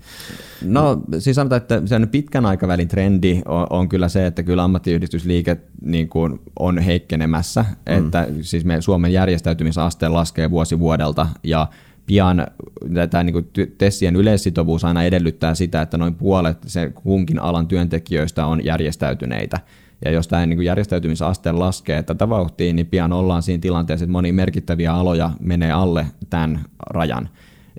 No 0.62 1.02
siis 1.18 1.36
sanotaan, 1.36 1.56
että 1.56 1.82
sen 1.86 2.08
pitkän 2.08 2.46
aikavälin 2.46 2.88
trendi 2.88 3.42
on, 3.44 3.66
on 3.70 3.88
kyllä 3.88 4.08
se, 4.08 4.26
että 4.26 4.42
kyllä 4.42 4.64
ammattiyhdistysliike 4.64 5.56
niin 5.82 6.08
kuin 6.08 6.40
on 6.58 6.78
heikkenemässä, 6.78 7.62
mm. 7.62 7.98
että 7.98 8.28
siis 8.40 8.64
me 8.64 8.80
Suomen 8.80 9.12
järjestäytymisaste 9.12 10.08
laskee 10.08 10.50
vuosi 10.50 10.78
vuodelta 10.78 11.26
ja 11.42 11.66
pian 12.06 12.46
tämä 13.10 13.24
niin 13.24 13.50
TESien 13.78 14.16
yleissitovuus 14.16 14.84
aina 14.84 15.02
edellyttää 15.02 15.54
sitä, 15.54 15.82
että 15.82 15.98
noin 15.98 16.14
puolet 16.14 16.58
se 16.66 16.92
kunkin 16.94 17.38
alan 17.38 17.66
työntekijöistä 17.66 18.46
on 18.46 18.64
järjestäytyneitä. 18.64 19.58
Ja 20.04 20.10
jos 20.10 20.28
tämä 20.28 20.46
niin 20.46 20.62
järjestäytymisaste 20.62 21.52
laskee 21.52 22.02
tätä 22.02 22.28
vauhtia, 22.28 22.72
niin 22.72 22.86
pian 22.86 23.12
ollaan 23.12 23.42
siinä 23.42 23.60
tilanteessa, 23.60 24.04
että 24.04 24.12
moni 24.12 24.32
merkittäviä 24.32 24.94
aloja 24.94 25.30
menee 25.40 25.72
alle 25.72 26.06
tämän 26.30 26.64
rajan. 26.90 27.28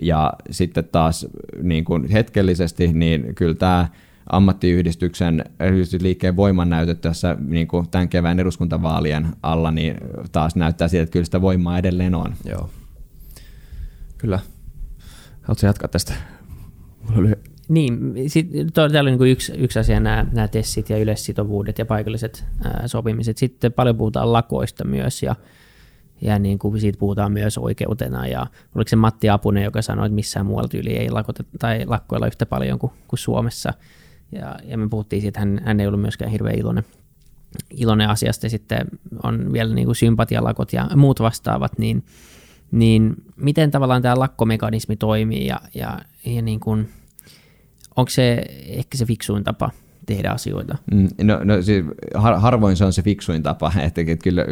Ja 0.01 0.33
sitten 0.51 0.83
taas 0.91 1.27
niin 1.61 1.83
kuin 1.83 2.09
hetkellisesti, 2.09 2.93
niin 2.93 3.35
kyllä 3.35 3.55
tämä 3.55 3.87
ammattiyhdistyksen 4.29 5.45
yhdistysliikkeen 5.59 6.35
voimannäytöt 6.35 7.01
tässä 7.01 7.37
niin 7.39 7.67
kuin 7.67 7.89
tämän 7.89 8.09
kevään 8.09 8.39
eduskuntavaalien 8.39 9.27
alla, 9.43 9.71
niin 9.71 9.95
taas 10.31 10.55
näyttää 10.55 10.87
siltä, 10.87 11.03
että 11.03 11.13
kyllä 11.13 11.25
sitä 11.25 11.41
voimaa 11.41 11.77
edelleen 11.77 12.15
on. 12.15 12.33
Joo. 12.45 12.69
Kyllä. 14.17 14.39
Haluatko 15.41 15.65
jatkaa 15.65 15.87
tästä? 15.87 16.13
Niin, 17.67 18.13
sit, 18.27 18.49
täällä 18.73 18.99
on 18.99 19.05
niin 19.05 19.31
yksi, 19.31 19.53
yksi 19.57 19.79
asia 19.79 19.99
nämä, 19.99 20.25
nämä 20.31 20.47
tessit 20.47 20.89
ja 20.89 20.97
yleissitovuudet 20.97 21.79
ja 21.79 21.85
paikalliset 21.85 22.45
ää, 22.63 22.87
sopimiset. 22.87 23.37
Sitten 23.37 23.73
paljon 23.73 23.97
puhutaan 23.97 24.33
lakoista 24.33 24.85
myös 24.85 25.23
ja, 25.23 25.35
ja 26.21 26.39
niin 26.39 26.59
kuin 26.59 26.79
siitä 26.79 26.99
puhutaan 26.99 27.31
myös 27.31 27.57
oikeutena. 27.57 28.27
Ja 28.27 28.47
oliko 28.75 28.89
se 28.89 28.95
Matti 28.95 29.29
Apunen, 29.29 29.63
joka 29.63 29.81
sanoi, 29.81 30.05
että 30.05 30.15
missään 30.15 30.45
muualla 30.45 30.67
tyyli 30.67 30.89
ei 30.89 31.09
lakota, 31.09 31.43
tai 31.59 31.85
lakkoilla 31.85 32.27
yhtä 32.27 32.45
paljon 32.45 32.79
kuin, 32.79 32.91
kuin 33.07 33.19
Suomessa. 33.19 33.73
Ja, 34.31 34.55
ja 34.63 34.77
me 34.77 34.89
puhuttiin 34.89 35.21
siitä, 35.21 35.29
että 35.29 35.39
hän, 35.39 35.61
hän 35.65 35.79
ei 35.79 35.87
ollut 35.87 36.01
myöskään 36.01 36.31
hirveän 36.31 36.59
iloinen, 36.59 36.85
iloinen 37.69 38.09
asiasta. 38.09 38.49
Sitten 38.49 38.87
on 39.23 39.53
vielä 39.53 39.75
niin 39.75 39.85
kuin 39.85 39.95
sympatialakot 39.95 40.73
ja 40.73 40.89
muut 40.95 41.19
vastaavat, 41.19 41.77
niin, 41.77 42.03
niin 42.71 43.13
miten 43.35 43.71
tavallaan 43.71 44.01
tämä 44.01 44.19
lakkomekanismi 44.19 44.95
toimii 44.95 45.47
ja, 45.47 45.61
ja, 45.73 45.99
ja 46.25 46.41
niin 46.41 46.59
kuin– 46.59 46.89
onko 47.95 48.09
se 48.09 48.45
ehkä 48.67 48.97
se 48.97 49.05
fiksuin 49.05 49.43
tapa 49.43 49.71
tehdä 50.05 50.29
asioita? 50.29 50.77
Mm, 50.91 51.07
no, 51.21 51.39
no 51.43 51.61
siis 51.61 51.85
har, 52.15 52.39
harvoin 52.39 52.77
se 52.77 52.85
on 52.85 52.93
se 52.93 53.01
fiksuin 53.01 53.43
tapa, 53.43 53.71
että 53.85 54.01
kyllä 54.23 54.45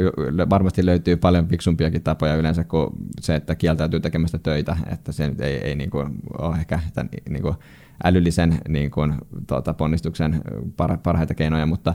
varmasti 0.49 0.85
löytyy 0.85 1.15
paljon 1.15 1.47
fiksumpiakin 1.47 2.03
tapoja 2.03 2.35
yleensä 2.35 2.63
kuin 2.63 2.89
se, 3.19 3.35
että 3.35 3.55
kieltäytyy 3.55 3.99
tekemästä 3.99 4.37
töitä, 4.37 4.77
että 4.91 5.11
se 5.11 5.31
ei, 5.39 5.57
ei 5.57 5.75
niin 5.75 5.89
kuin 5.89 6.09
ole 6.37 6.55
ehkä 6.55 6.79
tämän, 6.93 7.09
niin 7.29 7.41
kuin 7.41 7.55
älyllisen 8.03 8.57
niin 8.67 8.91
kuin, 8.91 9.13
tuota, 9.47 9.73
ponnistuksen 9.73 10.41
parhaita 11.03 11.33
keinoja, 11.33 11.65
mutta 11.65 11.93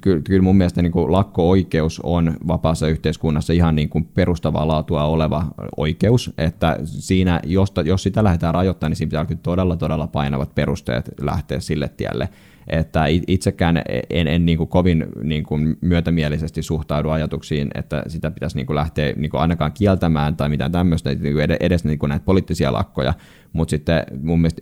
kyllä, 0.00 0.22
kyllä 0.22 0.42
mun 0.42 0.56
mielestä 0.56 0.82
niin 0.82 0.92
kuin 0.92 1.12
lakko-oikeus 1.12 2.00
on 2.04 2.36
vapaassa 2.48 2.88
yhteiskunnassa 2.88 3.52
ihan 3.52 3.76
niin 3.76 3.88
kuin 3.88 4.04
perustavaa 4.04 4.68
laatua 4.68 5.04
oleva 5.04 5.46
oikeus, 5.76 6.32
että 6.38 6.78
siinä, 6.84 7.40
jos, 7.44 7.72
jos 7.84 8.02
sitä 8.02 8.24
lähdetään 8.24 8.54
rajoittamaan, 8.54 8.90
niin 8.90 8.96
siinä 8.96 9.08
pitää 9.08 9.20
olla 9.20 9.38
todella, 9.42 9.76
todella 9.76 10.06
painavat 10.06 10.54
perusteet 10.54 11.10
lähteä 11.20 11.60
sille 11.60 11.88
tielle 11.88 12.28
että 12.68 13.04
itsekään 13.26 13.82
en, 14.10 14.26
en 14.26 14.46
niin 14.46 14.58
kuin 14.58 14.68
kovin 14.68 15.06
niin 15.22 15.42
kuin 15.42 15.76
myötämielisesti 15.80 16.62
suhtaudu 16.62 17.10
ajatuksiin, 17.10 17.68
että 17.74 18.02
sitä 18.06 18.30
pitäisi 18.30 18.56
niin 18.56 18.66
kuin 18.66 18.74
lähteä 18.74 19.12
niin 19.16 19.30
kuin 19.30 19.40
ainakaan 19.40 19.72
kieltämään 19.72 20.36
tai 20.36 20.48
mitään 20.48 20.72
tämmöistä, 20.72 21.14
niin 21.14 21.36
edes 21.60 21.84
niin 21.84 21.98
kuin 21.98 22.08
näitä 22.08 22.24
poliittisia 22.24 22.72
lakkoja, 22.72 23.14
mutta 23.52 23.70
sitten 23.70 24.02
mun 24.22 24.40
mielestä 24.40 24.60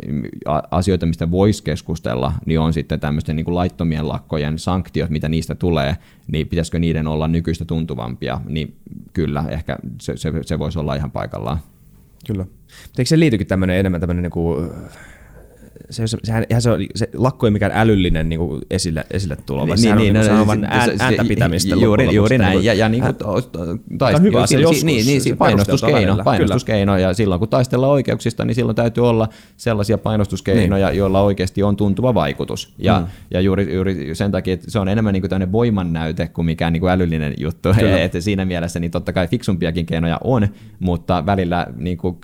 asioita, 0.70 1.06
mistä 1.06 1.30
voisi 1.30 1.64
keskustella, 1.64 2.32
niin 2.46 2.60
on 2.60 2.72
sitten 2.72 3.00
tämmöisten 3.00 3.36
niin 3.36 3.44
kuin 3.44 3.54
laittomien 3.54 4.08
lakkojen 4.08 4.58
sanktiot, 4.58 5.10
mitä 5.10 5.28
niistä 5.28 5.54
tulee, 5.54 5.96
niin 6.32 6.48
pitäisikö 6.48 6.78
niiden 6.78 7.06
olla 7.06 7.28
nykyistä 7.28 7.64
tuntuvampia, 7.64 8.40
niin 8.48 8.76
kyllä, 9.12 9.44
ehkä 9.48 9.78
se, 10.00 10.16
se, 10.16 10.32
se 10.42 10.58
voisi 10.58 10.78
olla 10.78 10.94
ihan 10.94 11.10
paikallaan. 11.10 11.58
Kyllä. 12.26 12.46
Eikö 12.98 13.08
se 13.08 13.18
liittykin 13.18 13.46
tämmöinen 13.46 13.76
enemmän 13.76 14.00
tämmöinen 14.00 14.22
niin 14.22 14.30
kuin 14.30 14.70
se, 15.90 16.04
sehän, 16.24 16.44
se, 16.58 16.70
on, 16.70 16.80
se 16.94 17.08
lakko 17.14 17.46
ei 17.46 17.50
mikään 17.50 17.72
älyllinen 17.74 18.28
niin 18.28 18.38
kuin 18.38 18.62
esille, 18.70 19.04
esille 19.10 19.36
tulo, 19.46 19.66
niin, 19.66 19.78
sehän 19.78 19.98
niin, 19.98 20.16
on, 20.16 20.22
niin, 20.22 20.36
no, 20.36 20.46
vain 20.46 20.64
ääntä 21.00 21.24
pitämistä. 21.28 21.76
Juuri, 21.76 22.14
juuri 22.14 22.38
näin, 22.38 22.64
ja, 22.64 22.74
ja 22.74 22.88
niin 22.88 23.02
kuin, 23.02 23.14
taist, 23.98 24.22
hyvä 24.22 24.42
asia 24.42 24.60
joskus, 24.60 24.84
niin, 24.84 25.06
niin, 25.06 25.36
painostuskeino, 25.36 26.18
painostuskeino, 26.24 26.96
ja 26.98 27.14
silloin 27.14 27.38
kun 27.38 27.48
taistellaan 27.48 27.92
oikeuksista, 27.92 28.44
niin 28.44 28.54
silloin 28.54 28.76
täytyy 28.76 29.08
olla 29.08 29.28
sellaisia 29.56 29.98
painostuskeinoja, 29.98 30.88
niin. 30.88 30.98
joilla 30.98 31.22
oikeasti 31.22 31.62
on 31.62 31.76
tuntuva 31.76 32.14
vaikutus. 32.14 32.74
Ja, 32.78 33.00
mm. 33.00 33.06
ja 33.30 33.40
juuri, 33.40 33.74
juuri 33.74 34.14
sen 34.14 34.30
takia, 34.30 34.54
että 34.54 34.70
se 34.70 34.78
on 34.78 34.88
enemmän 34.88 35.12
niin 35.12 35.22
kuin 35.22 35.30
tämmöinen 35.30 35.52
voimannäyte 35.52 36.28
kuin 36.28 36.46
mikään 36.46 36.72
niin 36.72 36.80
kuin 36.80 36.90
älyllinen 36.90 37.34
juttu. 37.38 37.68
että 38.04 38.20
siinä 38.20 38.44
mielessä 38.44 38.80
niin 38.80 38.90
totta 38.90 39.12
kai 39.12 39.28
fiksumpiakin 39.28 39.86
keinoja 39.86 40.18
on, 40.24 40.48
mutta 40.80 41.26
välillä 41.26 41.66
niin 41.76 41.98
kuin 41.98 42.16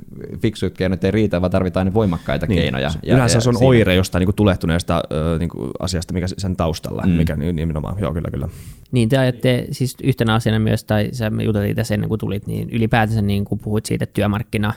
fiksut 0.43 0.75
keinot 0.75 1.05
ei 1.05 1.11
riitä, 1.11 1.41
vaan 1.41 1.51
tarvitaan 1.51 1.87
ne 1.87 1.95
voimakkaita 1.95 2.47
niin. 2.47 2.63
keinoja. 2.63 2.91
Ja, 3.03 3.15
Yleensä 3.15 3.41
se 3.41 3.50
on 3.57 3.59
siinä. 3.59 3.69
oire 3.69 3.95
jostain 3.95 4.27
niin 4.27 4.35
tulehtuneesta 4.35 5.03
niin 5.39 5.49
kuin 5.49 5.71
asiasta, 5.79 6.15
mikä 6.15 6.27
sen 6.39 6.57
taustalla, 6.57 7.03
mm. 7.07 7.13
mikä 7.13 7.37
nimenomaan, 7.37 7.97
joo 8.01 8.13
kyllä 8.13 8.29
kyllä. 8.31 8.49
Niin 8.93 9.09
te 9.09 9.19
ajatte 9.19 9.67
siis 9.71 9.97
yhtenä 10.03 10.35
asiana 10.35 10.59
myös, 10.59 10.85
tai 10.85 11.09
sä 11.13 11.31
me 11.31 11.43
juteltiin 11.43 11.77
tässä 11.77 11.95
ennen 11.95 12.09
kuin 12.09 12.19
tulit, 12.19 12.47
niin 12.47 12.71
ylipäätänsä 12.71 13.23
niin 13.23 13.45
kuin 13.45 13.59
puhuit 13.59 13.87
siitä, 13.87 14.05
että 14.05 14.15
työmarkkina 14.15 14.75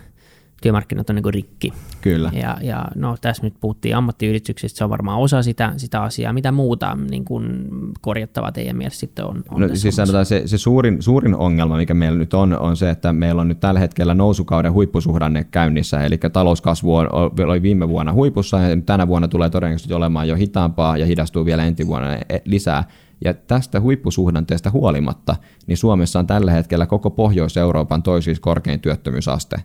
työmarkkinat 0.64 1.09
on 1.09 1.16
niin 1.16 1.34
rikki. 1.34 1.74
Kyllä. 2.01 2.32
Ja, 2.34 2.57
ja 2.61 2.86
no, 2.95 3.18
tässä 3.22 3.43
nyt 3.43 3.53
puhuttiin 3.59 3.95
ammattiyhdistyksistä, 3.95 4.78
se 4.78 4.84
on 4.84 4.89
varmaan 4.89 5.20
osa 5.20 5.41
sitä, 5.41 5.74
sitä 5.78 6.01
asiaa. 6.01 6.34
Mitä 6.34 6.51
muuta 6.51 6.97
niin 7.09 7.26
kuin 7.26 7.68
korjattavaa 8.01 8.51
teidän 8.51 8.78
mielestä 8.78 8.99
sitten 8.99 9.26
on? 9.26 9.43
on 9.49 9.61
no, 9.61 9.68
siis 9.74 9.95
sanotaan, 9.95 10.26
se, 10.26 10.41
se 10.45 10.57
suurin, 10.57 11.01
suurin 11.01 11.36
ongelma, 11.36 11.78
mikä 11.78 11.93
meillä 11.93 12.18
nyt 12.18 12.34
on, 12.34 12.59
on 12.59 12.78
se, 12.78 12.89
että 12.89 13.14
meillä 13.14 13.41
on 13.41 13.47
nyt 13.47 13.59
tällä 13.59 13.80
hetkellä 13.80 14.14
nousukauden 14.14 14.74
huippusuhdanne 14.74 15.43
käynnissä, 15.43 16.03
eli 16.03 16.18
talouskasvu 16.18 16.95
on, 16.95 17.07
oli 17.47 17.61
viime 17.61 17.89
vuonna 17.89 18.14
huipussa 18.14 18.59
ja 18.59 18.78
tänä 18.86 19.07
vuonna 19.07 19.28
tulee 19.28 19.49
todennäköisesti 19.49 19.93
olemaan 19.93 20.28
jo 20.28 20.36
hitaampaa 20.36 20.97
ja 20.97 21.05
hidastuu 21.05 21.45
vielä 21.45 21.66
ensi 21.66 21.88
vuonna 21.88 22.16
e, 22.16 22.39
lisää. 22.45 22.84
Ja 23.24 23.34
tästä 23.34 23.82
huippusuhdanteesta 23.82 24.72
huolimatta, 24.72 25.36
niin 25.68 25.78
Suomessa 25.78 26.20
on 26.20 26.28
tällä 26.28 26.51
hetkellä 26.51 26.86
koko 26.86 27.09
Pohjois-Euroopan 27.09 28.03
toisis 28.03 28.39
korkein 28.39 28.80
työttömyysaste 28.80 29.57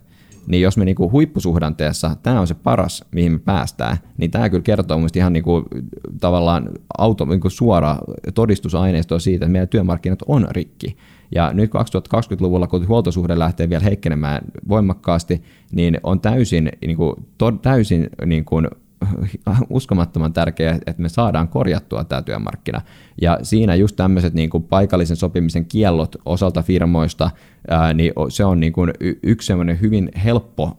niin 0.49 0.61
jos 0.61 0.77
me 0.77 0.85
niinku 0.85 1.11
huippusuhdanteessa, 1.11 2.15
tämä 2.23 2.39
on 2.39 2.47
se 2.47 2.53
paras, 2.53 3.05
mihin 3.11 3.31
me 3.31 3.39
päästään, 3.39 3.97
niin 4.17 4.31
tämä 4.31 4.49
kyllä 4.49 4.63
kertoo 4.63 4.97
mielestäni 4.97 5.21
ihan 5.21 5.33
niinku, 5.33 5.63
tavallaan 6.21 6.69
auto, 6.97 7.25
niinku 7.25 7.49
suora 7.49 7.97
todistusaineistoa 8.33 9.19
siitä, 9.19 9.45
että 9.45 9.51
meidän 9.51 9.67
työmarkkinat 9.67 10.19
on 10.27 10.47
rikki. 10.51 10.97
Ja 11.35 11.53
nyt 11.53 11.71
2020-luvulla, 11.71 12.67
kun 12.67 12.87
huoltosuhde 12.87 13.39
lähtee 13.39 13.69
vielä 13.69 13.83
heikkenemään 13.83 14.41
voimakkaasti, 14.69 15.43
niin 15.71 15.97
on 16.03 16.19
täysin, 16.19 16.71
niin 16.85 16.97
kuin, 16.97 17.15
to, 17.37 17.51
täysin 17.51 18.09
niin 18.25 18.45
kuin, 18.45 18.67
uskomattoman 19.69 20.33
tärkeää, 20.33 20.75
että 20.75 21.01
me 21.01 21.09
saadaan 21.09 21.47
korjattua 21.47 22.03
tämä 22.03 22.21
työmarkkina. 22.21 22.81
Ja 23.21 23.39
siinä 23.43 23.75
just 23.75 23.95
tämmöiset 23.95 24.33
niin 24.33 24.49
kuin 24.49 24.63
paikallisen 24.63 25.17
sopimisen 25.17 25.65
kiellot 25.65 26.15
osalta 26.25 26.61
firmoista, 26.61 27.31
ää, 27.69 27.93
niin 27.93 28.13
se 28.29 28.45
on 28.45 28.59
niin 28.59 28.73
kuin 28.73 28.93
yksi 29.23 29.47
semmoinen 29.47 29.81
hyvin 29.81 30.09
helppo 30.23 30.77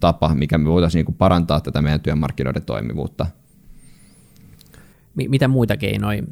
tapa, 0.00 0.34
mikä 0.34 0.58
me 0.58 0.68
voitaisiin 0.68 0.98
niin 0.98 1.06
kuin 1.06 1.16
parantaa 1.16 1.60
tätä 1.60 1.82
meidän 1.82 2.00
työmarkkinoiden 2.00 2.64
toimivuutta. 2.64 3.26
Mitä 5.14 5.48
muita 5.48 5.76
keinoja? 5.76 6.22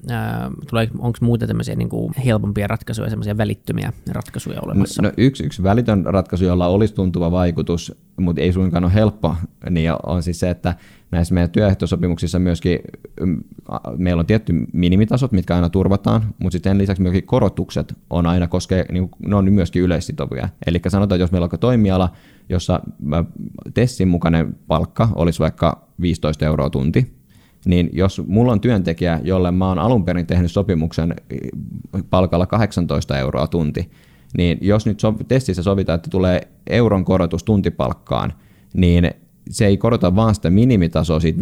Onko 0.98 1.18
muita 1.20 1.46
tämmöisiä 1.46 1.74
niin 1.74 1.88
kuin 1.88 2.14
helpompia 2.24 2.66
ratkaisuja, 2.66 3.10
semmoisia 3.10 3.36
välittömiä 3.36 3.92
ratkaisuja 4.10 4.60
olemassa? 4.60 5.02
No, 5.02 5.08
no 5.08 5.14
yksi, 5.16 5.44
yksi 5.44 5.62
välitön 5.62 6.06
ratkaisu, 6.06 6.44
jolla 6.44 6.66
olisi 6.66 6.94
tuntuva 6.94 7.30
vaikutus, 7.30 7.94
mutta 8.20 8.42
ei 8.42 8.52
suinkaan 8.52 8.84
ole 8.84 8.94
helppo, 8.94 9.36
niin 9.70 9.92
on 10.06 10.22
siis 10.22 10.40
se, 10.40 10.50
että 10.50 10.74
näissä 11.10 11.34
meidän 11.34 11.50
työehtosopimuksissa 11.50 12.38
myöskin 12.38 12.78
mm, 13.20 13.44
meillä 13.96 14.20
on 14.20 14.26
tietty 14.26 14.52
minimitasot, 14.72 15.32
mitkä 15.32 15.54
aina 15.54 15.70
turvataan, 15.70 16.34
mutta 16.38 16.52
sitten 16.52 16.78
lisäksi 16.78 17.02
myöskin 17.02 17.26
korotukset 17.26 17.94
on 18.10 18.26
aina 18.26 18.48
koskee, 18.48 18.84
niin 18.92 19.10
ne 19.26 19.34
on 19.34 19.52
myöskin 19.52 19.82
yleissitovia. 19.82 20.48
Eli 20.66 20.80
sanotaan, 20.88 21.16
että 21.16 21.22
jos 21.22 21.32
meillä 21.32 21.48
on 21.52 21.58
toimiala, 21.58 22.12
jossa 22.48 22.80
TESSin 23.74 24.08
mukainen 24.08 24.56
palkka 24.66 25.08
olisi 25.14 25.38
vaikka 25.38 25.88
15 26.00 26.44
euroa 26.44 26.70
tunti, 26.70 27.19
niin 27.64 27.90
jos 27.92 28.22
mulla 28.26 28.52
on 28.52 28.60
työntekijä, 28.60 29.20
jolle 29.22 29.50
mä 29.50 29.68
oon 29.68 29.78
alun 29.78 30.04
perin 30.04 30.26
tehnyt 30.26 30.50
sopimuksen 30.50 31.14
palkalla 32.10 32.46
18 32.46 33.18
euroa 33.18 33.46
tunti, 33.46 33.90
niin 34.36 34.58
jos 34.60 34.86
nyt 34.86 35.00
testissä 35.28 35.62
sovitaan, 35.62 35.96
että 35.96 36.10
tulee 36.10 36.40
euron 36.66 37.04
korotus 37.04 37.44
tuntipalkkaan, 37.44 38.32
niin 38.74 39.10
se 39.50 39.66
ei 39.66 39.76
korota 39.76 40.16
vaan 40.16 40.34
sitä 40.34 40.50
minimitasoa 40.50 41.20
siitä 41.20 41.40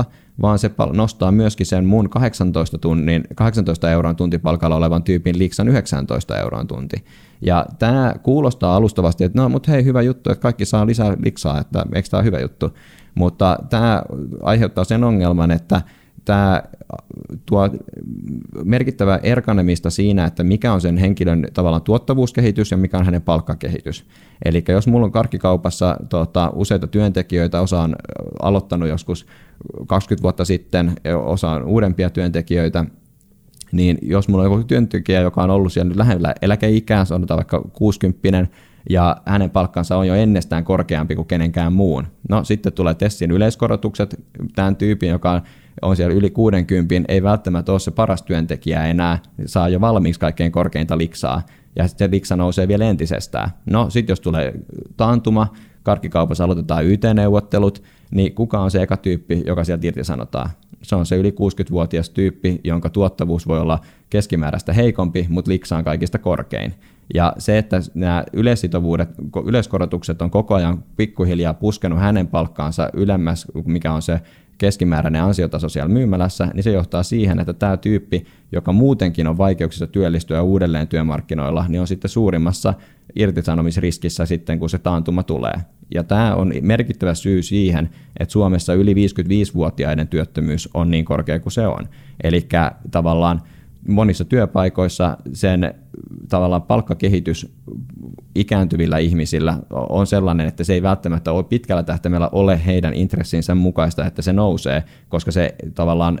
15-16, 0.00 0.04
vaan 0.42 0.58
se 0.58 0.70
nostaa 0.92 1.32
myöskin 1.32 1.66
sen 1.66 1.84
mun 1.84 2.10
18, 2.10 2.78
tunnin, 2.78 3.24
18 3.34 3.90
euron 3.90 4.16
tuntipalkalla 4.16 4.76
olevan 4.76 5.02
tyypin 5.02 5.38
liksan 5.38 5.68
19 5.68 6.38
euron 6.38 6.66
tunti. 6.66 7.04
Ja 7.40 7.66
tämä 7.78 8.14
kuulostaa 8.22 8.76
alustavasti, 8.76 9.24
että 9.24 9.38
no, 9.38 9.48
mutta 9.48 9.72
hei, 9.72 9.84
hyvä 9.84 10.02
juttu, 10.02 10.30
että 10.30 10.42
kaikki 10.42 10.64
saa 10.64 10.86
lisää 10.86 11.16
liksaa, 11.24 11.60
että 11.60 11.86
eikö 11.94 12.08
tämä 12.08 12.22
hyvä 12.22 12.40
juttu. 12.40 12.70
Mutta 13.14 13.58
tämä 13.70 14.02
aiheuttaa 14.42 14.84
sen 14.84 15.04
ongelman, 15.04 15.50
että 15.50 15.82
tämä 16.24 16.62
tuo 17.46 17.70
merkittävää 18.64 19.20
erkanemista 19.22 19.90
siinä, 19.90 20.24
että 20.24 20.44
mikä 20.44 20.72
on 20.72 20.80
sen 20.80 20.96
henkilön 20.96 21.46
tavallaan 21.54 21.82
tuottavuuskehitys 21.82 22.70
ja 22.70 22.76
mikä 22.76 22.98
on 22.98 23.04
hänen 23.04 23.22
palkkakehitys. 23.22 24.04
Eli 24.44 24.64
jos 24.68 24.86
mulla 24.86 25.06
on 25.06 25.12
karkkikaupassa 25.12 25.96
tota, 26.08 26.52
useita 26.54 26.86
työntekijöitä, 26.86 27.60
osa 27.60 27.80
on 27.80 27.96
aloittanut 28.42 28.88
joskus 28.88 29.26
20 29.86 30.22
vuotta 30.22 30.44
sitten, 30.44 30.92
osa 31.24 31.50
on 31.50 31.64
uudempia 31.64 32.10
työntekijöitä, 32.10 32.84
niin 33.72 33.98
jos 34.02 34.28
mulla 34.28 34.44
on 34.44 34.52
joku 34.52 34.64
työntekijä, 34.64 35.20
joka 35.20 35.42
on 35.42 35.50
ollut 35.50 35.72
siellä 35.72 35.94
lähellä 35.96 36.34
eläkeikää, 36.42 37.04
sanotaan 37.04 37.38
vaikka 37.38 37.60
60 37.72 38.46
ja 38.90 39.16
hänen 39.26 39.50
palkkansa 39.50 39.96
on 39.96 40.06
jo 40.06 40.14
ennestään 40.14 40.64
korkeampi 40.64 41.14
kuin 41.16 41.28
kenenkään 41.28 41.72
muun. 41.72 42.06
No 42.28 42.44
sitten 42.44 42.72
tulee 42.72 42.94
testin 42.94 43.30
yleiskorotukset, 43.30 44.24
tämän 44.54 44.76
tyypin, 44.76 45.10
joka 45.10 45.42
on 45.82 45.96
siellä 45.96 46.14
yli 46.14 46.30
60, 46.30 47.04
ei 47.08 47.22
välttämättä 47.22 47.72
ole 47.72 47.80
se 47.80 47.90
paras 47.90 48.22
työntekijä 48.22 48.86
enää, 48.86 49.18
saa 49.46 49.68
jo 49.68 49.80
valmiiksi 49.80 50.20
kaikkein 50.20 50.52
korkeinta 50.52 50.98
liksaa, 50.98 51.42
ja 51.76 51.88
sitten 51.88 52.08
se 52.08 52.10
liksa 52.10 52.36
nousee 52.36 52.68
vielä 52.68 52.84
entisestään. 52.84 53.50
No 53.66 53.90
sitten 53.90 54.12
jos 54.12 54.20
tulee 54.20 54.54
taantuma, 54.96 55.52
karkkikaupassa 55.82 56.44
aloitetaan 56.44 56.86
YT-neuvottelut, 56.86 57.82
niin 58.10 58.34
kuka 58.34 58.60
on 58.60 58.70
se 58.70 58.82
eka 58.82 58.96
tyyppi, 58.96 59.42
joka 59.46 59.64
sieltä 59.64 59.86
irtisanotaan? 59.86 60.50
Se 60.82 60.96
on 60.96 61.06
se 61.06 61.16
yli 61.16 61.30
60-vuotias 61.30 62.10
tyyppi, 62.10 62.60
jonka 62.64 62.90
tuottavuus 62.90 63.48
voi 63.48 63.60
olla 63.60 63.80
keskimääräistä 64.10 64.72
heikompi, 64.72 65.26
mutta 65.28 65.50
liksa 65.50 65.76
on 65.76 65.84
kaikista 65.84 66.18
korkein. 66.18 66.74
Ja 67.14 67.32
se, 67.38 67.58
että 67.58 67.80
nämä 67.94 68.24
yleissitovuudet, 68.32 69.08
yleiskorotukset 69.46 70.22
on 70.22 70.30
koko 70.30 70.54
ajan 70.54 70.84
pikkuhiljaa 70.96 71.54
puskenut 71.54 72.00
hänen 72.00 72.26
palkkaansa 72.26 72.90
ylemmäs, 72.92 73.46
mikä 73.64 73.92
on 73.92 74.02
se 74.02 74.20
keskimääräinen 74.58 75.22
ansiotaso 75.22 75.68
siellä 75.68 75.88
myymälässä, 75.88 76.48
niin 76.54 76.64
se 76.64 76.70
johtaa 76.70 77.02
siihen, 77.02 77.40
että 77.40 77.52
tämä 77.52 77.76
tyyppi, 77.76 78.26
joka 78.52 78.72
muutenkin 78.72 79.26
on 79.26 79.38
vaikeuksissa 79.38 79.86
työllistyä 79.86 80.42
uudelleen 80.42 80.88
työmarkkinoilla, 80.88 81.64
niin 81.68 81.80
on 81.80 81.86
sitten 81.86 82.08
suurimmassa 82.08 82.74
irtisanomisriskissä 83.16 84.26
sitten, 84.26 84.58
kun 84.58 84.70
se 84.70 84.78
taantuma 84.78 85.22
tulee. 85.22 85.54
Ja 85.94 86.04
tämä 86.04 86.34
on 86.34 86.52
merkittävä 86.62 87.14
syy 87.14 87.42
siihen, 87.42 87.90
että 88.20 88.32
Suomessa 88.32 88.74
yli 88.74 88.94
55-vuotiaiden 88.94 90.08
työttömyys 90.08 90.68
on 90.74 90.90
niin 90.90 91.04
korkea 91.04 91.40
kuin 91.40 91.52
se 91.52 91.66
on. 91.66 91.88
Eli 92.22 92.48
tavallaan 92.90 93.42
monissa 93.88 94.24
työpaikoissa 94.24 95.16
sen 95.32 95.74
tavallaan 96.28 96.62
palkkakehitys 96.62 97.52
ikääntyvillä 98.34 98.98
ihmisillä 98.98 99.58
on 99.70 100.06
sellainen, 100.06 100.46
että 100.46 100.64
se 100.64 100.74
ei 100.74 100.82
välttämättä 100.82 101.32
ole 101.32 101.44
pitkällä 101.44 101.82
tähtäimellä 101.82 102.28
ole 102.32 102.60
heidän 102.66 102.94
intressinsä 102.94 103.54
mukaista, 103.54 104.06
että 104.06 104.22
se 104.22 104.32
nousee, 104.32 104.84
koska 105.08 105.32
se 105.32 105.54
tavallaan 105.74 106.18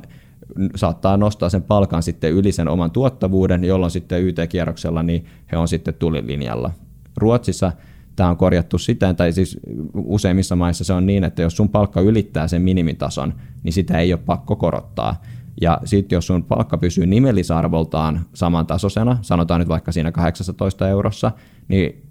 saattaa 0.74 1.16
nostaa 1.16 1.48
sen 1.48 1.62
palkan 1.62 2.02
sitten 2.02 2.32
yli 2.32 2.52
sen 2.52 2.68
oman 2.68 2.90
tuottavuuden, 2.90 3.64
jolloin 3.64 3.90
sitten 3.90 4.22
YT-kierroksella 4.22 5.02
niin 5.02 5.24
he 5.52 5.56
on 5.56 5.68
sitten 5.68 5.94
tulilinjalla. 5.94 6.70
Ruotsissa 7.16 7.72
tämä 8.16 8.30
on 8.30 8.36
korjattu 8.36 8.78
siten, 8.78 9.16
tai 9.16 9.32
siis 9.32 9.60
useimmissa 9.94 10.56
maissa 10.56 10.84
se 10.84 10.92
on 10.92 11.06
niin, 11.06 11.24
että 11.24 11.42
jos 11.42 11.56
sun 11.56 11.68
palkka 11.68 12.00
ylittää 12.00 12.48
sen 12.48 12.62
minimitason, 12.62 13.34
niin 13.62 13.72
sitä 13.72 13.98
ei 13.98 14.12
ole 14.12 14.20
pakko 14.26 14.56
korottaa. 14.56 15.22
Ja 15.60 15.80
sitten 15.84 16.16
jos 16.16 16.26
sun 16.26 16.44
palkka 16.44 16.78
pysyy 16.78 17.06
nimellisarvoltaan 17.06 18.26
samantasoisena, 18.34 19.18
sanotaan 19.22 19.60
nyt 19.60 19.68
vaikka 19.68 19.92
siinä 19.92 20.12
18 20.12 20.88
eurossa, 20.88 21.32
niin 21.68 22.02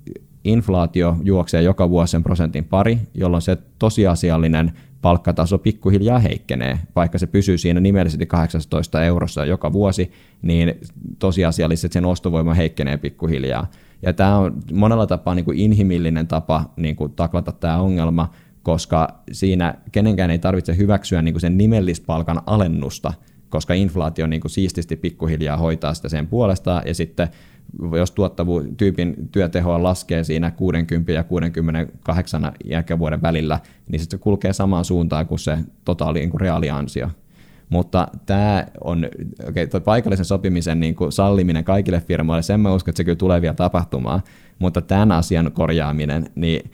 inflaatio 0.43 1.17
juoksee 1.23 1.61
joka 1.61 1.89
vuosi 1.89 2.11
sen 2.11 2.23
prosentin 2.23 2.65
pari, 2.65 2.99
jolloin 3.13 3.41
se 3.41 3.57
tosiasiallinen 3.79 4.71
palkkataso 5.01 5.57
pikkuhiljaa 5.57 6.19
heikkenee. 6.19 6.79
Vaikka 6.95 7.17
se 7.17 7.27
pysyy 7.27 7.57
siinä 7.57 7.79
nimellisesti 7.79 8.25
18 8.25 9.03
eurossa 9.03 9.45
joka 9.45 9.73
vuosi, 9.73 10.11
niin 10.41 10.73
tosiasiallisesti 11.19 11.93
sen 11.93 12.05
ostovoima 12.05 12.53
heikkenee 12.53 12.97
pikkuhiljaa. 12.97 13.67
Ja 14.01 14.13
tämä 14.13 14.37
on 14.37 14.53
monella 14.73 15.07
tapaa 15.07 15.35
niin 15.35 15.45
kuin 15.45 15.59
inhimillinen 15.59 16.27
tapa 16.27 16.73
niin 16.75 16.95
kuin 16.95 17.13
taklata 17.13 17.51
tämä 17.51 17.77
ongelma, 17.77 18.31
koska 18.63 19.07
siinä 19.31 19.75
kenenkään 19.91 20.31
ei 20.31 20.39
tarvitse 20.39 20.77
hyväksyä 20.77 21.21
niin 21.21 21.33
kuin 21.33 21.41
sen 21.41 21.57
nimellispalkan 21.57 22.41
alennusta, 22.45 23.13
koska 23.49 23.73
inflaatio 23.73 24.27
niin 24.27 24.41
kuin 24.41 24.51
siististi 24.51 24.95
pikkuhiljaa 24.95 25.57
hoitaa 25.57 25.93
sitä 25.93 26.09
sen 26.09 26.27
puolestaan, 26.27 26.83
ja 26.85 26.93
sitten 26.95 27.27
jos 27.97 28.11
tuottavuus, 28.11 28.65
tyypin 28.77 29.15
työtehoa 29.31 29.83
laskee 29.83 30.23
siinä 30.23 30.51
60 30.51 31.11
ja 31.11 31.23
68 31.23 32.51
ikävuoden 32.63 33.21
välillä, 33.21 33.59
niin 33.89 33.99
sitten 33.99 34.19
se 34.19 34.23
kulkee 34.23 34.53
samaan 34.53 34.85
suuntaan 34.85 35.27
kuin 35.27 35.39
se 35.39 35.57
totaali 35.85 36.19
niin 36.19 36.29
kuin 36.29 36.41
reaaliansio. 36.41 37.09
Mutta 37.69 38.07
tämä 38.25 38.65
on, 38.83 39.05
okay, 39.49 39.81
paikallisen 39.85 40.25
sopimisen 40.25 40.79
niin 40.79 40.95
kuin 40.95 41.11
salliminen 41.11 41.63
kaikille 41.63 42.01
firmoille, 42.01 42.41
sen 42.41 42.59
mä 42.59 42.73
uskon, 42.73 42.91
että 42.91 42.97
se 42.97 43.03
kyllä 43.03 43.15
tulee 43.15 43.41
vielä 43.41 43.53
tapahtumaan, 43.53 44.21
mutta 44.59 44.81
tämän 44.81 45.11
asian 45.11 45.51
korjaaminen, 45.51 46.29
niin 46.35 46.71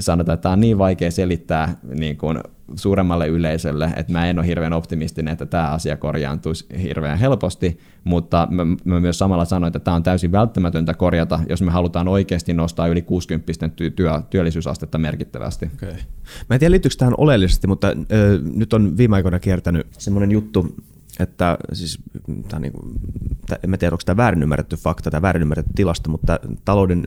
sanotaan, 0.00 0.34
että 0.34 0.42
tämä 0.42 0.52
on 0.52 0.60
niin 0.60 0.78
vaikea 0.78 1.10
selittää 1.10 1.76
niin 1.94 2.16
kuin 2.16 2.38
suuremmalle 2.74 3.28
yleisölle, 3.28 3.90
että 3.96 4.12
mä 4.12 4.26
en 4.26 4.38
ole 4.38 4.46
hirveän 4.46 4.72
optimistinen, 4.72 5.32
että 5.32 5.46
tämä 5.46 5.70
asia 5.70 5.96
korjaantuisi 5.96 6.66
hirveän 6.82 7.18
helposti, 7.18 7.78
mutta 8.04 8.48
mä, 8.50 8.66
mä 8.84 9.00
myös 9.00 9.18
samalla 9.18 9.44
sanoin, 9.44 9.68
että 9.68 9.80
tämä 9.80 9.94
on 9.94 10.02
täysin 10.02 10.32
välttämätöntä 10.32 10.94
korjata, 10.94 11.40
jos 11.48 11.62
me 11.62 11.70
halutaan 11.70 12.08
oikeasti 12.08 12.54
nostaa 12.54 12.86
yli 12.86 13.02
60 13.02 13.52
työ, 13.96 14.22
työllisyysastetta 14.30 14.98
merkittävästi. 14.98 15.70
Okay. 15.74 15.94
Mä 16.48 16.56
en 16.56 16.60
tiedä 16.60 16.70
liittyykö 16.70 16.96
tähän 16.98 17.14
oleellisesti, 17.18 17.66
mutta 17.66 17.88
äh, 17.88 17.94
nyt 18.54 18.72
on 18.72 18.96
viime 18.96 19.16
aikoina 19.16 19.38
kiertänyt 19.38 19.86
semmoinen 19.90 20.30
juttu, 20.30 20.74
että 21.20 21.58
siis, 21.72 21.98
tämä 22.48 22.60
niin 22.60 22.72
kuin, 22.72 22.92
en 23.62 23.78
tiedä, 23.78 23.94
onko 23.94 24.02
tämä 24.06 24.16
väärin 24.16 24.42
ymmärretty 24.42 24.76
fakta 24.76 25.10
tai 25.10 25.22
väärin 25.22 25.42
ymmärretty 25.42 25.72
tilasto, 25.74 26.10
mutta 26.10 26.40
talouden, 26.64 27.06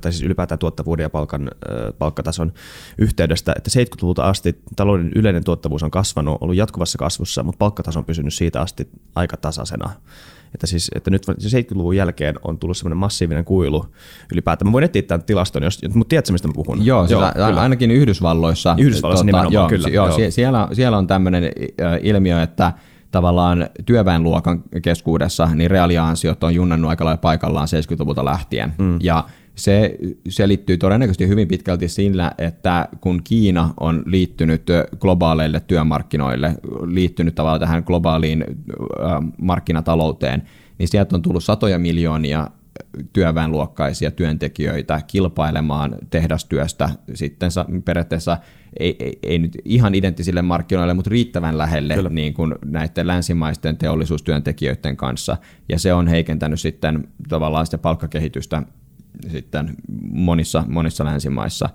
tai 0.00 0.12
siis 0.12 0.24
ylipäätään 0.24 0.58
tuottavuuden 0.58 1.04
ja 1.04 1.10
palkan, 1.10 1.50
palkkatason 1.98 2.52
yhteydestä, 2.98 3.54
että 3.56 3.70
70-luvulta 3.70 4.22
asti 4.22 4.58
talouden 4.76 5.12
yleinen 5.14 5.44
tuottavuus 5.44 5.82
on 5.82 5.90
kasvanut, 5.90 6.38
ollut 6.40 6.56
jatkuvassa 6.56 6.98
kasvussa, 6.98 7.42
mutta 7.42 7.58
palkkataso 7.58 7.98
on 7.98 8.04
pysynyt 8.04 8.34
siitä 8.34 8.60
asti 8.60 8.88
aika 9.14 9.36
tasaisena. 9.36 9.90
Että, 10.54 10.66
siis, 10.66 10.90
että 10.94 11.10
nyt 11.10 11.26
70-luvun 11.26 11.96
jälkeen 11.96 12.34
on 12.44 12.58
tullut 12.58 12.76
semmoinen 12.76 12.96
massiivinen 12.96 13.44
kuilu 13.44 13.86
ylipäätään. 14.32 14.68
Mä 14.68 14.72
voin 14.72 14.84
etsiä 14.84 15.02
tämän 15.02 15.24
tilaston, 15.24 15.62
jos, 15.62 15.80
mutta 15.94 16.08
tiedätkö, 16.08 16.32
mistä 16.32 16.48
mä 16.48 16.54
puhun? 16.54 16.86
Joo, 16.86 17.06
joo 17.10 17.22
siis 17.24 17.58
ainakin 17.58 17.90
Yhdysvalloissa. 17.90 18.76
Yhdysvalloissa 18.78 19.24
tota, 19.24 19.26
nimenomaan, 19.26 19.52
joo, 19.52 19.68
kyllä. 19.68 19.88
Joo, 19.88 20.18
joo. 20.18 20.30
Siellä, 20.30 20.68
siellä 20.72 20.98
on 20.98 21.06
tämmöinen 21.06 21.44
ilmiö, 22.02 22.42
että 22.42 22.72
tavallaan 23.14 23.68
työväenluokan 23.86 24.62
keskuudessa 24.82 25.48
niin 25.54 25.70
reaaliansiot 25.70 26.44
on 26.44 26.54
junnannut 26.54 26.88
aika 26.88 27.04
lailla 27.04 27.16
paikallaan 27.16 27.68
70-luvulta 27.68 28.24
lähtien. 28.24 28.74
Mm. 28.78 28.98
Ja 29.02 29.24
se 29.54 29.98
selittyy 30.28 30.76
todennäköisesti 30.78 31.28
hyvin 31.28 31.48
pitkälti 31.48 31.88
sillä, 31.88 32.32
että 32.38 32.88
kun 33.00 33.20
Kiina 33.24 33.74
on 33.80 34.02
liittynyt 34.06 34.62
globaaleille 34.98 35.60
työmarkkinoille, 35.60 36.54
liittynyt 36.86 37.34
tavallaan 37.34 37.60
tähän 37.60 37.82
globaaliin 37.86 38.44
markkinatalouteen, 39.38 40.42
niin 40.78 40.88
sieltä 40.88 41.16
on 41.16 41.22
tullut 41.22 41.44
satoja 41.44 41.78
miljoonia 41.78 42.48
työväenluokkaisia 43.12 44.10
työntekijöitä 44.10 45.00
kilpailemaan 45.06 45.96
tehdastyöstä 46.10 46.88
sitten 47.14 47.50
periaatteessa 47.84 48.38
ei, 48.80 48.96
ei, 49.00 49.18
ei 49.22 49.38
nyt 49.38 49.58
ihan 49.64 49.94
identtisille 49.94 50.42
markkinoille, 50.42 50.94
mutta 50.94 51.10
riittävän 51.10 51.58
lähelle 51.58 52.08
niin 52.10 52.34
kuin 52.34 52.54
näiden 52.64 53.06
länsimaisten 53.06 53.76
teollisuustyöntekijöiden 53.76 54.96
kanssa. 54.96 55.36
Ja 55.68 55.78
se 55.78 55.94
on 55.94 56.08
heikentänyt 56.08 56.60
sitten 56.60 57.08
tavallaan 57.28 57.66
sitä 57.66 57.78
palkkakehitystä 57.78 58.62
sitten 59.28 59.76
monissa, 60.10 60.64
monissa 60.68 61.04
länsimaissa. 61.04 61.68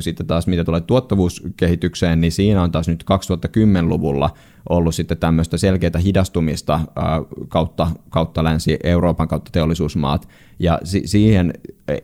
Sitten 0.00 0.26
taas 0.26 0.46
mitä 0.46 0.64
tulee 0.64 0.80
tuottavuuskehitykseen, 0.80 2.20
niin 2.20 2.32
siinä 2.32 2.62
on 2.62 2.72
taas 2.72 2.88
nyt 2.88 3.04
2010-luvulla 3.12 4.30
ollut 4.68 4.94
sitten 4.94 5.18
tämmöistä 5.18 5.56
selkeää 5.56 5.98
hidastumista 6.04 6.80
kautta, 7.48 7.90
kautta 8.10 8.44
Länsi-Euroopan 8.44 9.28
kautta 9.28 9.50
teollisuusmaat, 9.52 10.28
ja 10.58 10.78
si- 10.84 11.02
siihen 11.04 11.52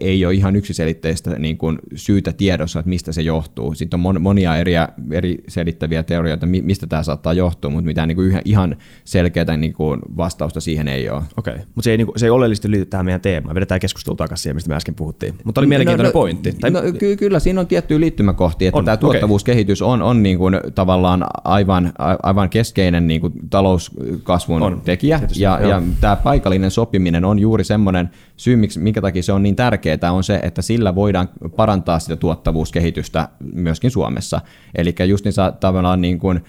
ei 0.00 0.24
ole 0.24 0.34
ihan 0.34 0.56
yksiselitteistä 0.56 1.38
niin 1.38 1.58
kuin 1.58 1.78
syytä 1.94 2.32
tiedossa, 2.32 2.78
että 2.78 2.88
mistä 2.88 3.12
se 3.12 3.22
johtuu. 3.22 3.74
Sitten 3.74 4.06
on 4.06 4.22
monia 4.22 4.56
eri, 4.56 4.72
eri 5.10 5.38
selittäviä 5.48 6.02
teorioita, 6.02 6.46
mistä 6.46 6.86
tämä 6.86 7.02
saattaa 7.02 7.32
johtua, 7.32 7.70
mutta 7.70 7.86
mitään 7.86 8.08
niin 8.08 8.16
kuin 8.16 8.42
ihan 8.44 8.76
selkeää 9.04 9.56
niin 9.56 9.72
kuin 9.72 10.00
vastausta 10.16 10.60
siihen 10.60 10.88
ei 10.88 11.10
ole. 11.10 11.22
Okei, 11.36 11.54
okay. 11.54 11.64
mutta 11.66 11.82
se 11.82 11.90
ei, 11.90 11.96
niin 11.96 12.06
kuin, 12.06 12.18
se 12.18 12.26
ei 12.26 12.30
oleellisesti 12.30 12.70
liity 12.70 12.86
tähän 12.86 13.04
meidän 13.04 13.20
teemaan. 13.20 13.54
Vedetään 13.54 13.80
keskustelua 13.80 14.16
takaisin 14.16 14.42
siihen, 14.42 14.56
mistä 14.56 14.68
me 14.68 14.76
äsken 14.76 14.94
puhuttiin. 14.94 15.34
Mutta 15.44 15.60
oli 15.60 15.66
no, 15.66 15.68
mielenkiintoinen 15.68 16.10
no, 16.10 16.12
pointti. 16.12 16.52
Tai... 16.60 16.70
No, 16.70 16.80
ky- 16.98 17.16
kyllä, 17.16 17.38
siinä 17.38 17.60
on 17.60 17.66
tiettyjä 17.66 18.00
liittymäkohtia, 18.00 18.68
että 18.68 18.78
on, 18.78 18.84
tämä 18.84 18.96
tuottavuuskehitys 18.96 19.82
okay. 19.82 19.92
on, 19.92 20.02
on 20.02 20.22
niin 20.22 20.38
kuin 20.38 20.60
tavallaan 20.74 21.24
aivan, 21.44 21.92
aivan 22.22 22.47
keskeinen 22.48 23.06
niin 23.06 23.20
kuin 23.20 23.32
talouskasvun 23.50 24.62
on, 24.62 24.80
tekijä, 24.84 25.18
tietysti, 25.18 25.42
ja, 25.42 25.60
ja 25.60 25.82
tämä 26.00 26.16
paikallinen 26.16 26.70
sopiminen 26.70 27.24
on 27.24 27.38
juuri 27.38 27.64
semmoinen 27.64 28.10
syy, 28.36 28.56
miksi, 28.56 28.78
minkä 28.80 29.00
takia 29.00 29.22
se 29.22 29.32
on 29.32 29.42
niin 29.42 29.56
tärkeää, 29.56 30.12
on 30.12 30.24
se, 30.24 30.40
että 30.42 30.62
sillä 30.62 30.94
voidaan 30.94 31.28
parantaa 31.56 31.98
sitä 31.98 32.16
tuottavuuskehitystä 32.16 33.28
myöskin 33.54 33.90
Suomessa. 33.90 34.40
Eli 34.74 34.94
just 35.06 35.24
niin 35.24 35.34
tavallaan 35.60 36.00
niin 36.00 36.18
kuin, 36.18 36.40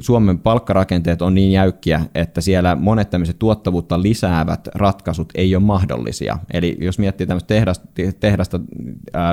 Suomen 0.00 0.38
palkkarakenteet 0.38 1.22
on 1.22 1.34
niin 1.34 1.52
jäykkiä, 1.52 2.00
että 2.14 2.40
siellä 2.40 2.74
monet 2.76 3.10
tämmöiset 3.10 3.38
tuottavuutta 3.38 4.02
lisäävät 4.02 4.68
ratkaisut 4.74 5.28
ei 5.34 5.56
ole 5.56 5.62
mahdollisia. 5.64 6.38
Eli 6.52 6.76
jos 6.80 6.98
miettii 6.98 7.26
tämmöistä 7.26 7.48
tehdasta, 7.48 7.88
tehdasta 8.20 8.60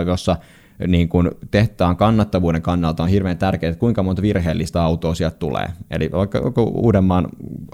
jossa 0.07 0.35
niin 0.87 1.09
kuin 1.09 1.31
tehtaan 1.51 1.97
kannattavuuden 1.97 2.61
kannalta 2.61 3.03
on 3.03 3.09
hirveän 3.09 3.37
tärkeää, 3.37 3.69
että 3.69 3.79
kuinka 3.79 4.03
monta 4.03 4.21
virheellistä 4.21 4.83
autoa 4.83 5.15
sieltä 5.15 5.37
tulee. 5.37 5.67
Eli 5.91 6.09
vaikka 6.11 6.39
Uudenmaan 6.57 7.27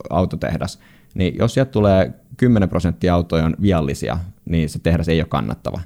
autotehdas, 0.09 0.79
niin 1.15 1.35
jos 1.39 1.53
sieltä 1.53 1.71
tulee 1.71 2.13
10 2.37 2.69
prosenttia 2.69 3.13
autoja 3.13 3.45
on 3.45 3.55
viallisia, 3.61 4.17
niin 4.45 4.69
se 4.69 4.79
tehdas 4.79 5.09
ei 5.09 5.21
ole 5.21 5.27
kannattava. 5.29 5.81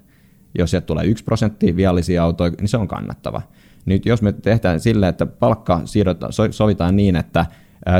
Jos 0.57 0.72
sieltä 0.72 0.86
tulee 0.86 1.05
1 1.05 1.24
prosenttia 1.24 1.76
viallisia 1.76 2.24
autoja, 2.24 2.51
niin 2.59 2.67
se 2.67 2.78
on 2.78 2.88
kannattava. 2.88 3.41
Nyt 3.86 4.05
jos 4.05 4.22
me 4.22 4.32
tehdään 4.32 4.80
sille, 4.80 5.07
että 5.07 5.26
palkka 5.26 5.82
sovitaan 6.51 6.95
niin, 6.95 7.15
että 7.15 7.45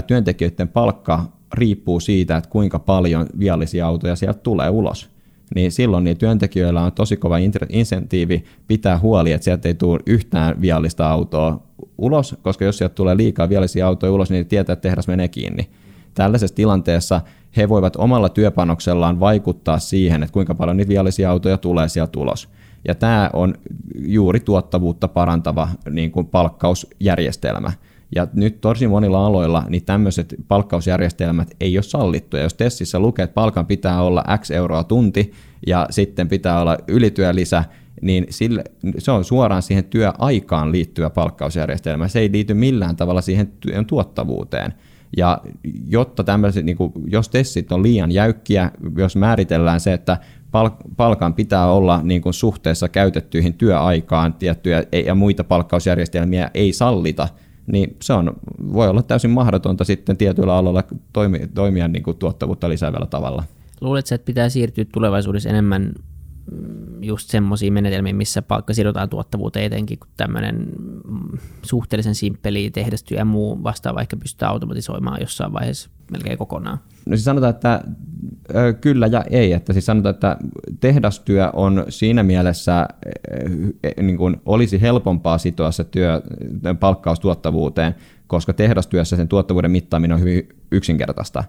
työntekijöiden 0.08 0.68
palkka 0.68 1.26
riippuu 1.54 2.00
siitä, 2.00 2.38
että 2.38 2.50
kuinka 2.50 2.80
paljon 2.80 3.26
viallisia 3.40 3.88
autoja 3.88 4.16
sieltä 4.16 4.40
tulee 4.40 4.70
ulos, 4.70 5.10
niin 5.56 5.72
silloin 5.72 6.04
niin 6.04 6.18
työntekijöillä 6.18 6.82
on 6.82 6.92
tosi 6.92 7.18
kova 7.18 7.38
insentiivi 7.70 8.44
pitää 8.68 9.00
huoli, 9.00 9.32
että 9.32 9.46
sieltä 9.46 9.68
ei 9.68 9.74
tule 9.74 10.00
yhtään 10.06 10.62
viallista 10.62 11.10
autoa 11.10 11.64
ulos, 11.98 12.36
koska 12.42 12.66
jos 12.66 12.78
sieltä 12.78 12.96
tulee 12.96 13.18
liikaa 13.18 13.50
viallisia 13.50 13.88
autoja 13.88 14.12
ulos, 14.12 14.30
niin 14.30 14.46
tietää, 14.46 14.74
että 14.74 14.90
tehdas 14.90 15.08
menee 15.08 15.28
kiinni. 15.28 15.70
Tällaisessa 16.14 16.56
tilanteessa 16.56 17.22
he 17.58 17.70
voivat 17.70 17.96
omalla 17.96 18.30
työpanoksellaan 18.30 19.20
vaikuttaa 19.20 19.80
siihen, 19.80 20.24
että 20.24 20.34
kuinka 20.34 20.56
paljon 20.56 20.78
niitä 20.78 20.90
viallisia 20.90 21.32
autoja 21.32 21.58
tulee 21.58 21.90
sieltä 21.90 22.20
ulos. 22.20 22.50
Ja 22.88 22.96
tämä 22.96 23.30
on 23.34 23.54
juuri 23.96 24.40
tuottavuutta 24.40 25.08
parantava 25.08 25.70
niin 25.90 26.12
kuin 26.12 26.28
palkkausjärjestelmä. 26.28 27.72
Ja 28.16 28.28
nyt 28.34 28.62
tosi 28.62 28.88
monilla 28.88 29.26
aloilla 29.26 29.64
niin 29.70 29.86
tämmöiset 29.86 30.36
palkkausjärjestelmät 30.48 31.56
ei 31.60 31.78
ole 31.78 31.84
sallittuja. 31.84 32.44
Jos 32.44 32.54
testissä 32.54 33.00
lukee, 33.00 33.24
että 33.24 33.34
palkan 33.34 33.66
pitää 33.66 34.02
olla 34.02 34.24
X 34.38 34.52
euroa 34.52 34.84
tunti 34.84 35.32
ja 35.68 35.88
sitten 35.90 36.30
pitää 36.30 36.62
olla 36.62 36.78
ylityölisä, 36.88 37.64
niin 38.02 38.26
sille, 38.30 38.64
se 38.98 39.12
on 39.12 39.24
suoraan 39.24 39.62
siihen 39.62 39.84
työaikaan 39.84 40.72
liittyvä 40.72 41.10
palkkausjärjestelmä. 41.10 42.08
Se 42.08 42.20
ei 42.20 42.32
liity 42.32 42.54
millään 42.54 42.96
tavalla 42.96 43.22
siihen 43.22 43.52
työn 43.60 43.86
tuottavuuteen. 43.86 44.74
Ja 45.18 45.42
jotta 45.88 46.24
tämmöiset, 46.24 46.66
niin 46.66 46.78
kuin, 46.78 46.94
jos 47.08 47.30
testit 47.30 47.72
on 47.72 47.84
liian 47.84 48.12
jäykkiä, 48.12 48.72
jos 48.98 49.16
määritellään 49.16 49.80
se, 49.80 49.94
että 49.94 50.18
palkan 50.98 51.34
pitää 51.34 51.72
olla 51.72 52.02
niin 52.04 52.22
kuin 52.22 52.34
suhteessa 52.34 52.90
käytettyihin 52.90 53.54
työaikaan 53.54 54.34
tiettyjä 54.34 54.84
ja 55.06 55.16
muita 55.16 55.44
palkkausjärjestelmiä 55.44 56.52
ei 56.54 56.74
sallita, 56.74 57.28
niin 57.68 57.98
se 58.02 58.14
on, 58.14 58.34
voi 58.74 58.90
olla 58.90 59.04
täysin 59.04 59.32
mahdotonta 59.32 59.84
sitten 59.84 60.18
tietyillä 60.18 60.56
aloilla 60.56 60.84
toimia, 61.14 61.48
toimia 61.54 61.88
niin 61.88 62.04
kuin 62.04 62.18
tuottavuutta 62.18 62.70
lisäävällä 62.70 63.06
tavalla. 63.06 63.44
Luuletko, 63.82 64.16
että 64.16 64.26
pitää 64.26 64.50
siirtyä 64.50 64.86
tulevaisuudessa 64.94 65.50
enemmän 65.50 65.94
Mm, 65.94 66.11
just 67.02 67.30
semmoisia 67.30 67.72
menetelmiä, 67.72 68.14
missä 68.14 68.42
palkka 68.42 68.74
sidotaan 68.74 69.10
tuottavuuteen 69.10 69.66
etenkin, 69.66 70.00
kun 70.00 70.10
tämmöinen 70.18 70.68
mm, 71.08 71.38
suhteellisen 71.64 72.16
simppeli 72.16 72.72
tehdastyö 72.72 73.18
ja 73.18 73.26
muu 73.26 73.64
vastaava 73.64 74.02
ehkä 74.02 74.18
pystytään 74.18 74.52
automatisoimaan 74.52 75.22
jossain 75.22 75.54
vaiheessa 75.54 75.90
melkein 76.12 76.38
kokonaan. 76.38 76.78
No 77.06 77.16
siis 77.16 77.26
sanotaan, 77.26 77.54
että 77.54 77.84
kyllä 78.82 79.08
ja 79.08 79.24
ei. 79.30 79.54
Että 79.54 79.74
siis 79.74 79.86
sanotaan, 79.86 80.16
että 80.16 80.38
tehdastyö 80.80 81.50
on 81.54 81.86
siinä 81.90 82.24
mielessä 82.24 82.88
e, 83.84 84.02
niin 84.02 84.18
kuin 84.18 84.42
olisi 84.46 84.82
helpompaa 84.82 85.38
sitoa 85.38 85.72
se 85.72 85.84
työ 85.84 86.22
palkkaustuottavuuteen, 86.80 87.96
koska 88.28 88.54
tehdastyössä 88.54 89.16
sen 89.16 89.28
tuottavuuden 89.28 89.72
mittaaminen 89.72 90.16
on 90.16 90.22
hyvin 90.22 90.50
yksinkertaista. 90.72 91.44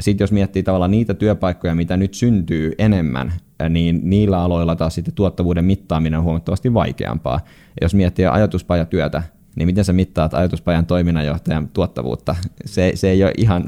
Sitten 0.00 0.22
jos 0.22 0.32
miettii 0.32 0.62
tavallaan 0.62 0.90
niitä 0.90 1.14
työpaikkoja, 1.14 1.74
mitä 1.74 1.96
nyt 1.96 2.14
syntyy 2.14 2.72
enemmän, 2.78 3.32
niin 3.70 4.00
niillä 4.04 4.40
aloilla 4.40 4.76
taas 4.76 4.94
sitten 4.94 5.14
tuottavuuden 5.14 5.64
mittaaminen 5.64 6.18
on 6.18 6.24
huomattavasti 6.24 6.74
vaikeampaa. 6.74 7.40
Jos 7.80 7.94
miettii 7.94 8.26
ajatuspajatyötä, 8.26 9.22
niin 9.56 9.66
miten 9.66 9.84
sä 9.84 9.92
mittaat 9.92 10.34
ajatuspajan 10.34 10.86
toiminnanjohtajan 10.86 11.68
tuottavuutta? 11.68 12.36
Se, 12.64 12.92
se 12.94 13.10
ei 13.10 13.24
ole 13.24 13.32
ihan, 13.36 13.64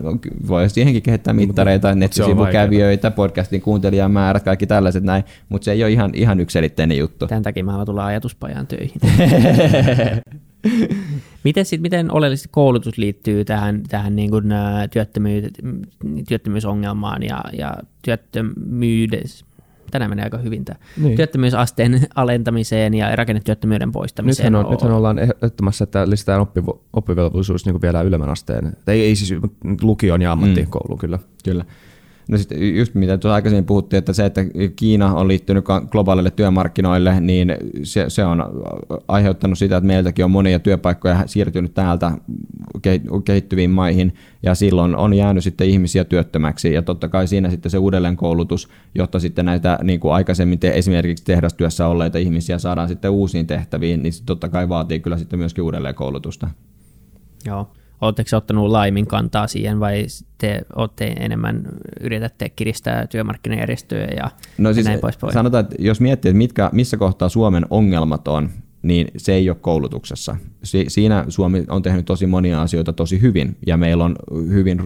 voi 0.49 0.71
siihenkin 0.71 1.03
kehittää 1.03 1.35
mittareita, 1.35 1.95
nettisivukävijöitä, 1.95 3.11
podcastin 3.11 3.61
kuuntelijamäärät, 3.61 4.43
kaikki 4.43 4.67
tällaiset 4.67 5.05
näin, 5.05 5.25
mutta 5.49 5.65
se 5.65 5.73
ei 5.73 5.85
ole 5.85 5.93
ihan, 5.93 6.11
ihan 6.15 6.41
ykselitteinen 6.41 6.99
juttu. 6.99 7.27
Tämän 7.27 7.43
takia 7.43 7.65
mä 7.65 7.71
haluan 7.71 7.87
tulla 7.87 8.07
ajatuspajan 8.07 8.67
töihin. 8.67 9.01
miten, 11.45 11.65
sit, 11.65 11.81
miten 11.81 12.13
oleellisesti 12.13 12.49
koulutus 12.53 12.99
liittyy 12.99 13.45
tähän, 13.45 13.83
tähän 13.89 14.17
niin 14.17 14.31
kuin, 14.31 14.45
työttömyys, 14.93 15.45
työttömyysongelmaan 16.29 17.23
ja, 17.23 17.45
ja 17.59 17.75
työttömyydessä? 18.03 19.49
tänään 19.91 20.11
menee 20.11 20.25
aika 20.25 20.39
hyvin 20.39 20.65
tämä 20.65 20.79
niin. 20.97 21.17
työttömyysasteen 21.17 22.01
alentamiseen 22.15 22.95
ja 22.95 23.17
rakennetyöttömyyden 23.17 23.93
poistamiseen. 23.93 24.53
Nythän, 24.53 24.67
on, 24.67 24.73
nythän 24.73 24.93
ollaan 24.93 25.19
ehdottomassa, 25.19 25.85
että 25.85 26.11
lisätään 26.11 26.41
oppi, 26.41 26.61
oppivelvollisuus 26.93 27.67
niin 27.67 27.83
vielä 27.83 28.03
ylemmän 28.03 28.29
asteen. 28.29 28.77
Tai 28.85 29.01
ei 29.01 29.17
siis 29.17 29.41
lukion 29.83 30.23
ja 30.23 30.33
ammattikouluun 30.33 30.99
mm. 30.99 31.01
kyllä. 31.01 31.19
Kyllä. 31.45 31.65
No 32.29 32.39
sitten 32.39 32.77
just 32.77 32.95
mitä 32.95 33.19
tuossa 33.19 33.35
aikaisemmin 33.35 33.65
puhuttiin, 33.65 33.99
että 33.99 34.13
se, 34.13 34.27
että 34.27 34.41
Kiina 34.77 35.15
on 35.15 35.29
liittynyt 35.29 35.65
globaalille 35.91 36.31
työmarkkinoille, 36.31 37.21
niin 37.21 37.57
se, 37.83 38.05
se 38.09 38.25
on 38.25 38.45
aiheuttanut 39.09 39.59
sitä, 39.59 39.77
että 39.77 39.87
meiltäkin 39.87 40.25
on 40.25 40.31
monia 40.31 40.59
työpaikkoja 40.59 41.23
siirtynyt 41.27 41.75
täältä 41.75 42.13
kehittyviin 43.25 43.71
maihin, 43.71 44.15
ja 44.43 44.55
silloin 44.55 44.97
on 44.97 45.15
jäänyt 45.15 45.45
sitten 45.45 45.69
ihmisiä 45.69 46.05
työttömäksi, 46.05 46.73
ja 46.73 46.83
totta 46.83 47.09
kai 47.09 47.29
siinä 47.29 47.51
sitten 47.51 47.71
se 47.71 47.79
uudelleenkoulutus, 47.79 48.69
jotta 48.95 49.19
sitten 49.19 49.45
näitä 49.45 49.79
niin 49.83 50.01
kuin 50.01 50.15
aikaisemmin 50.15 50.59
te, 50.59 50.73
esimerkiksi 50.75 51.25
tehdastyössä 51.25 51.87
olleita 51.87 52.19
ihmisiä 52.19 52.59
saadaan 52.59 52.89
sitten 52.89 53.11
uusiin 53.11 53.47
tehtäviin, 53.47 54.03
niin 54.03 54.13
se 54.13 54.25
totta 54.25 54.49
kai 54.49 54.69
vaatii 54.69 55.01
kyllä 55.01 55.19
sitten 55.19 55.39
myöskin 55.39 55.65
uudelleenkoulutusta. 55.65 56.51
Joo. 57.47 57.71
Oletteko 58.01 58.37
ottanut 58.37 58.71
laimin 58.71 59.07
kantaa 59.07 59.47
siihen 59.47 59.81
vai 59.81 60.07
te 60.39 60.63
olette 60.77 61.07
enemmän 61.07 61.63
yritätte 62.01 62.49
kiristää 62.49 63.07
työmarkkinajärjestöjä 63.07 64.09
ja, 64.17 64.31
no 64.59 64.73
siis 64.73 64.87
näin 64.87 65.01
poispäin? 65.01 65.33
Sanotaan, 65.33 65.65
että 65.65 65.77
jos 65.79 66.01
miettii, 66.01 66.29
että 66.29 66.39
mitkä, 66.39 66.71
missä 66.73 66.97
kohtaa 66.97 67.29
Suomen 67.29 67.67
ongelmat 67.71 68.29
on, 68.29 68.51
niin 68.83 69.09
se 69.17 69.33
ei 69.35 69.51
ole 69.51 69.57
koulutuksessa. 69.61 70.37
Si- 70.65 70.85
siinä 70.89 71.25
Suomi 71.29 71.65
on 71.69 71.83
tehnyt 71.83 72.07
tosi 72.07 72.27
monia 72.27 72.63
asioita 72.63 72.93
tosi 72.93 73.21
hyvin, 73.21 73.57
ja 73.67 73.77
meillä 73.77 74.05
on 74.05 74.17
hyvin, 74.49 74.83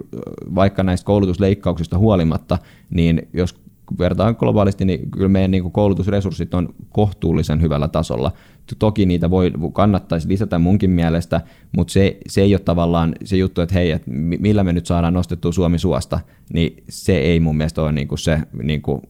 vaikka 0.54 0.82
näistä 0.82 1.06
koulutusleikkauksista 1.06 1.98
huolimatta, 1.98 2.58
niin 2.90 3.28
jos 3.32 3.62
vertaan 3.98 4.36
globaalisti, 4.38 4.84
niin 4.84 5.10
kyllä 5.10 5.28
meidän 5.28 5.50
niin 5.50 5.62
kuin 5.62 5.72
koulutusresurssit 5.72 6.54
on 6.54 6.74
kohtuullisen 6.90 7.62
hyvällä 7.62 7.88
tasolla. 7.88 8.32
Toki 8.78 9.06
niitä 9.06 9.30
voi, 9.30 9.52
kannattaisi 9.72 10.28
lisätä 10.28 10.58
munkin 10.58 10.90
mielestä, 10.90 11.40
mutta 11.76 11.92
se, 11.92 12.16
se 12.26 12.42
ei 12.42 12.54
ole 12.54 12.60
tavallaan 12.64 13.14
se 13.24 13.36
juttu, 13.36 13.60
että 13.60 13.74
hei, 13.74 13.90
että 13.90 14.10
millä 14.10 14.64
me 14.64 14.72
nyt 14.72 14.86
saadaan 14.86 15.14
nostettua 15.14 15.52
Suomi 15.52 15.78
suosta, 15.78 16.20
niin 16.52 16.84
se 16.88 17.18
ei 17.18 17.40
mun 17.40 17.56
mielestä 17.56 17.82
ole 17.82 17.92
niin 17.92 18.08
kuin 18.08 18.18
se 18.18 18.40
niin 18.62 18.82
kuin, 18.82 19.02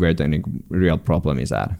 where 0.00 0.14
the 0.14 0.28
niin 0.28 0.42
kuin 0.42 0.64
real 0.70 0.98
problem 0.98 1.38
is 1.38 1.52
at. 1.52 1.70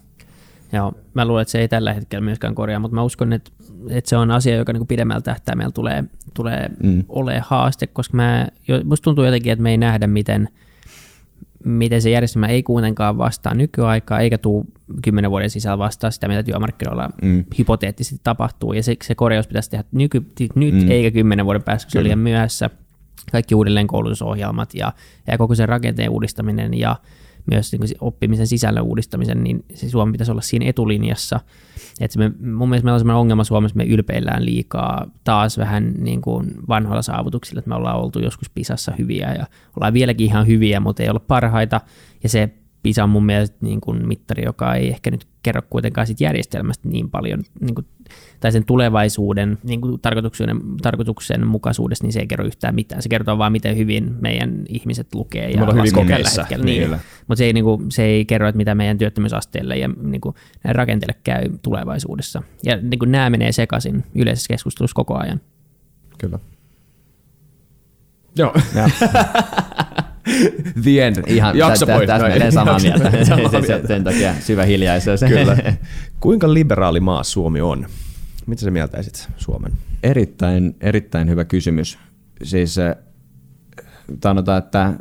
Joo, 0.73 0.93
mä 1.15 1.25
luulen, 1.25 1.43
että 1.43 1.53
se 1.53 1.61
ei 1.61 1.69
tällä 1.69 1.93
hetkellä 1.93 2.25
myöskään 2.25 2.55
korjaa, 2.55 2.81
mutta 2.81 2.95
mä 2.95 3.03
uskon, 3.03 3.33
että, 3.33 3.51
että 3.89 4.09
se 4.09 4.17
on 4.17 4.31
asia, 4.31 4.57
joka 4.57 4.73
niin 4.73 4.81
kuin 4.81 4.89
pidemmällä 4.89 5.21
tähtäimellä 5.21 5.71
tulee, 5.71 6.05
tulee 6.35 6.71
mm. 6.83 7.05
olemaan 7.09 7.45
haaste, 7.49 7.87
koska 7.87 8.17
mä, 8.17 8.49
musta 8.85 9.05
tuntuu 9.05 9.25
jotenkin, 9.25 9.53
että 9.53 9.63
me 9.63 9.71
ei 9.71 9.77
nähdä, 9.77 10.07
miten– 10.07 10.49
miten 11.65 12.03
se 12.03 12.11
järjestelmä 12.11 12.47
ei 12.47 12.63
kuitenkaan 12.63 13.19
vastaa 13.19 13.55
nykyaikaa, 13.55 14.21
eikä 14.21 14.39
tule 14.39 14.65
kymmenen 15.03 15.31
vuoden 15.31 15.51
sisällä 15.51 15.79
vastaa 15.79 16.11
sitä, 16.11 16.29
mitä 16.29 16.43
työmarkkinoilla 16.43 17.11
mm. 17.23 17.45
hypoteettisesti 17.59 18.21
tapahtuu, 18.25 18.73
ja 18.73 18.83
se, 18.83 18.97
se 19.05 19.15
korjaus 19.15 19.47
pitäisi 19.47 19.71
tehdä 19.71 19.85
nyky, 19.93 20.23
nyt, 20.55 20.75
mm. 20.75 20.91
eikä 20.91 21.11
kymmenen 21.11 21.45
vuoden 21.45 21.63
päästä, 21.63 21.87
kun 21.87 21.93
se 21.93 21.99
on 21.99 22.05
liian 22.05 22.19
myöhässä. 22.19 22.71
Kaikki 23.33 23.55
uudelleen 23.55 23.87
koulutusohjelmat 23.87 24.75
ja, 24.75 24.93
ja 25.27 25.39
koko 25.39 25.55
sen 25.55 25.69
rakenteen 25.69 26.11
uudistaminen 26.11 26.75
ja 26.75 26.97
myös 27.51 27.73
niin 27.73 27.97
oppimisen 28.01 28.47
sisällön 28.47 28.85
uudistamisen, 28.85 29.45
niin 29.45 29.65
se 29.75 29.89
Suomi 29.89 30.13
pitäisi 30.13 30.33
olla 30.33 30.41
siinä 30.41 30.67
etulinjassa. 30.67 31.41
Et 32.01 32.17
me, 32.17 32.33
mun 32.41 32.69
mielestä 32.69 32.85
meillä 32.85 32.95
on 32.95 33.01
sellainen 33.01 33.21
ongelma 33.21 33.45
Suomessa, 33.45 33.77
me 33.77 33.85
ylpeillään 33.85 34.45
liikaa 34.45 35.11
taas 35.25 35.59
vähän 35.59 35.95
niin 35.99 36.21
kuin 36.21 36.47
vanhoilla 36.69 37.03
saavutuksilla, 37.03 37.59
että 37.59 37.69
me 37.69 37.75
ollaan 37.75 38.01
oltu 38.01 38.19
joskus 38.21 38.51
Pisassa 38.51 38.93
hyviä 38.99 39.35
ja 39.35 39.47
ollaan 39.77 39.93
vieläkin 39.93 40.27
ihan 40.27 40.47
hyviä, 40.47 40.81
mutta 40.81 41.03
ei 41.03 41.09
olla 41.09 41.21
parhaita. 41.21 41.81
Ja 42.23 42.29
se 42.29 42.51
PISA 42.83 43.05
on 43.05 43.11
mun 43.11 43.27
mielestä 43.27 43.57
niin 43.61 43.81
kuin 43.81 44.09
mittari, 44.09 44.45
joka 44.45 44.75
ei 44.75 44.89
ehkä 44.89 45.11
nyt 45.11 45.27
kerro 45.43 45.63
kuitenkaan 45.71 46.07
sit 46.07 46.21
järjestelmästä 46.21 46.89
niin 46.89 47.11
paljon, 47.11 47.43
niin 47.61 47.75
kuin, 47.75 47.87
tai 48.41 48.53
sen 48.53 48.65
tulevaisuuden 48.65 49.59
niin 49.63 49.81
kuin 49.81 50.01
tarkoituksen, 50.01 50.61
tarkoituksen 50.83 51.47
mukaisuudesta, 51.47 52.05
niin 52.05 52.13
se 52.13 52.21
ei 52.21 52.27
kerro 52.27 52.47
yhtään 52.47 52.75
mitään. 52.75 53.03
Se 53.03 53.09
kertoo 53.09 53.39
vaan, 53.39 53.53
miten 53.53 53.77
hyvin 53.77 54.15
meidän 54.21 54.65
ihmiset 54.69 55.15
lukee 55.15 55.51
ja 55.51 55.67
hyvin 55.67 56.09
tällä 56.09 56.31
hetkellä. 56.39 56.65
Niin. 56.65 56.91
niin. 56.91 57.01
Mutta 57.29 57.39
se 57.39 57.45
ei, 57.45 57.53
niin 57.53 57.65
kuin, 57.65 57.91
se 57.91 58.03
ei 58.03 58.25
kerro, 58.25 58.49
että 58.49 58.57
mitä 58.57 58.75
meidän 58.75 58.99
työttömyysasteelle 58.99 59.77
ja 59.77 59.89
niin 59.89 60.21
kuin, 60.21 60.35
rakenteelle 60.65 61.21
käy 61.25 61.49
tulevaisuudessa. 61.63 62.43
Ja 62.65 62.77
niin 62.77 62.99
kuin, 62.99 63.13
nämä 63.13 63.31
menee 63.31 63.53
sekaisin 63.53 64.05
yleisessä 64.15 64.49
keskustelussa 64.49 64.95
koko 64.95 65.19
ajan. 65.19 65.41
Kyllä. 66.19 66.39
Joo. 68.37 68.55
The 70.85 71.07
end. 71.07 71.17
Ihan 71.27 71.59
Jakso 71.59 71.87
tä, 71.87 71.93
pois. 71.95 72.07
Täsmälleen 72.07 72.53
samaa 72.53 72.79
mieltä. 72.79 73.11
sen, 73.67 73.87
sen 73.87 74.05
takia 74.05 74.35
syvä 74.41 74.65
hiljaisuus. 74.65 75.21
Kyllä. 75.29 75.57
Kuinka 76.21 76.55
liberaali 76.55 77.01
maa 77.01 77.23
Suomi 77.23 77.61
on? 77.61 77.87
Mitä 78.47 78.63
sä 78.63 78.71
mieltäisit 78.71 79.29
Suomen? 79.37 79.73
Erittäin, 80.03 80.77
erittäin 80.81 81.29
hyvä 81.29 81.45
kysymys. 81.45 81.99
Siis 82.43 82.79
eh, 82.79 82.95
sanotaan, 84.23 84.59
että 84.59 84.93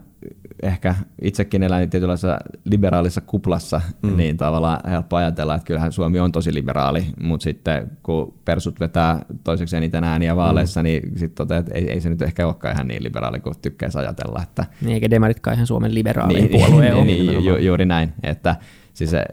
ehkä 0.63 0.95
itsekin 1.21 1.63
elän 1.63 1.89
tietynlaisessa 1.89 2.37
liberaalissa 2.65 3.21
kuplassa, 3.21 3.81
mm. 4.01 4.17
niin 4.17 4.37
tavallaan 4.37 4.89
helppo 4.89 5.15
ajatella, 5.15 5.55
että 5.55 5.65
kyllähän 5.65 5.91
Suomi 5.91 6.19
on 6.19 6.31
tosi 6.31 6.53
liberaali, 6.53 7.05
mutta 7.21 7.43
sitten 7.43 7.91
kun 8.03 8.33
persut 8.45 8.79
vetää 8.79 9.25
toiseksi 9.43 9.77
eniten 9.77 10.03
ääniä 10.03 10.35
vaaleissa, 10.35 10.79
mm. 10.79 10.83
niin 10.83 11.01
sitten 11.15 11.35
toteaa, 11.35 11.59
että 11.59 11.73
ei, 11.73 11.91
ei, 11.91 12.01
se 12.01 12.09
nyt 12.09 12.21
ehkä 12.21 12.45
olekaan 12.45 12.75
ihan 12.75 12.87
niin 12.87 13.03
liberaali 13.03 13.39
kuin 13.39 13.55
tykkäisi 13.61 13.97
ajatella. 13.97 14.43
Että... 14.43 14.65
Niin, 14.81 14.93
eikä 14.93 15.09
demaritkaan 15.09 15.53
ihan 15.53 15.67
Suomen 15.67 15.93
liberaalin 15.93 16.35
niin, 16.35 16.49
puolue 16.49 16.89
niin, 17.03 17.07
niin, 17.07 17.45
ju, 17.45 17.57
juuri 17.57 17.85
näin, 17.85 18.13
että 18.23 18.55
siis 18.93 19.09
se, 19.09 19.25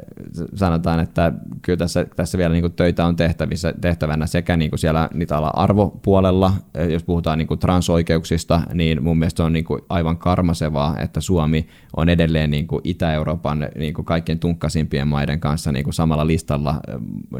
sanotaan, 0.54 1.00
että 1.00 1.32
kyllä 1.64 1.76
tässä, 1.76 2.06
tässä 2.16 2.38
vielä 2.38 2.54
niin 2.54 2.72
töitä 2.72 3.06
on 3.06 3.16
tehtävissä, 3.16 3.74
tehtävänä 3.80 4.26
sekä 4.26 4.56
niin 4.56 4.70
siellä 4.74 5.08
niitä 5.14 5.38
arvopuolella, 5.38 6.52
jos 6.90 7.04
puhutaan 7.04 7.38
niin 7.38 7.58
transoikeuksista, 7.58 8.60
niin 8.74 9.02
mun 9.02 9.18
mielestä 9.18 9.44
on 9.44 9.52
niin 9.52 9.64
aivan 9.88 10.18
karmasevaa, 10.18 10.98
että 10.98 11.20
Suomi 11.20 11.66
on 11.96 12.08
edelleen 12.08 12.50
niin 12.50 12.66
Itä-Euroopan 12.84 13.68
niin 13.74 13.94
kaikkien 13.94 14.38
tunkkasimpien 14.38 15.08
maiden 15.08 15.40
kanssa 15.40 15.72
niin 15.72 15.92
samalla 15.92 16.26
listalla 16.26 16.80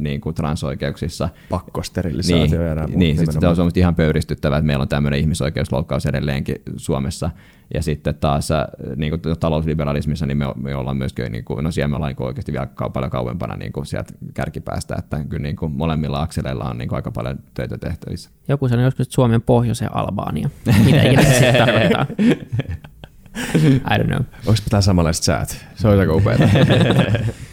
niin 0.01 0.21
transoikeuksissa. 0.35 1.29
Pakkosterilisaatio 1.51 2.59
niin, 2.59 2.67
ja 2.67 2.75
Niin, 2.95 3.19
sitten 3.19 3.57
se 3.57 3.63
on 3.63 3.71
ihan 3.77 3.95
pöyristyttävää, 3.95 4.59
että 4.59 4.67
meillä 4.67 4.83
on 4.83 4.89
tämmöinen 4.89 5.21
ihmisoikeusloukkaus 5.21 6.07
edelleenkin 6.07 6.57
Suomessa. 6.77 7.31
Ja 7.75 7.83
sitten 7.83 8.15
taas 8.15 8.51
äh, 8.51 8.65
niin 8.97 9.11
kuin 9.11 9.39
talousliberalismissa 9.41 10.27
niin 10.27 10.39
me, 10.39 10.45
me 10.57 10.75
ollaan 10.75 10.97
myöskin, 10.97 11.33
niin 11.33 11.45
kuin, 11.45 11.65
no 11.65 11.71
siellä 11.71 11.89
me 11.89 11.97
ollaan 11.97 12.11
niin 12.11 12.17
kuin 12.17 12.27
oikeasti 12.27 12.53
vielä 12.53 12.69
paljon 12.93 13.11
kauempana 13.11 13.57
niin 13.57 13.73
kuin 13.73 13.87
sieltä 13.87 14.13
kärkipäästä, 14.35 14.95
että 14.99 15.25
kyllä 15.29 15.43
niin 15.43 15.57
kuin 15.57 15.73
molemmilla 15.73 16.23
akseleilla 16.23 16.65
on 16.65 16.79
niin 16.79 16.89
kuin 16.89 16.97
aika 16.97 17.11
paljon 17.11 17.39
töitä 17.55 17.79
tehtävissä. 17.79 18.31
Joku 18.49 18.69
sanoi 18.69 18.85
joskus, 18.85 19.07
että 19.07 19.15
Suomen 19.15 19.43
pohjoisen 19.43 19.97
Albania. 19.97 20.51
Mitä 20.85 21.03
ikinä 21.03 21.23
se 21.23 21.55
tarkoittaa? 21.59 22.07
I 23.95 23.99
don't 23.99 24.07
know. 24.07 24.23
Onko 24.47 24.61
tämä 24.71 24.81
samanlaiset 24.81 25.25
säät? 25.25 25.67
Se 25.75 25.89
on 25.89 26.01
aika 26.01 26.15
upeaa. 26.15 26.39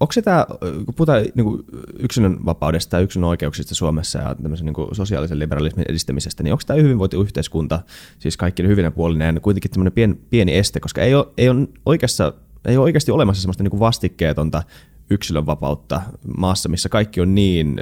Onko 0.00 0.12
se 0.12 0.22
tämä, 0.22 0.46
kun 0.84 0.94
puhutaan 0.94 1.22
niin 1.34 1.44
kuin 1.44 1.62
yksilön 1.98 2.44
vapaudesta 2.44 2.96
ja 2.96 3.00
yksilön 3.00 3.28
oikeuksista 3.28 3.74
Suomessa 3.74 4.18
ja 4.18 4.34
tämmöisen 4.34 4.66
niin 4.66 4.74
kuin 4.74 4.94
sosiaalisen 4.94 5.38
liberalismin 5.38 5.84
edistämisestä, 5.88 6.42
niin 6.42 6.52
onko 6.52 6.62
tämä 6.66 6.82
hyvinvointiyhteiskunta, 6.82 7.80
siis 8.18 8.36
kaikki 8.36 8.62
hyvinä 8.62 8.90
puolineen, 8.90 9.40
kuitenkin 9.40 9.70
tämmöinen 9.70 9.92
pieni, 9.92 10.14
pieni 10.30 10.56
este, 10.56 10.80
koska 10.80 11.02
ei 11.02 11.14
ole, 11.14 11.26
ei 11.38 11.48
ole, 11.48 11.68
oikeassa, 11.86 12.32
ei 12.64 12.76
ole 12.76 12.84
oikeasti 12.84 13.10
olemassa 13.10 13.42
semmoista 13.42 13.62
niin 13.62 13.70
kuin 13.70 13.80
vastikkeetonta 13.80 14.62
yksilönvapautta 15.10 16.00
maassa, 16.36 16.68
missä 16.68 16.88
kaikki 16.88 17.20
on 17.20 17.34
niin 17.34 17.80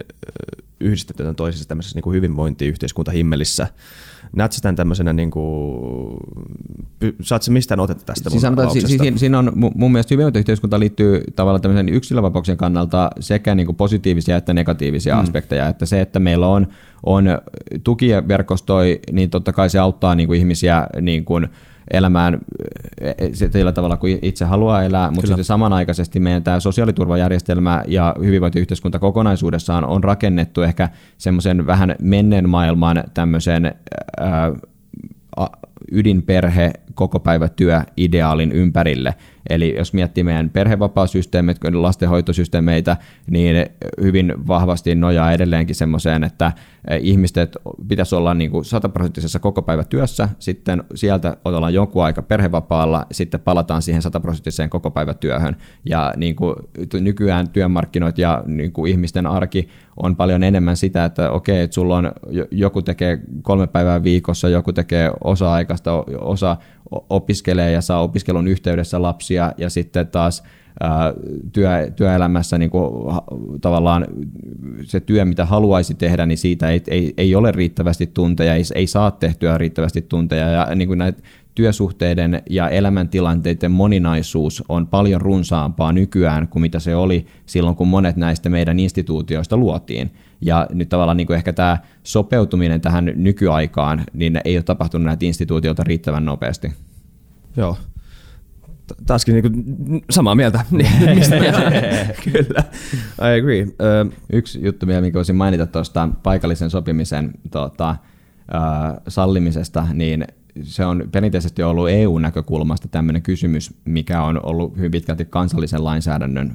yhdistetty 0.81 1.35
toisessa 1.37 1.69
tämmöisessä 1.69 1.97
niin 1.97 2.03
kuin 2.03 2.15
hyvinvointiyhteiskuntahimmelissä. 2.15 3.67
Näetkö 4.37 4.59
tämän 4.63 4.77
tämmöisenä, 4.77 5.13
niin 5.13 5.31
kuin, 5.31 6.17
saat 7.21 7.43
se 7.43 7.53
mistään 7.53 7.81
otetta 7.81 8.05
tästä 8.05 8.31
siis 8.31 8.43
sanotaan, 8.43 8.71
si, 8.71 8.81
si, 8.81 8.99
siinä 9.17 9.39
on 9.39 9.53
mun 9.55 9.93
mielestä 9.93 10.15
hyvinvointiyhteiskunta 10.15 10.81
liittyy 10.81 11.23
tavallaan 11.37 11.63
tämmöisen 11.63 11.89
yksilövapauksien 11.89 12.57
kannalta 12.57 13.11
sekä 13.21 13.55
niin 13.55 13.67
kuin 13.67 13.77
positiivisia 13.77 14.37
että 14.37 14.55
negatiivisia 14.55 15.15
mm. 15.15 15.21
aspekteja, 15.21 15.69
että 15.69 15.87
se, 15.87 16.01
että 16.01 16.19
meillä 16.19 16.49
on, 16.49 16.67
on 17.07 17.25
tukiverkostoi, 17.85 19.01
niin 19.13 19.31
totta 19.31 19.53
kai 19.53 19.71
se 19.71 19.79
auttaa 19.79 20.15
niin 20.15 20.27
kuin 20.27 20.39
ihmisiä 20.39 20.87
niin 21.01 21.25
kuin, 21.25 21.49
elämään 21.93 22.39
sillä 23.33 23.73
tavalla 23.73 23.97
kuin 23.97 24.19
itse 24.23 24.45
haluaa 24.45 24.83
elää, 24.83 25.11
mutta 25.11 25.27
sitten 25.27 25.45
samanaikaisesti 25.45 26.21
meidän 26.21 26.43
tämä 26.43 26.61
sosiaaliturvajärjestelmä 26.61 27.83
ja 27.87 28.15
hyvinvointiyhteiskunta 28.25 28.99
kokonaisuudessaan 28.99 29.85
on 29.85 30.05
rakennettu 30.05 30.63
ehkä 30.63 30.89
semmoisen 31.19 31.67
vähän 31.67 31.95
menneen 32.03 32.49
maailman 32.49 33.05
tämmöisen 33.15 33.75
ää, 34.21 34.53
ydinperhe, 35.93 36.73
koko 36.95 37.21
päivä 37.21 37.49
työ 37.49 37.81
ideaalin 37.97 38.53
ympärille. 38.53 39.15
Eli 39.51 39.75
jos 39.77 39.93
miettii 39.93 40.25
meidän 40.25 40.51
perhevapaasysteemit, 40.51 41.57
lastenhoitosysteemeitä, 41.73 42.97
niin 43.31 43.67
hyvin 44.03 44.35
vahvasti 44.49 44.95
nojaa 44.95 45.33
edelleenkin 45.33 45.75
semmoiseen, 45.77 46.25
että 46.25 46.53
ihmiset 47.01 47.57
pitäisi 47.89 48.15
olla 48.15 48.35
niin 48.35 48.51
kuin 48.51 48.65
sataprosenttisessa 48.65 49.39
koko 49.39 49.63
päivä 49.63 49.85
työssä, 49.85 50.29
sitten 50.39 50.85
sieltä 50.95 51.37
ollaan 51.45 51.75
jonkun 51.75 52.05
aika 52.05 52.23
perhevapaalla, 52.23 53.07
sitten 53.13 53.41
palataan 53.41 53.83
siihen 53.83 54.03
sataprosenttiseen 54.03 54.71
koko 54.71 54.91
päivä 54.91 55.15
työhön. 55.15 55.57
Ja 55.85 56.13
niin 56.17 56.37
kuin 56.37 56.55
nykyään 57.01 57.49
työmarkkinoit 57.49 58.19
ja 58.19 58.43
niin 58.47 58.73
kuin 58.73 58.91
ihmisten 58.91 59.27
arki 59.27 59.69
on 60.03 60.17
paljon 60.17 60.43
enemmän 60.43 60.77
sitä, 60.77 61.05
että 61.05 61.31
okei, 61.31 61.61
että 61.61 61.75
sulla 61.75 61.97
on, 61.97 62.13
joku 62.51 62.83
tekee 62.83 63.21
kolme 63.43 63.67
päivää 63.67 64.03
viikossa, 64.03 64.49
joku 64.49 64.73
tekee 64.73 65.11
osa-aikaista, 65.75 66.21
osa 66.21 66.57
opiskelee 67.11 67.73
ja 67.73 67.81
saa 67.81 68.03
opiskelun 68.03 68.49
yhteydessä 68.49 69.03
lapsia 69.03 69.53
ja 69.59 69.71
sitten 69.71 70.07
taas 70.07 70.43
työ, 71.53 71.91
työelämässä 71.97 72.59
niin 72.59 72.71
kuin, 72.71 73.15
tavallaan 73.61 74.07
se 74.83 75.01
työ, 75.01 75.25
mitä 75.25 75.45
haluaisi 75.45 75.95
tehdä, 75.95 76.27
niin 76.27 76.39
siitä 76.39 76.71
ei, 76.71 76.83
ei, 76.89 77.15
ei 77.17 77.35
ole 77.35 77.53
riittävästi 77.53 78.07
tunteja, 78.07 78.55
ei, 78.55 78.63
ei 78.75 78.87
saa 78.87 79.11
tehtyä 79.11 79.59
riittävästi 79.59 80.03
tunteja 80.03 80.49
ja 80.49 80.75
niin 80.75 80.89
kuin 80.89 80.99
näitä 80.99 81.23
työsuhteiden 81.55 82.43
ja 82.51 82.69
elämäntilanteiden 82.69 83.71
moninaisuus 83.71 84.65
on 84.69 84.87
paljon 84.87 85.21
runsaampaa 85.21 85.93
nykyään 85.93 86.49
kuin 86.49 86.61
mitä 86.61 86.79
se 86.79 86.97
oli 86.97 87.27
silloin, 87.47 87.77
kun 87.77 87.89
monet 87.89 88.17
näistä 88.17 88.49
meidän 88.49 88.79
instituutioista 88.79 89.57
luotiin. 89.57 90.11
Ja 90.41 90.67
nyt 90.73 90.89
tavallaan 90.89 91.17
niin 91.17 91.27
kuin 91.27 91.37
ehkä 91.37 91.53
tämä 91.53 91.79
sopeutuminen 92.03 92.81
tähän 92.81 93.13
nykyaikaan, 93.17 94.05
niin 94.13 94.41
ei 94.45 94.57
ole 94.57 94.63
tapahtunut 94.63 95.05
näitä 95.05 95.27
instituutioita 95.27 95.85
riittävän 95.85 96.25
nopeasti. 96.25 96.73
Joo. 97.57 97.79
Taaskin 99.07 99.35
niin 99.35 100.05
samaa 100.11 100.35
mieltä. 100.35 100.65
Kyllä, 102.33 102.65
I 103.19 103.41
agree. 103.41 103.67
Yksi 104.33 104.65
juttu 104.65 104.87
vielä, 104.87 105.01
mikä 105.01 105.17
voisin 105.17 105.37
mainita 105.37 105.67
tuosta 105.67 106.09
paikallisen 106.23 106.71
sopimisen 106.71 107.31
tota, 107.51 107.91
uh, 107.91 109.03
sallimisesta, 109.09 109.87
niin 109.93 110.25
se 110.63 110.85
on 110.85 111.09
perinteisesti 111.13 111.63
ollut 111.63 111.91
EU-näkökulmasta 111.91 112.89
tämmöinen 112.89 113.23
kysymys, 113.23 113.75
mikä 113.85 114.23
on 114.23 114.45
ollut 114.45 114.77
hyvin 114.77 114.91
pitkälti 114.91 115.25
kansallisen 115.25 115.85
lainsäädännön 115.85 116.55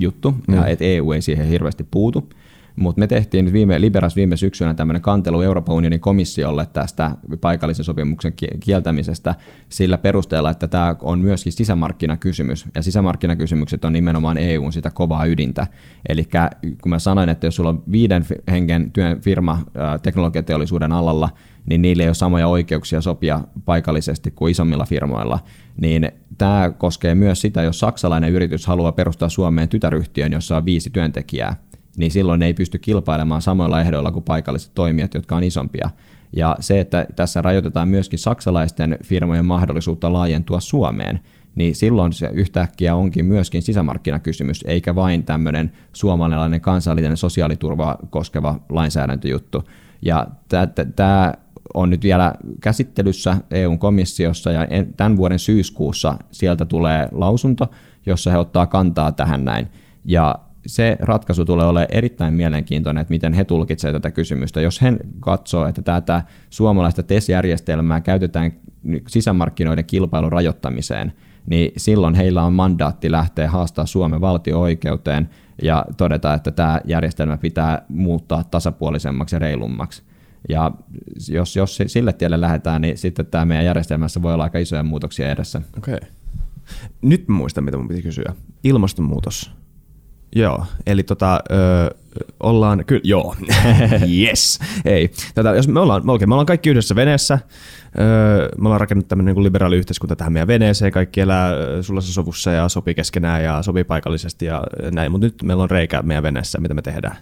juttu, 0.00 0.34
mm. 0.48 0.54
ja 0.54 0.66
että 0.66 0.84
EU 0.84 1.12
ei 1.12 1.22
siihen 1.22 1.46
hirveästi 1.46 1.86
puutu. 1.90 2.28
Mutta 2.80 3.00
me 3.00 3.06
tehtiin 3.06 3.44
nyt 3.44 3.54
viime, 3.54 3.80
Liberas 3.80 4.16
viime 4.16 4.36
syksynä 4.36 4.74
tämmöinen 4.74 5.02
kantelu 5.02 5.42
Euroopan 5.42 5.74
unionin 5.74 6.00
komissiolle 6.00 6.66
tästä 6.66 7.10
paikallisen 7.40 7.84
sopimuksen 7.84 8.32
kieltämisestä 8.60 9.34
sillä 9.68 9.98
perusteella, 9.98 10.50
että 10.50 10.68
tämä 10.68 10.96
on 11.02 11.18
myöskin 11.18 11.52
sisämarkkinakysymys. 11.52 12.66
Ja 12.74 12.82
sisämarkkinakysymykset 12.82 13.84
on 13.84 13.92
nimenomaan 13.92 14.38
EUn 14.38 14.72
sitä 14.72 14.90
kovaa 14.90 15.24
ydintä. 15.24 15.66
Eli 16.08 16.28
kun 16.82 16.90
mä 16.90 16.98
sanoin, 16.98 17.28
että 17.28 17.46
jos 17.46 17.56
sulla 17.56 17.70
on 17.70 17.82
viiden 17.92 18.26
hengen 18.50 18.90
työn 18.90 19.20
firma 19.20 19.58
teknologiateollisuuden 20.02 20.92
alalla, 20.92 21.28
niin 21.66 21.82
niille 21.82 22.02
ei 22.02 22.08
ole 22.08 22.14
samoja 22.14 22.48
oikeuksia 22.48 23.00
sopia 23.00 23.40
paikallisesti 23.64 24.30
kuin 24.30 24.50
isommilla 24.50 24.84
firmoilla, 24.84 25.38
niin 25.80 26.12
tämä 26.38 26.70
koskee 26.78 27.14
myös 27.14 27.40
sitä, 27.40 27.62
jos 27.62 27.80
saksalainen 27.80 28.32
yritys 28.32 28.66
haluaa 28.66 28.92
perustaa 28.92 29.28
Suomeen 29.28 29.68
tytäryhtiön, 29.68 30.32
jossa 30.32 30.56
on 30.56 30.64
viisi 30.64 30.90
työntekijää, 30.90 31.56
niin 31.96 32.10
silloin 32.10 32.40
ne 32.40 32.46
ei 32.46 32.54
pysty 32.54 32.78
kilpailemaan 32.78 33.42
samoilla 33.42 33.80
ehdoilla 33.80 34.12
kuin 34.12 34.24
paikalliset 34.24 34.74
toimijat, 34.74 35.14
jotka 35.14 35.36
on 35.36 35.44
isompia. 35.44 35.90
Ja 36.36 36.56
se, 36.60 36.80
että 36.80 37.06
tässä 37.16 37.42
rajoitetaan 37.42 37.88
myöskin 37.88 38.18
saksalaisten 38.18 38.98
firmojen 39.04 39.44
mahdollisuutta 39.44 40.12
laajentua 40.12 40.60
Suomeen, 40.60 41.20
niin 41.54 41.74
silloin 41.74 42.12
se 42.12 42.30
yhtäkkiä 42.32 42.94
onkin 42.94 43.24
myöskin 43.24 43.62
sisämarkkinakysymys, 43.62 44.64
eikä 44.66 44.94
vain 44.94 45.24
tämmöinen 45.24 45.72
suomalainen 45.92 46.60
kansallinen 46.60 47.16
sosiaaliturva 47.16 47.98
koskeva 48.10 48.60
lainsäädäntöjuttu. 48.68 49.64
Ja 50.02 50.26
tämä 50.96 51.34
on 51.74 51.90
nyt 51.90 52.02
vielä 52.02 52.34
käsittelyssä 52.60 53.36
EUn 53.50 53.78
komissiossa 53.78 54.52
ja 54.52 54.66
tämän 54.96 55.16
vuoden 55.16 55.38
syyskuussa 55.38 56.18
sieltä 56.30 56.64
tulee 56.64 57.08
lausunto, 57.12 57.70
jossa 58.06 58.30
he 58.30 58.38
ottaa 58.38 58.66
kantaa 58.66 59.12
tähän 59.12 59.44
näin. 59.44 59.68
Ja 60.04 60.34
se 60.66 60.96
ratkaisu 61.00 61.44
tulee 61.44 61.66
olemaan 61.66 61.96
erittäin 61.96 62.34
mielenkiintoinen, 62.34 63.00
että 63.00 63.14
miten 63.14 63.32
he 63.32 63.44
tulkitsevat 63.44 63.94
tätä 63.94 64.10
kysymystä. 64.10 64.60
Jos 64.60 64.82
he 64.82 64.92
katsoo, 65.20 65.66
että 65.66 65.82
tätä 65.82 66.22
suomalaista 66.50 67.02
TES-järjestelmää 67.02 68.00
käytetään 68.00 68.52
sisämarkkinoiden 69.08 69.84
kilpailun 69.84 70.32
rajoittamiseen, 70.32 71.12
niin 71.46 71.72
silloin 71.76 72.14
heillä 72.14 72.42
on 72.42 72.52
mandaatti 72.52 73.10
lähteä 73.10 73.50
haastaa 73.50 73.86
Suomen 73.86 74.20
valtio-oikeuteen 74.20 75.30
ja 75.62 75.84
todeta, 75.96 76.34
että 76.34 76.50
tämä 76.50 76.80
järjestelmä 76.84 77.36
pitää 77.36 77.82
muuttaa 77.88 78.44
tasapuolisemmaksi 78.44 79.36
ja 79.36 79.38
reilummaksi. 79.38 80.02
Ja 80.48 80.70
jos, 81.28 81.56
jos 81.56 81.78
sille 81.86 82.12
tielle 82.12 82.40
lähdetään, 82.40 82.80
niin 82.82 82.98
sitten 82.98 83.26
tämä 83.26 83.44
meidän 83.44 83.64
järjestelmässä 83.64 84.22
voi 84.22 84.34
olla 84.34 84.44
aika 84.44 84.58
isoja 84.58 84.82
muutoksia 84.82 85.30
edessä. 85.30 85.62
Okei. 85.78 85.94
Okay. 85.94 86.08
Nyt 87.02 87.28
muistan, 87.28 87.64
mitä 87.64 87.76
mun 87.76 87.88
piti 87.88 88.02
kysyä. 88.02 88.34
Ilmastonmuutos. 88.64 89.59
Joo, 90.36 90.64
eli 90.86 91.02
tota, 91.02 91.40
ö, 91.50 91.94
ollaan, 92.40 92.84
kyllä, 92.86 93.00
joo, 93.04 93.36
yes, 94.20 94.58
ei. 94.84 95.10
Tätä, 95.34 95.50
jos 95.50 95.68
me 95.68 95.80
ollaan, 95.80 96.10
okay, 96.10 96.26
me 96.26 96.34
ollaan 96.34 96.46
kaikki 96.46 96.70
yhdessä 96.70 96.94
veneessä, 96.94 97.38
öö, 97.98 98.48
me 98.58 98.68
ollaan 98.68 98.80
rakennettu 98.80 99.08
tämmöinen 99.08 99.34
niin 99.34 99.44
liberaali 99.44 99.76
yhteiskunta 99.76 100.16
tähän 100.16 100.32
meidän 100.32 100.48
veneeseen, 100.48 100.92
kaikki 100.92 101.20
elää 101.20 101.52
sulla 101.80 102.00
sovussa 102.00 102.50
ja 102.50 102.68
sopii 102.68 102.94
keskenään 102.94 103.44
ja 103.44 103.62
sopii 103.62 103.84
paikallisesti 103.84 104.44
ja 104.46 104.62
näin, 104.92 105.12
mutta 105.12 105.26
nyt 105.26 105.42
meillä 105.42 105.62
on 105.62 105.70
reikä 105.70 106.02
meidän 106.02 106.22
veneessä, 106.22 106.60
mitä 106.60 106.74
me 106.74 106.82
tehdään 106.82 107.16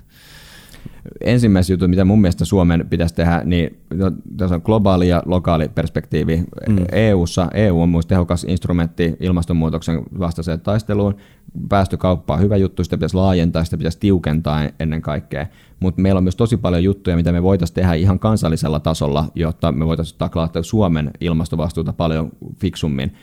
ensimmäisen 1.21 1.75
jutun, 1.75 1.91
mitä 1.91 2.05
mun 2.05 2.21
mielestä 2.21 2.45
Suomen 2.45 2.87
pitäisi 2.91 3.15
tehdä, 3.15 3.43
niin 3.45 3.79
no, 3.95 4.13
tässä 4.37 4.55
on 4.55 4.63
globaali 4.65 5.09
ja 5.09 5.23
lokaali 5.27 5.69
perspektiivi. 5.69 6.37
Mm. 6.69 6.85
EUssa, 6.93 7.49
EU 7.55 7.81
on 7.81 7.89
myös 7.89 8.07
tehokas 8.07 8.45
instrumentti 8.45 9.17
ilmastonmuutoksen 9.21 10.03
vastaiseen 10.19 10.61
taisteluun. 10.61 11.17
Päästökauppa 11.69 12.35
on 12.35 12.41
hyvä 12.41 12.57
juttu, 12.57 12.85
sitä 12.85 12.97
pitäisi 12.97 13.17
laajentaa, 13.17 13.65
sitä 13.65 13.77
pitäisi 13.77 13.99
tiukentaa 14.01 14.69
ennen 14.81 15.03
kaikkea. 15.03 15.47
Mutta 15.81 16.01
meillä 16.01 16.19
on 16.19 16.25
myös 16.25 16.37
tosi 16.37 16.57
paljon 16.57 16.85
juttuja, 16.85 17.17
mitä 17.17 17.33
me 17.33 17.43
voitaisiin 17.43 17.75
tehdä 17.75 17.95
ihan 17.95 18.19
kansallisella 18.19 18.81
tasolla, 18.81 19.25
jotta 19.35 19.73
me 19.73 19.87
voitaisiin 19.87 20.19
taklaa 20.19 20.51
Suomen 20.63 21.11
ilmastovastuuta 21.21 21.93
paljon 21.93 22.31
fiksummin. 22.61 23.15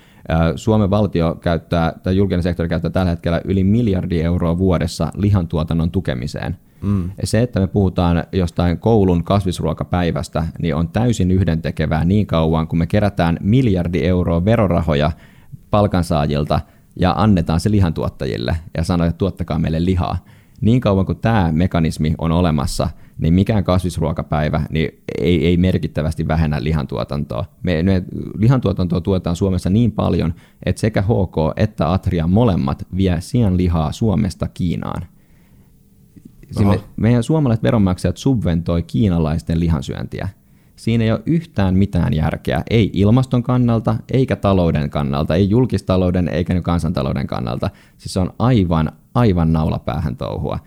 Suomen 0.56 0.90
valtio 0.90 1.36
käyttää, 1.42 1.94
tai 2.04 2.18
julkinen 2.18 2.44
sektori 2.44 2.70
käyttää 2.70 2.92
tällä 2.92 3.10
hetkellä 3.10 3.42
yli 3.46 3.64
miljardi 3.64 4.22
euroa 4.22 4.58
vuodessa 4.58 5.12
lihantuotannon 5.16 5.92
tukemiseen– 5.92 6.58
Mm. 6.86 7.10
Se, 7.24 7.42
että 7.42 7.60
me 7.60 7.68
puhutaan 7.68 8.24
jostain 8.32 8.80
koulun 8.80 9.24
kasvisruokapäivästä, 9.24 10.48
niin 10.62 10.76
on 10.76 10.88
täysin 10.88 11.32
yhdentekevää 11.32 12.06
niin 12.06 12.28
kauan, 12.28 12.68
kun 12.68 12.80
me 12.80 12.88
kerätään 12.88 13.38
miljardi 13.42 14.06
euroa 14.06 14.46
verorahoja 14.46 15.12
palkansaajilta 15.72 16.60
ja 16.96 17.14
annetaan 17.18 17.60
se 17.60 17.72
lihantuottajille 17.72 18.58
ja 18.78 18.84
sanotaan, 18.84 19.10
että 19.10 19.18
tuottakaa 19.18 19.60
meille 19.60 19.86
lihaa. 19.86 20.26
Niin 20.62 20.82
kauan 20.82 21.06
kuin 21.06 21.18
tämä 21.18 21.52
mekanismi 21.52 22.14
on 22.18 22.32
olemassa, 22.32 22.90
niin 23.18 23.34
mikään 23.34 23.64
kasvisruokapäivä 23.64 24.62
niin 24.70 25.04
ei, 25.22 25.48
ei 25.48 25.58
merkittävästi 25.58 26.28
vähennä 26.28 26.64
lihantuotantoa. 26.64 27.46
Me, 27.64 27.84
me 27.84 28.04
lihantuotantoa 28.38 29.02
tuotetaan 29.02 29.36
Suomessa 29.36 29.70
niin 29.70 29.92
paljon, 29.92 30.34
että 30.66 30.80
sekä 30.80 31.02
HK 31.02 31.36
että 31.56 31.94
Atria 31.94 32.28
molemmat 32.28 32.88
vie 32.98 33.22
sian 33.22 33.58
lihaa 33.58 33.92
Suomesta 33.92 34.48
Kiinaan. 34.48 35.06
Me, 36.60 36.80
meidän 36.96 37.24
suomalaiset 37.24 37.64
veronmaksajat 37.64 38.18
subventoi 38.18 38.84
kiinalaisten 38.84 39.60
lihansyöntiä. 39.60 40.30
Siinä 40.76 41.04
ei 41.04 41.12
ole 41.12 41.22
yhtään 41.26 41.76
mitään 41.76 42.14
järkeä, 42.14 42.64
ei 42.70 42.90
ilmaston 42.94 43.44
kannalta, 43.44 43.96
eikä 44.14 44.36
talouden 44.36 44.90
kannalta, 44.90 45.36
ei 45.36 45.50
julkistalouden 45.50 46.28
eikä 46.28 46.62
kansantalouden 46.62 47.28
kannalta. 47.28 47.70
Siis 47.98 48.14
se 48.14 48.20
on 48.20 48.34
aivan, 48.40 48.92
aivan 49.14 49.54
naulapäähän 49.54 50.18
touhua. 50.18 50.60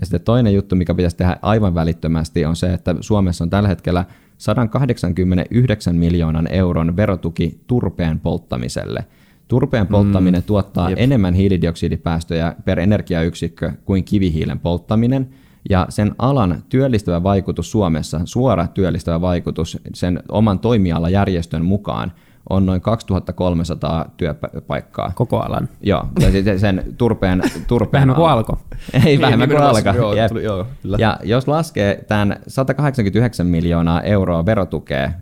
Ja 0.00 0.06
sitten 0.06 0.20
toinen 0.20 0.54
juttu, 0.54 0.76
mikä 0.76 0.94
pitäisi 0.94 1.16
tehdä 1.16 1.36
aivan 1.42 1.74
välittömästi, 1.74 2.44
on 2.44 2.56
se, 2.56 2.72
että 2.72 2.94
Suomessa 3.00 3.44
on 3.44 3.50
tällä 3.50 3.68
hetkellä 3.68 4.04
189 4.38 5.96
miljoonan 5.96 6.52
euron 6.52 6.96
verotuki 6.96 7.60
turpeen 7.66 8.20
polttamiselle– 8.20 9.04
Turpeen 9.48 9.86
polttaminen 9.86 10.40
mm, 10.40 10.46
tuottaa 10.46 10.90
jep. 10.90 10.98
enemmän 10.98 11.34
hiilidioksidipäästöjä 11.34 12.54
per 12.64 12.80
energiayksikkö 12.80 13.72
kuin 13.84 14.04
kivihiilen 14.04 14.58
polttaminen, 14.58 15.28
ja 15.68 15.86
sen 15.88 16.14
alan 16.18 16.62
työllistävä 16.68 17.22
vaikutus 17.22 17.70
Suomessa, 17.70 18.20
suora 18.24 18.66
työllistävä 18.66 19.20
vaikutus 19.20 19.78
sen 19.94 20.22
oman 20.28 20.58
toimialajärjestön 20.58 21.64
mukaan 21.64 22.12
on 22.50 22.66
noin 22.66 22.80
2300 22.80 24.10
työpaikkaa. 24.16 25.12
Koko 25.14 25.40
alan? 25.40 25.68
Joo, 25.80 26.08
ja 26.20 26.58
sen 26.58 26.84
turpeen... 26.98 27.42
turpeen 27.66 27.92
vähemmän 27.92 28.16
kuin 28.16 28.30
alko. 28.30 28.58
Ei 29.06 29.20
vähemmän 29.20 29.48
kuin 29.48 29.62
alko. 29.62 29.88
Joo, 29.88 30.28
tuli, 30.28 30.44
joo, 30.44 30.66
ja 30.98 31.18
jos 31.22 31.48
laskee 31.48 32.04
tämän 32.08 32.36
189 32.46 33.46
miljoonaa 33.46 34.02
euroa 34.02 34.46
verotukea 34.46 35.12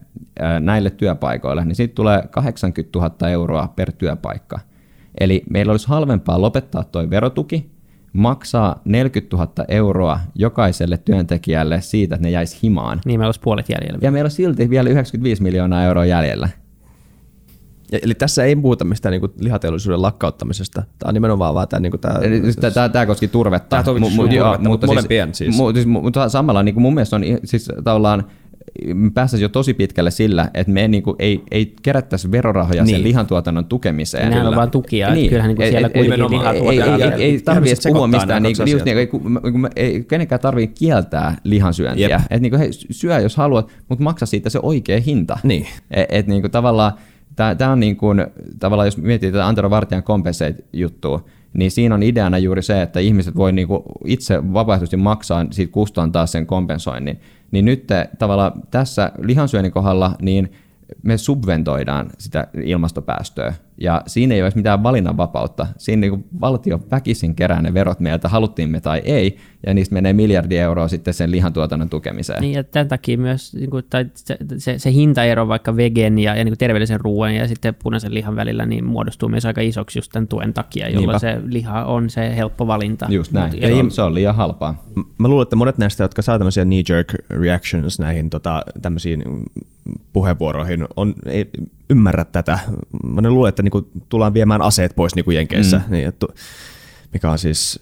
näille 0.60 0.90
työpaikoille, 0.90 1.64
niin 1.64 1.76
siitä 1.76 1.94
tulee 1.94 2.22
80 2.30 2.98
000 2.98 3.28
euroa 3.28 3.72
per 3.76 3.92
työpaikka. 3.92 4.60
Eli 5.20 5.42
meillä 5.50 5.70
olisi 5.70 5.88
halvempaa 5.88 6.40
lopettaa 6.40 6.84
tuo 6.84 7.10
verotuki, 7.10 7.70
maksaa 8.16 8.80
40 8.84 9.36
000 9.36 9.52
euroa 9.68 10.20
jokaiselle 10.34 10.98
työntekijälle 10.98 11.80
siitä, 11.80 12.14
että 12.14 12.26
ne 12.26 12.30
jäisi 12.30 12.58
himaan. 12.62 13.00
Niin 13.04 13.20
meillä 13.20 13.28
olisi 13.28 13.40
puolet 13.40 13.68
jäljellä. 13.68 13.98
Ja 14.02 14.10
meillä 14.10 14.26
on 14.26 14.30
silti 14.30 14.70
vielä 14.70 14.90
95 14.90 15.42
miljoonaa 15.42 15.84
euroa 15.84 16.06
jäljellä. 16.06 16.48
Ja, 17.92 17.98
eli 18.02 18.14
tässä 18.14 18.44
ei 18.44 18.56
puhuta 18.56 18.84
mistään 18.84 19.10
niin 19.12 19.30
lihateollisuuden 19.40 20.02
lakkauttamisesta. 20.02 20.82
Tämä 20.98 21.08
on 21.08 21.14
nimenomaan 21.14 21.54
vaan 21.54 21.68
tämä... 21.68 21.80
Niin 21.80 22.00
tämä, 22.00 22.14
tämä, 22.60 22.70
tämä, 22.70 22.88
tämä 22.88 23.06
koski 23.06 23.28
turvetta. 23.28 23.68
Tämä 23.68 23.82
toki 23.82 24.00
mu, 24.00 24.08
turvetta, 24.08 24.58
mutta, 24.58 24.86
molempien 24.86 25.34
siis. 25.34 25.56
Mu, 25.56 25.72
siis 25.72 25.86
mutta 25.86 26.28
samalla 26.28 26.62
niin 26.62 26.74
kuin 26.74 26.82
mun 26.82 26.94
mielestä 26.94 27.16
on 27.16 27.22
siis 27.44 27.70
tavallaan 27.84 28.24
päästäisiin 29.14 29.44
jo 29.44 29.48
tosi 29.48 29.74
pitkälle 29.74 30.10
sillä, 30.10 30.50
että 30.54 30.72
me 30.72 30.88
niin 30.88 31.02
kuin 31.02 31.16
ei, 31.18 31.42
ei 31.50 31.74
kerättäisi 31.82 32.30
verorahoja 32.30 32.84
niin. 32.84 32.96
sen 32.96 33.02
lihantuotannon 33.02 33.64
tukemiseen. 33.64 34.30
Nämä 34.30 34.48
on 34.48 34.56
vain 34.56 34.70
tukia, 34.70 35.14
niin. 35.14 35.28
kyllähän 35.28 35.48
niin 35.48 35.56
kuin 35.56 35.68
siellä 35.68 35.90
ei, 35.94 36.04
kuitenkin 36.04 36.30
lihaa 36.30 36.52
ei, 36.52 36.80
ei, 36.80 37.02
ei, 37.02 37.22
ei 37.22 37.40
tarvitse 37.40 37.90
puhua 37.90 38.06
mistään, 38.06 38.42
niin, 38.42 38.56
just 38.70 38.84
niin, 38.84 38.98
ei, 38.98 39.06
kun, 39.06 39.70
ei 39.76 40.04
kenenkään 40.08 40.40
tarvitse 40.40 40.74
kieltää 40.78 41.36
lihansyöntiä. 41.44 42.16
Että 42.30 42.38
niin 42.38 42.50
kuin, 42.50 42.60
hei, 42.60 42.70
syö 42.72 43.18
jos 43.18 43.36
haluat, 43.36 43.68
mutta 43.88 44.04
maksa 44.04 44.26
siitä 44.26 44.50
se 44.50 44.58
oikea 44.62 45.00
hinta. 45.00 45.38
Niin. 45.42 45.66
Et, 45.90 46.06
et, 46.10 46.26
niin 46.26 46.40
kuin, 46.40 46.50
tavallaan 46.50 46.92
Tämä 47.58 47.72
on 47.72 47.80
niin 47.80 47.96
kuin, 47.96 48.26
tavallaan, 48.58 48.86
jos 48.86 48.96
miettii 48.96 49.32
tätä 49.32 49.46
Antero 49.46 49.70
Vartijan 49.70 50.02
compensate-juttua, 50.02 51.24
niin 51.52 51.70
siinä 51.70 51.94
on 51.94 52.02
ideana 52.02 52.38
juuri 52.38 52.62
se, 52.62 52.82
että 52.82 53.00
ihmiset 53.00 53.36
voi 53.36 53.52
niin 53.52 53.68
kuin 53.68 53.82
itse 54.04 54.52
vapaaehtoisesti 54.52 54.96
maksaa 54.96 55.46
siitä 55.50 55.72
kustantaa 55.72 56.26
sen 56.26 56.46
kompensoinnin. 56.46 57.20
Niin 57.50 57.64
nyt 57.64 57.86
te, 57.86 58.08
tavallaan 58.18 58.52
tässä 58.70 59.12
lihansyönnin 59.18 59.72
kohdalla, 59.72 60.12
niin 60.22 60.52
me 61.02 61.18
subventoidaan 61.18 62.10
sitä 62.18 62.46
ilmastopäästöä, 62.64 63.54
ja 63.80 64.02
siinä 64.06 64.34
ei 64.34 64.42
ole 64.42 64.52
mitään 64.54 64.82
valinnanvapautta. 64.82 65.66
Siinä 65.78 66.00
niin 66.00 66.24
valtio 66.40 66.80
väkisin 66.90 67.34
kerää 67.34 67.62
ne 67.62 67.74
verot 67.74 68.00
meiltä, 68.00 68.28
haluttiin 68.28 68.70
me 68.70 68.80
tai 68.80 69.02
ei, 69.04 69.36
ja 69.66 69.74
niistä 69.74 69.94
menee 69.94 70.12
miljardi 70.12 70.56
euroa 70.58 70.88
sitten 70.88 71.14
sen 71.14 71.30
lihantuotannon 71.30 71.88
tukemiseen. 71.88 72.40
Niin, 72.40 72.54
ja 72.54 72.64
tämän 72.64 72.88
takia 72.88 73.18
myös 73.18 73.54
niin 73.54 73.70
kuin, 73.70 73.84
tai 73.90 74.06
se, 74.14 74.36
se, 74.58 74.78
se 74.78 74.92
hintaero 74.92 75.48
vaikka 75.48 75.76
vegen 75.76 76.18
ja, 76.18 76.36
ja 76.36 76.44
niin 76.44 76.52
kuin 76.52 76.58
terveellisen 76.58 77.00
ruoan 77.00 77.34
ja 77.34 77.48
sitten 77.48 77.74
punaisen 77.82 78.14
lihan 78.14 78.36
välillä 78.36 78.66
niin 78.66 78.84
muodostuu 78.84 79.28
myös 79.28 79.46
aika 79.46 79.60
isoksi 79.60 79.98
just 79.98 80.12
tämän 80.12 80.28
tuen 80.28 80.54
takia, 80.54 80.88
jolloin 80.88 81.06
Niinpä. 81.06 81.18
se 81.18 81.40
liha 81.44 81.84
on 81.84 82.10
se 82.10 82.36
helppo 82.36 82.66
valinta. 82.66 83.06
Just 83.08 83.32
näin, 83.32 83.52
Mut, 83.52 83.62
ja 83.62 83.68
se, 83.68 83.74
on, 83.74 83.90
se 83.90 84.02
on 84.02 84.14
liian 84.14 84.34
halpaa. 84.34 84.84
Mä 85.18 85.28
luulen, 85.28 85.42
että 85.42 85.56
monet 85.56 85.78
näistä, 85.78 86.04
jotka 86.04 86.22
saa 86.22 86.38
tämmöisiä 86.38 86.64
knee-jerk 86.64 87.14
reactions 87.30 87.98
näihin 87.98 88.30
tota, 88.30 88.62
tämmöisiin 88.82 89.22
puheenvuoroihin, 90.12 90.84
on, 90.96 91.14
ei 91.26 91.50
ymmärrä 91.90 92.24
tätä. 92.24 92.58
Mä 93.04 93.30
luulen, 93.30 93.48
että 93.48 93.62
niinku 93.62 93.88
tullaan 94.08 94.34
viemään 94.34 94.62
aseet 94.62 94.96
pois 94.96 95.14
niinku 95.14 95.30
Jenkeissä. 95.30 95.76
Mm. 95.76 95.92
Niin, 95.92 96.08
että, 96.08 96.26
mikä 97.12 97.30
on 97.30 97.38
siis, 97.38 97.80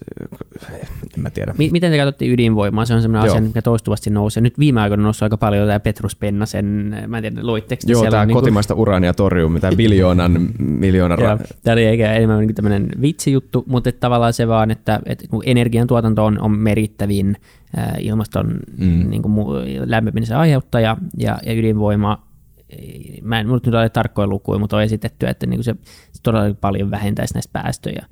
en 1.17 1.23
mä 1.23 1.29
tiedä. 1.29 1.55
Miten 1.57 1.91
te 1.91 1.97
katsotte 1.97 2.25
ydinvoimaa? 2.25 2.85
Se 2.85 2.93
on 2.93 3.01
sellainen 3.01 3.31
asia, 3.31 3.41
mikä 3.41 3.61
toistuvasti 3.61 4.09
nousee. 4.09 4.41
Nyt 4.41 4.59
viime 4.59 4.81
aikoina 4.81 5.01
on 5.01 5.03
noussut 5.03 5.23
aika 5.23 5.37
paljon 5.37 5.67
tämä 5.67 5.79
Petrus 5.79 6.15
Pennasen, 6.15 6.65
mä 7.07 7.17
en 7.17 7.23
tiedä, 7.23 7.39
luitteko 7.43 7.81
Joo, 7.87 8.09
tämä 8.09 8.25
niin 8.25 8.35
kotimaista 8.35 8.73
kuin... 8.73 8.81
uraania 8.81 9.13
torjuu, 9.13 9.49
mitä 9.49 9.71
biljoonan, 9.77 10.49
miljoonan... 10.59 11.19
tämä 11.63 11.73
oli 11.73 11.85
eikä 11.85 12.13
enemmän 12.13 12.39
niin 12.39 12.55
tämmöinen 12.55 12.89
vitsijuttu, 13.01 13.63
mutta 13.67 13.89
että 13.89 13.99
tavallaan 13.99 14.33
se 14.33 14.47
vaan, 14.47 14.71
että, 14.71 14.99
että 15.05 15.25
energiantuotanto 15.45 16.25
on, 16.25 16.41
on 16.41 16.51
merittävin 16.51 17.37
ilmaston 17.99 18.59
mm. 18.77 19.09
niin 19.09 19.21
kuin, 19.21 19.33
lämpenemisen 19.85 20.37
aiheuttaja 20.37 20.97
ja, 21.17 21.39
ja 21.45 21.53
ydinvoima 21.53 22.25
mä 23.21 23.39
en 23.39 23.47
nyt 23.47 23.67
ole 23.67 23.89
tarkkoja 23.89 24.27
lukuja, 24.27 24.59
mutta 24.59 24.77
on 24.77 24.83
esitetty, 24.83 25.27
että 25.27 25.45
niin 25.45 25.63
se, 25.63 25.75
se 26.11 26.21
todella 26.23 26.55
paljon 26.61 26.91
vähentäisi 26.91 27.33
näistä 27.33 27.61
päästöjä. 27.61 28.05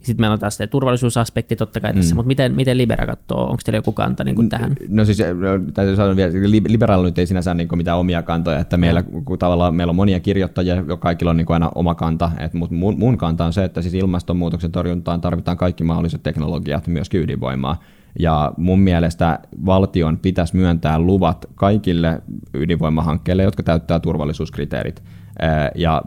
Sitten 0.00 0.22
meillä 0.22 0.32
on 0.32 0.38
taas 0.40 0.56
se 0.56 0.66
turvallisuusaspekti 0.66 1.56
totta 1.56 1.80
kai 1.80 1.94
tässä, 1.94 2.14
mm. 2.14 2.16
mutta 2.16 2.26
miten, 2.26 2.54
miten 2.54 2.78
Libera 2.78 3.06
katsoo? 3.06 3.44
Onko 3.44 3.58
teillä 3.64 3.78
joku 3.78 3.92
kanta 3.92 4.24
niin 4.24 4.34
kuin 4.34 4.48
tähän? 4.48 4.72
No 4.88 5.04
siis 5.04 5.18
no, 5.18 5.72
täytyy 5.74 5.96
sanoa 5.96 6.16
vielä, 6.16 6.32
Liberalla 6.68 7.04
nyt 7.04 7.18
ei 7.18 7.26
sinänsä 7.26 7.54
niin 7.54 7.68
mitään 7.76 7.98
omia 7.98 8.22
kantoja, 8.22 8.58
että 8.58 8.76
meillä, 8.76 9.02
kun 9.02 9.38
tavallaan 9.38 9.74
meillä 9.74 9.90
on 9.90 9.96
monia 9.96 10.20
kirjoittajia, 10.20 10.84
jo 10.88 10.96
kaikilla 10.96 11.30
on 11.30 11.36
niin 11.36 11.46
kuin 11.46 11.54
aina 11.54 11.70
oma 11.74 11.94
kanta, 11.94 12.30
että, 12.38 12.58
mutta 12.58 12.74
mun, 12.74 12.98
mun 12.98 13.18
kanta 13.18 13.44
on 13.44 13.52
se, 13.52 13.64
että 13.64 13.82
siis 13.82 13.94
ilmastonmuutoksen 13.94 14.72
torjuntaan 14.72 15.20
tarvitaan 15.20 15.56
kaikki 15.56 15.84
mahdolliset 15.84 16.22
teknologiat, 16.22 16.86
myös 16.86 17.08
ydinvoimaa. 17.14 17.80
Ja 18.18 18.52
mun 18.56 18.80
mielestä 18.80 19.38
valtion 19.66 20.18
pitäisi 20.18 20.56
myöntää 20.56 20.98
luvat 20.98 21.46
kaikille 21.54 22.22
ydinvoimahankkeille, 22.54 23.42
jotka 23.42 23.62
täyttää 23.62 24.00
turvallisuuskriteerit. 24.00 25.02
Ja 25.74 26.02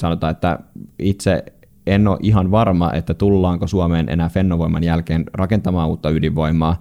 sanotaan, 0.00 0.30
että 0.30 0.58
itse 0.98 1.44
en 1.86 2.08
ole 2.08 2.18
ihan 2.20 2.50
varma, 2.50 2.92
että 2.92 3.14
tullaanko 3.14 3.66
Suomeen 3.66 4.08
enää 4.08 4.28
Fennovoiman 4.28 4.84
jälkeen 4.84 5.24
rakentamaan 5.34 5.88
uutta 5.88 6.10
ydinvoimaa, 6.10 6.78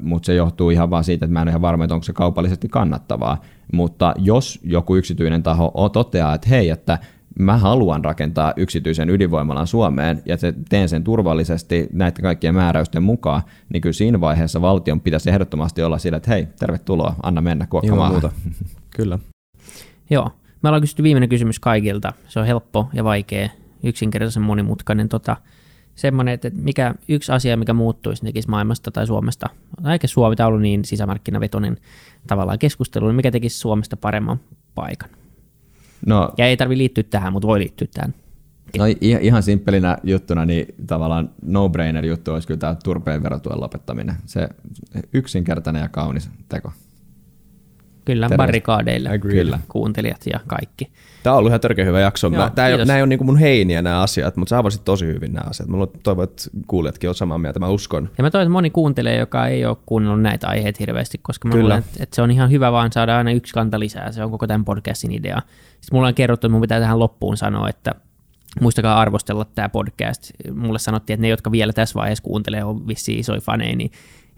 mutta 0.00 0.26
se 0.26 0.34
johtuu 0.34 0.70
ihan 0.70 0.90
vaan 0.90 1.04
siitä, 1.04 1.24
että 1.24 1.32
mä 1.32 1.40
en 1.40 1.44
ole 1.44 1.50
ihan 1.50 1.62
varma, 1.62 1.84
että 1.84 1.94
onko 1.94 2.04
se 2.04 2.12
kaupallisesti 2.12 2.68
kannattavaa. 2.68 3.40
Mutta 3.72 4.14
jos 4.18 4.60
joku 4.64 4.96
yksityinen 4.96 5.42
taho 5.42 5.88
toteaa, 5.92 6.34
että 6.34 6.48
hei, 6.48 6.70
että 6.70 6.98
mä 7.38 7.58
haluan 7.58 8.04
rakentaa 8.04 8.52
yksityisen 8.56 9.10
ydinvoimalan 9.10 9.66
Suomeen 9.66 10.22
ja 10.24 10.36
teen 10.68 10.88
sen 10.88 11.04
turvallisesti 11.04 11.88
näiden 11.92 12.22
kaikkien 12.22 12.54
määräysten 12.54 13.02
mukaan, 13.02 13.42
niin 13.68 13.80
kyllä 13.80 13.92
siinä 13.92 14.20
vaiheessa 14.20 14.62
valtion 14.62 15.00
pitäisi 15.00 15.30
ehdottomasti 15.30 15.82
olla 15.82 15.98
sillä, 15.98 16.16
että 16.16 16.30
hei, 16.30 16.48
tervetuloa, 16.58 17.14
anna 17.22 17.40
mennä 17.40 17.66
kuokkamaan. 17.66 18.12
muuta. 18.12 18.32
kyllä. 18.96 19.18
Joo. 20.10 20.30
Me 20.62 20.68
ollaan 20.68 20.80
kysytty 20.80 21.02
viimeinen 21.02 21.28
kysymys 21.28 21.60
kaikilta. 21.60 22.12
Se 22.28 22.40
on 22.40 22.46
helppo 22.46 22.88
ja 22.92 23.04
vaikea, 23.04 23.48
yksinkertaisen 23.84 24.42
monimutkainen. 24.42 25.08
Tota, 25.08 25.36
semmoinen, 25.94 26.34
että 26.34 26.50
mikä 26.54 26.94
yksi 27.08 27.32
asia, 27.32 27.56
mikä 27.56 27.72
muuttuisi 27.72 28.22
tekisi 28.22 28.50
maailmasta 28.50 28.90
tai 28.90 29.06
Suomesta, 29.06 29.48
eikä 29.92 30.06
Suomi 30.06 30.36
ollut 30.46 30.60
niin 30.60 30.84
sisämarkkinavetoinen 30.84 31.76
tavallaan 32.26 32.58
keskustelu, 32.58 33.06
niin 33.06 33.16
mikä 33.16 33.30
tekisi 33.30 33.58
Suomesta 33.58 33.96
paremman 33.96 34.40
paikan? 34.74 35.10
No, 36.06 36.32
ja 36.38 36.46
ei 36.46 36.56
tarvi 36.56 36.78
liittyä 36.78 37.04
tähän, 37.10 37.32
mutta 37.32 37.48
voi 37.48 37.58
liittyä 37.58 37.88
tähän. 37.94 38.14
No 38.78 38.84
ihan 39.00 39.42
simppelinä 39.42 39.98
juttuna, 40.04 40.46
niin 40.46 40.74
tavallaan 40.86 41.30
no-brainer 41.42 42.06
juttu 42.06 42.32
olisi 42.32 42.48
kyllä 42.48 42.58
tämä 42.58 42.76
turpeen 42.84 43.22
verotuen 43.22 43.60
lopettaminen. 43.60 44.14
Se 44.26 44.48
yksinkertainen 45.12 45.82
ja 45.82 45.88
kaunis 45.88 46.30
teko. 46.48 46.72
Kyllä, 48.04 48.28
Terveys. 48.28 48.36
barrikaadeille 48.36 49.18
Kyllä. 49.18 49.58
kuuntelijat 49.68 50.26
ja 50.32 50.40
kaikki. 50.46 50.92
Tämä 51.22 51.34
on 51.34 51.38
ollut 51.38 51.50
ihan 51.50 51.60
törkeä 51.60 51.84
hyvä 51.84 52.00
jakso. 52.00 52.26
Joo, 52.26 52.42
Mä, 52.42 52.50
tämä 52.50 52.68
ei, 52.68 52.78
nämä 52.78 52.96
ei 52.96 53.02
ole 53.02 53.08
niin 53.08 53.26
mun 53.26 53.38
heiniä 53.38 53.82
nämä 53.82 54.00
asiat, 54.00 54.36
mutta 54.36 54.50
sä 54.50 54.58
avasit 54.58 54.84
tosi 54.84 55.06
hyvin 55.06 55.32
nämä 55.32 55.46
asiat. 55.50 55.68
Mä 55.68 55.76
toivon, 56.02 56.24
että 56.24 56.42
kuulijatkin 56.66 57.08
on 57.08 57.14
samaa 57.14 57.38
mieltä, 57.38 57.60
mä 57.60 57.68
uskon. 57.68 58.10
Ja 58.18 58.24
mä 58.24 58.30
toivon, 58.30 58.42
että 58.42 58.52
moni 58.52 58.70
kuuntelee, 58.70 59.18
joka 59.18 59.46
ei 59.46 59.64
ole 59.64 59.76
kuunnellut 59.86 60.22
näitä 60.22 60.48
aiheita 60.48 60.76
hirveästi, 60.80 61.18
koska 61.22 61.48
mä 61.48 61.52
Kyllä. 61.52 61.62
luulen, 61.62 61.78
että, 61.78 62.02
että, 62.02 62.16
se 62.16 62.22
on 62.22 62.30
ihan 62.30 62.50
hyvä 62.50 62.72
vaan 62.72 62.92
saada 62.92 63.18
aina 63.18 63.32
yksi 63.32 63.54
kanta 63.54 63.80
lisää. 63.80 64.12
Se 64.12 64.24
on 64.24 64.30
koko 64.30 64.46
tämän 64.46 64.64
podcastin 64.64 65.12
idea. 65.12 65.42
Sitten 65.80 65.88
mulla 65.96 66.08
on 66.08 66.14
kerrottu, 66.14 66.46
että 66.46 66.52
mun 66.52 66.60
pitää 66.60 66.80
tähän 66.80 66.98
loppuun 66.98 67.36
sanoa, 67.36 67.68
että 67.68 67.94
muistakaa 68.60 69.00
arvostella 69.00 69.44
tämä 69.44 69.68
podcast. 69.68 70.30
Mulle 70.54 70.78
sanottiin, 70.78 71.14
että 71.14 71.22
ne, 71.22 71.28
jotka 71.28 71.52
vielä 71.52 71.72
tässä 71.72 71.94
vaiheessa 71.94 72.24
kuuntelee, 72.24 72.64
on 72.64 72.88
vissiin 72.88 73.18
isoja 73.18 73.40
faneja, 73.40 73.76
niin 73.76 73.90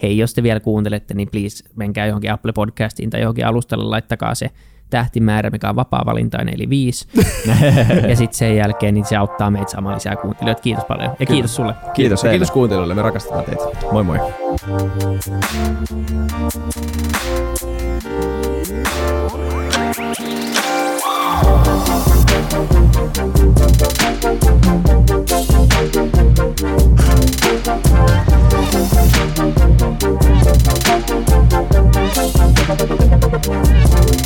hei, 0.02 0.18
jos 0.18 0.34
te 0.34 0.42
vielä 0.42 0.60
kuuntelette, 0.60 1.14
niin 1.14 1.28
please 1.30 1.64
menkää 1.76 2.06
johonkin 2.06 2.32
Apple 2.32 2.52
Podcastiin 2.52 3.10
tai 3.10 3.20
johonkin 3.20 3.46
alustalle, 3.46 3.84
laittakaa 3.84 4.34
se 4.34 4.50
tähtimäärä, 4.94 5.50
mikä 5.50 5.68
on 5.68 5.76
vapaa-valintainen, 5.76 6.54
eli 6.54 6.68
viisi. 6.68 7.08
ja 8.08 8.16
sitten 8.16 8.38
sen 8.38 8.56
jälkeen 8.56 8.94
niin 8.94 9.04
se 9.04 9.16
auttaa 9.16 9.50
meitä 9.50 9.70
saamaan 9.70 9.94
lisää 9.94 10.16
kuuntelijoita. 10.16 10.62
Kiitos 10.62 10.84
paljon. 10.84 11.10
Ja 11.10 11.16
Kyllä. 11.16 11.28
kiitos 11.28 11.56
sulle. 11.56 11.72
Kiitos, 11.72 11.94
kiitos, 11.94 12.22
kiitos 12.22 12.50
kuuntelijoille. 12.50 12.94
Me 12.94 13.02
rakastetaan 13.02 13.44
teitä. 13.44 13.64
Moi 13.92 14.04
moi. 14.04 14.18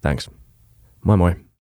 Thanks. 0.00 0.28
Moi 1.02 1.16
moi. 1.16 1.47